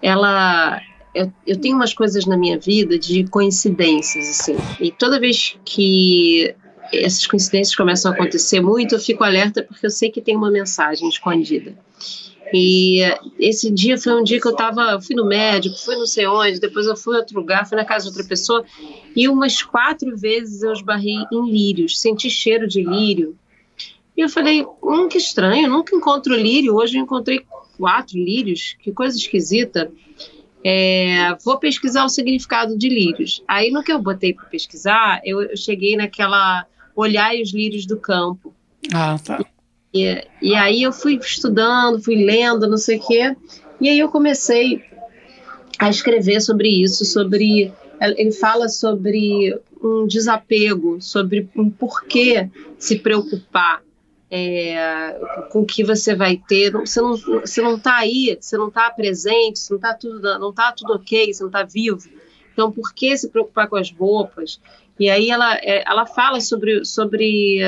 ela 0.00 0.80
eu, 1.14 1.30
eu 1.46 1.60
tenho 1.60 1.76
umas 1.76 1.92
coisas 1.92 2.24
na 2.24 2.38
minha 2.38 2.58
vida 2.58 2.98
de 2.98 3.24
coincidências 3.24 4.28
assim. 4.30 4.56
E 4.80 4.90
toda 4.90 5.20
vez 5.20 5.58
que 5.66 6.54
essas 6.92 7.26
coincidências 7.26 7.74
começam 7.74 8.10
a 8.10 8.14
acontecer 8.14 8.60
muito, 8.60 8.94
eu 8.94 9.00
fico 9.00 9.24
alerta 9.24 9.62
porque 9.62 9.86
eu 9.86 9.90
sei 9.90 10.10
que 10.10 10.20
tem 10.20 10.36
uma 10.36 10.50
mensagem 10.50 11.08
escondida. 11.08 11.74
E 12.54 13.00
esse 13.38 13.70
dia 13.70 13.96
foi 13.96 14.12
um 14.12 14.22
dia 14.22 14.38
que 14.38 14.46
eu 14.46 14.54
tava, 14.54 14.82
eu 14.92 15.00
fui 15.00 15.16
no 15.16 15.24
médico, 15.24 15.74
fui 15.78 15.96
não 15.96 16.04
sei 16.04 16.26
onde, 16.26 16.60
depois 16.60 16.86
eu 16.86 16.94
fui 16.94 17.16
a 17.16 17.20
outro 17.20 17.38
lugar, 17.38 17.66
fui 17.66 17.76
na 17.76 17.84
casa 17.84 18.04
de 18.04 18.10
outra 18.10 18.24
pessoa, 18.24 18.62
e 19.16 19.26
umas 19.26 19.62
quatro 19.62 20.14
vezes 20.16 20.62
eu 20.62 20.72
esbarrei 20.72 21.16
em 21.32 21.50
lírios, 21.50 21.98
senti 21.98 22.28
cheiro 22.28 22.68
de 22.68 22.82
lírio. 22.82 23.34
E 24.14 24.20
eu 24.20 24.28
falei, 24.28 24.66
hum, 24.82 25.08
que 25.08 25.16
estranho, 25.16 25.70
nunca 25.70 25.96
encontro 25.96 26.34
lírio, 26.34 26.74
hoje 26.74 26.98
eu 26.98 27.02
encontrei 27.02 27.40
quatro 27.78 28.18
lírios, 28.18 28.76
que 28.80 28.92
coisa 28.92 29.16
esquisita. 29.16 29.90
É, 30.64 31.34
vou 31.42 31.58
pesquisar 31.58 32.04
o 32.04 32.08
significado 32.08 32.76
de 32.76 32.88
lírios. 32.88 33.42
Aí 33.48 33.70
no 33.70 33.82
que 33.82 33.90
eu 33.90 34.00
botei 34.00 34.34
para 34.34 34.44
pesquisar, 34.44 35.20
eu, 35.24 35.42
eu 35.42 35.56
cheguei 35.56 35.96
naquela 35.96 36.66
olhar 36.94 37.34
os 37.34 37.52
lírios 37.52 37.86
do 37.86 37.96
campo. 37.96 38.54
Ah, 38.92 39.18
tá. 39.18 39.44
E, 39.92 40.26
e 40.40 40.54
aí 40.54 40.82
eu 40.82 40.92
fui 40.92 41.16
estudando, 41.16 42.02
fui 42.02 42.24
lendo, 42.24 42.68
não 42.68 42.78
sei 42.78 42.98
o 42.98 43.06
quê. 43.06 43.36
E 43.80 43.88
aí 43.88 43.98
eu 43.98 44.08
comecei 44.08 44.82
a 45.78 45.90
escrever 45.90 46.40
sobre 46.40 46.68
isso, 46.68 47.04
sobre 47.04 47.72
ele 48.00 48.32
fala 48.32 48.68
sobre 48.68 49.58
um 49.82 50.06
desapego, 50.06 51.00
sobre 51.00 51.48
um 51.56 51.70
porquê 51.70 52.50
se 52.78 52.98
preocupar 52.98 53.82
é, 54.30 55.18
com 55.50 55.60
o 55.60 55.66
que 55.66 55.84
você 55.84 56.14
vai 56.14 56.36
ter. 56.36 56.72
Você 56.72 57.00
não, 57.00 57.16
você 57.16 57.60
não 57.60 57.78
tá 57.78 57.98
aí, 57.98 58.36
você 58.40 58.56
não 58.56 58.68
está 58.68 58.90
presente, 58.90 59.58
você 59.58 59.72
não 59.72 59.78
está 59.78 59.94
tudo, 59.94 60.38
não 60.38 60.52
tá 60.52 60.72
tudo 60.72 60.94
ok, 60.94 61.32
você 61.32 61.42
não 61.42 61.50
está 61.50 61.62
vivo. 61.62 62.08
Então, 62.52 62.70
por 62.70 62.92
que 62.92 63.16
se 63.16 63.28
preocupar 63.28 63.68
com 63.68 63.76
as 63.76 63.90
roupas? 63.90 64.60
E 65.02 65.10
aí 65.10 65.30
ela, 65.30 65.56
é, 65.56 65.82
ela 65.84 66.06
fala 66.06 66.40
sobre, 66.40 66.84
sobre, 66.84 67.58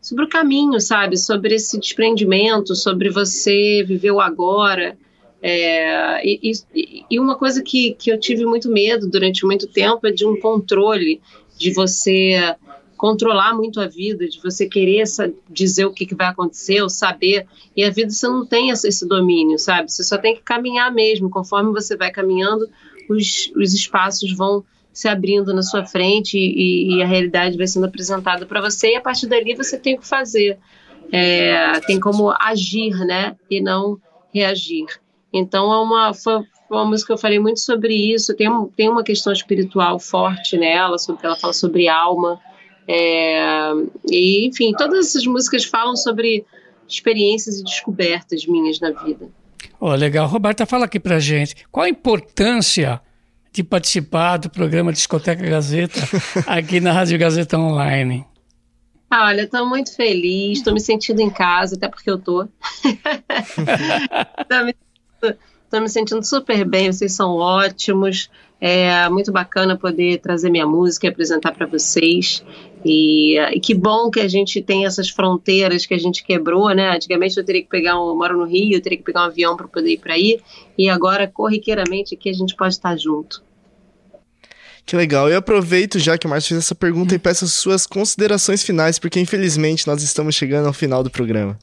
sobre 0.00 0.24
o 0.24 0.28
caminho, 0.28 0.80
sabe? 0.80 1.16
Sobre 1.16 1.56
esse 1.56 1.80
desprendimento, 1.80 2.76
sobre 2.76 3.10
você 3.10 3.82
viver 3.82 4.12
o 4.12 4.20
agora. 4.20 4.96
É, 5.42 6.24
e, 6.24 6.52
e, 6.72 7.04
e, 7.10 7.18
uma 7.18 7.34
coisa 7.34 7.60
que, 7.60 7.94
que 7.94 8.08
eu 8.08 8.20
tive 8.20 8.46
muito 8.46 8.70
medo 8.70 9.10
durante 9.10 9.44
muito 9.44 9.66
tempo 9.66 10.06
é 10.06 10.12
de 10.12 10.24
um 10.24 10.38
controle, 10.38 11.20
de 11.58 11.72
você 11.72 12.54
controlar 12.96 13.52
muito 13.52 13.80
a 13.80 13.88
vida, 13.88 14.28
de 14.28 14.40
você 14.40 14.68
querer 14.68 15.02
dizer 15.50 15.86
o 15.86 15.92
que, 15.92 16.06
que 16.06 16.14
vai 16.14 16.28
acontecer, 16.28 16.80
ou 16.82 16.88
saber. 16.88 17.48
E 17.76 17.82
a 17.82 17.90
vida 17.90 18.10
você 18.10 18.28
não 18.28 18.46
tem 18.46 18.70
esse 18.70 19.04
domínio, 19.08 19.58
sabe? 19.58 19.90
Você 19.90 20.04
só 20.04 20.16
tem 20.16 20.36
que 20.36 20.42
caminhar 20.42 20.94
mesmo. 20.94 21.28
Conforme 21.28 21.72
você 21.72 21.96
vai 21.96 22.12
caminhando, 22.12 22.70
os, 23.10 23.50
os 23.56 23.74
espaços 23.74 24.32
vão 24.32 24.64
se 24.96 25.08
abrindo 25.08 25.52
na 25.52 25.60
sua 25.60 25.84
frente 25.84 26.38
e, 26.38 26.96
e 26.96 27.02
a 27.02 27.06
realidade 27.06 27.58
vai 27.58 27.66
sendo 27.66 27.84
apresentada 27.84 28.46
para 28.46 28.62
você. 28.62 28.92
E 28.92 28.96
a 28.96 29.00
partir 29.02 29.26
dali 29.26 29.54
você 29.54 29.76
tem 29.76 29.94
o 29.94 29.98
que 29.98 30.08
fazer. 30.08 30.58
É, 31.12 31.80
tem 31.80 32.00
como 32.00 32.34
agir, 32.40 32.96
né? 33.04 33.36
E 33.50 33.60
não 33.60 33.98
reagir. 34.32 34.86
Então 35.30 35.70
é 35.70 35.78
uma, 35.80 36.14
foi, 36.14 36.42
uma 36.70 36.86
música 36.86 37.08
que 37.08 37.12
eu 37.12 37.18
falei 37.18 37.38
muito 37.38 37.60
sobre 37.60 37.92
isso. 37.94 38.34
Tem, 38.34 38.48
tem 38.74 38.88
uma 38.88 39.04
questão 39.04 39.34
espiritual 39.34 39.98
forte 39.98 40.56
nela, 40.56 40.96
sobre 40.96 41.26
ela 41.26 41.36
fala 41.36 41.52
sobre 41.52 41.88
alma. 41.88 42.40
É, 42.88 43.72
e, 44.10 44.46
enfim, 44.46 44.72
todas 44.72 45.08
essas 45.08 45.26
músicas 45.26 45.62
falam 45.66 45.94
sobre 45.94 46.46
experiências 46.88 47.60
e 47.60 47.64
descobertas 47.64 48.46
minhas 48.46 48.80
na 48.80 48.92
vida. 48.92 49.28
Oh, 49.78 49.94
legal. 49.94 50.26
Roberta, 50.26 50.64
fala 50.64 50.86
aqui 50.86 50.98
pra 50.98 51.18
gente. 51.18 51.54
Qual 51.70 51.84
a 51.84 51.88
importância 51.90 53.02
de 53.56 53.64
participar 53.64 54.36
do 54.36 54.50
programa 54.50 54.92
Discoteca 54.92 55.42
Gazeta 55.42 55.98
aqui 56.46 56.78
na 56.78 56.92
Rádio 56.92 57.18
Gazeta 57.18 57.56
Online? 57.56 58.22
Ah, 59.10 59.28
olha, 59.28 59.44
estou 59.44 59.66
muito 59.66 59.96
feliz, 59.96 60.58
estou 60.58 60.74
me 60.74 60.80
sentindo 60.80 61.22
em 61.22 61.30
casa, 61.30 61.74
até 61.74 61.88
porque 61.88 62.10
eu 62.10 62.18
tô. 62.18 62.42
Estou 64.40 64.64
me, 64.64 64.74
tô 65.70 65.80
me 65.80 65.88
sentindo 65.88 66.22
super 66.22 66.66
bem, 66.66 66.92
vocês 66.92 67.12
são 67.12 67.36
ótimos. 67.36 68.28
É 68.60 69.08
muito 69.08 69.32
bacana 69.32 69.76
poder 69.76 70.18
trazer 70.18 70.50
minha 70.50 70.66
música 70.66 71.06
e 71.06 71.10
apresentar 71.10 71.52
para 71.52 71.66
vocês. 71.66 72.44
E, 72.84 73.38
e, 73.38 73.60
que 73.60 73.74
bom 73.74 74.10
que 74.10 74.20
a 74.20 74.28
gente 74.28 74.60
tem 74.60 74.84
essas 74.84 75.08
fronteiras 75.08 75.86
que 75.86 75.94
a 75.94 75.98
gente 75.98 76.22
quebrou, 76.22 76.68
né? 76.74 76.94
Antigamente 76.94 77.38
eu 77.38 77.44
teria 77.44 77.62
que 77.62 77.68
pegar 77.68 77.98
um, 77.98 78.08
eu 78.08 78.16
moro 78.16 78.36
no 78.36 78.44
Rio, 78.44 78.76
eu 78.76 78.82
teria 78.82 78.98
que 78.98 79.04
pegar 79.04 79.22
um 79.22 79.26
avião 79.26 79.56
para 79.56 79.68
poder 79.68 79.92
ir 79.92 79.98
para 79.98 80.14
aí, 80.14 80.40
e 80.76 80.90
agora 80.90 81.26
corriqueiramente 81.26 82.14
aqui 82.14 82.28
a 82.28 82.34
gente 82.34 82.54
pode 82.54 82.74
estar 82.74 82.96
junto. 82.98 83.45
Que 84.86 84.94
legal. 84.94 85.28
Eu 85.28 85.38
aproveito 85.38 85.98
já 85.98 86.16
que 86.16 86.26
o 86.26 86.30
Márcio 86.30 86.50
fez 86.50 86.60
essa 86.60 86.74
pergunta 86.74 87.12
e 87.12 87.18
peço 87.18 87.44
suas 87.48 87.86
considerações 87.88 88.62
finais, 88.62 89.00
porque 89.00 89.18
infelizmente 89.18 89.84
nós 89.84 90.00
estamos 90.00 90.36
chegando 90.36 90.66
ao 90.66 90.72
final 90.72 91.02
do 91.02 91.10
programa. 91.10 91.58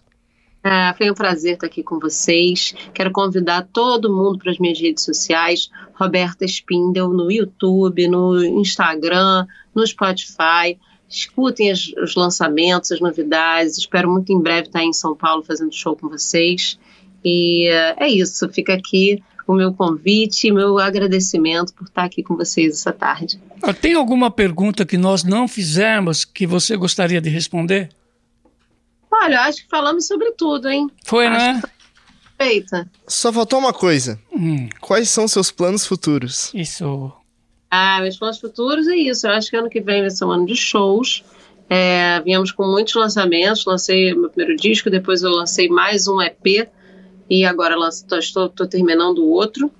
Ah, 0.61 0.93
foi 0.97 1.09
um 1.09 1.13
prazer 1.13 1.53
estar 1.53 1.67
aqui 1.67 1.81
com 1.81 1.99
vocês. 1.99 2.75
Quero 2.93 3.11
convidar 3.11 3.67
todo 3.71 4.13
mundo 4.13 4.37
para 4.37 4.51
as 4.51 4.59
minhas 4.59 4.79
redes 4.79 5.05
sociais, 5.05 5.69
Roberta 5.93 6.43
Spindel, 6.45 7.09
no 7.09 7.31
YouTube, 7.31 8.07
no 8.09 8.43
Instagram, 8.43 9.45
no 9.73 9.87
Spotify. 9.87 10.77
Escutem 11.09 11.71
as, 11.71 11.93
os 12.01 12.15
lançamentos, 12.15 12.91
as 12.91 12.99
novidades. 12.99 13.77
Espero 13.77 14.09
muito 14.11 14.33
em 14.33 14.41
breve 14.41 14.67
estar 14.67 14.83
em 14.83 14.91
São 14.91 15.15
Paulo 15.15 15.43
fazendo 15.43 15.73
show 15.73 15.95
com 15.95 16.09
vocês. 16.09 16.77
E 17.23 17.69
uh, 17.69 18.03
é 18.03 18.07
isso. 18.09 18.49
Fica 18.49 18.73
aqui 18.73 19.23
o 19.47 19.53
meu 19.53 19.73
convite 19.73 20.47
e 20.47 20.51
meu 20.51 20.77
agradecimento 20.79 21.73
por 21.73 21.85
estar 21.85 22.03
aqui 22.03 22.23
com 22.23 22.35
vocês 22.35 22.73
essa 22.73 22.91
tarde. 22.91 23.39
Tem 23.81 23.93
alguma 23.93 24.31
pergunta 24.31 24.85
que 24.85 24.97
nós 24.97 25.23
não 25.23 25.47
fizemos 25.47 26.23
que 26.25 26.45
você 26.47 26.75
gostaria 26.77 27.19
de 27.19 27.29
responder? 27.29 27.89
Olha, 29.11 29.41
acho 29.41 29.63
que 29.63 29.69
falamos 29.69 30.07
sobre 30.07 30.31
tudo, 30.31 30.69
hein? 30.69 30.89
Foi, 31.05 31.27
acho 31.27 31.37
né? 31.37 31.61
Feita. 32.37 32.89
Só 33.07 33.31
faltou 33.31 33.59
uma 33.59 33.71
coisa. 33.71 34.19
Hum. 34.31 34.67
Quais 34.81 35.09
são 35.09 35.27
seus 35.27 35.51
planos 35.51 35.85
futuros? 35.85 36.51
Isso. 36.53 37.11
Ah, 37.69 37.99
meus 38.01 38.17
planos 38.17 38.39
futuros 38.39 38.87
é 38.87 38.95
isso. 38.95 39.27
Eu 39.27 39.31
acho 39.31 39.49
que 39.49 39.55
ano 39.55 39.69
que 39.69 39.81
vem 39.81 40.01
vai 40.01 40.09
ser 40.09 40.25
um 40.25 40.31
ano 40.31 40.45
de 40.45 40.55
shows. 40.55 41.23
É, 41.69 42.19
viemos 42.21 42.51
com 42.51 42.65
muitos 42.65 42.93
lançamentos. 42.95 43.65
Lancei 43.65 44.13
meu 44.13 44.29
primeiro 44.29 44.55
disco, 44.59 44.89
depois 44.89 45.21
eu 45.21 45.31
lancei 45.31 45.69
mais 45.69 46.07
um 46.07 46.21
EP 46.21 46.67
e 47.29 47.45
agora 47.45 47.75
estou, 47.87 48.19
estou 48.19 48.67
terminando 48.67 49.25
outro. 49.25 49.71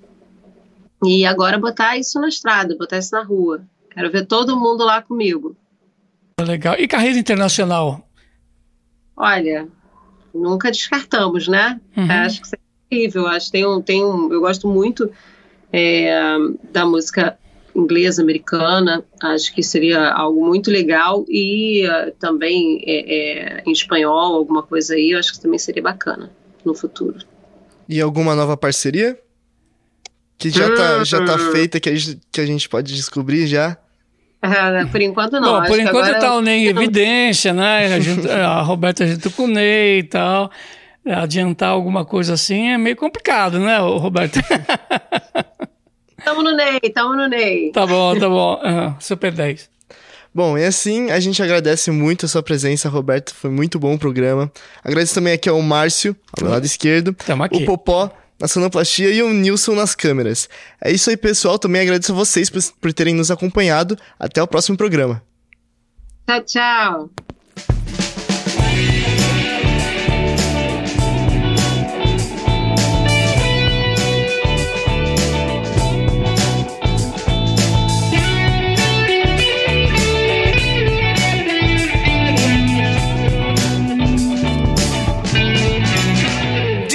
E 1.04 1.26
agora 1.26 1.58
botar 1.58 1.98
isso 1.98 2.20
na 2.20 2.28
estrada, 2.28 2.76
botar 2.76 2.98
isso 2.98 3.14
na 3.14 3.22
rua. 3.22 3.62
Quero 3.90 4.10
ver 4.10 4.26
todo 4.26 4.58
mundo 4.58 4.84
lá 4.84 5.02
comigo. 5.02 5.56
Legal. 6.40 6.76
E 6.78 6.88
carreira 6.88 7.18
internacional? 7.18 8.08
Olha, 9.16 9.68
nunca 10.34 10.70
descartamos, 10.70 11.46
né? 11.46 11.80
Uhum. 11.96 12.10
Acho 12.10 12.40
que 12.40 12.46
isso 12.46 12.56
é 12.56 12.58
incrível. 12.86 13.26
Acho 13.26 13.46
que 13.46 13.52
tem 13.52 13.66
um, 13.66 13.80
tem 13.80 14.04
um, 14.04 14.32
eu 14.32 14.40
gosto 14.40 14.66
muito 14.66 15.10
é, 15.72 16.36
da 16.72 16.84
música 16.84 17.38
inglesa, 17.74 18.22
americana. 18.22 19.04
Acho 19.22 19.54
que 19.54 19.62
seria 19.62 20.10
algo 20.10 20.44
muito 20.44 20.70
legal 20.70 21.24
e 21.28 21.86
uh, 21.86 22.12
também 22.18 22.82
é, 22.86 23.58
é, 23.58 23.62
em 23.66 23.72
espanhol, 23.72 24.34
alguma 24.34 24.62
coisa 24.62 24.94
aí. 24.94 25.10
Eu 25.10 25.18
acho 25.18 25.32
que 25.32 25.40
também 25.40 25.58
seria 25.58 25.82
bacana 25.82 26.30
no 26.64 26.74
futuro. 26.74 27.18
E 27.88 28.00
alguma 28.00 28.34
nova 28.34 28.56
parceria? 28.56 29.18
Que 30.38 30.50
já 30.50 30.74
tá, 30.74 31.04
já 31.04 31.24
tá 31.24 31.34
Hum. 31.36 31.52
feita, 31.52 31.78
que 31.80 31.88
a, 31.88 31.94
gente, 31.94 32.20
que 32.32 32.40
a 32.40 32.46
gente 32.46 32.68
pode 32.68 32.94
descobrir 32.94 33.46
já? 33.46 33.76
Ah, 34.42 34.86
por 34.90 35.00
enquanto 35.00 35.34
não. 35.40 35.60
Bom, 35.60 35.66
por 35.66 35.78
enquanto 35.78 36.04
agora- 36.06 36.18
tá 36.18 36.34
o 36.36 36.40
Ney 36.40 36.66
em 36.66 36.68
evidência, 36.74 37.52
né? 37.52 37.94
A, 37.94 38.00
gente- 38.00 38.28
a 38.28 38.60
Roberta 38.62 39.06
junto 39.06 39.30
com 39.30 39.44
o 39.44 39.48
Ney 39.48 40.00
e 40.00 40.02
tal. 40.04 40.50
Adiantar 41.06 41.68
alguma 41.70 42.04
coisa 42.04 42.32
assim 42.34 42.70
é 42.70 42.78
meio 42.78 42.96
complicado, 42.96 43.58
né, 43.58 43.76
Roberto? 43.78 44.40
Tamo 46.24 46.42
no 46.42 46.56
Ney, 46.56 46.80
tamo 46.94 47.14
no 47.14 47.28
Ney. 47.28 47.70
tá 47.72 47.86
bom, 47.86 48.18
tá 48.18 48.28
bom. 48.28 48.58
Ah, 48.62 48.96
super 49.00 49.30
10. 49.32 49.68
Bom, 50.34 50.58
e 50.58 50.64
assim, 50.64 51.12
a 51.12 51.20
gente 51.20 51.40
agradece 51.40 51.92
muito 51.92 52.26
a 52.26 52.28
sua 52.28 52.42
presença, 52.42 52.88
Roberto. 52.88 53.32
Foi 53.32 53.50
muito 53.50 53.78
bom 53.78 53.94
o 53.94 53.98
programa. 53.98 54.50
Agradeço 54.82 55.14
também 55.14 55.32
aqui 55.32 55.48
ao 55.48 55.62
Márcio, 55.62 56.16
ao 56.36 56.44
meu 56.44 56.52
lado 56.52 56.66
esquerdo. 56.66 57.14
aqui. 57.44 57.62
O 57.62 57.66
Popó 57.66 58.10
na 58.40 58.48
sonoplastia 58.48 59.10
e 59.10 59.22
o 59.22 59.32
Nilson 59.32 59.74
nas 59.74 59.94
câmeras. 59.94 60.48
É 60.82 60.90
isso 60.90 61.08
aí, 61.08 61.16
pessoal. 61.16 61.56
Também 61.56 61.82
agradeço 61.82 62.12
a 62.12 62.16
vocês 62.16 62.50
por, 62.50 62.60
por 62.80 62.92
terem 62.92 63.14
nos 63.14 63.30
acompanhado. 63.30 63.96
Até 64.18 64.42
o 64.42 64.46
próximo 64.46 64.76
programa. 64.76 65.22
Tchau, 66.26 66.42
tchau. 66.42 67.10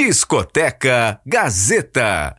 Discoteca 0.10 1.22
Gazeta. 1.24 2.38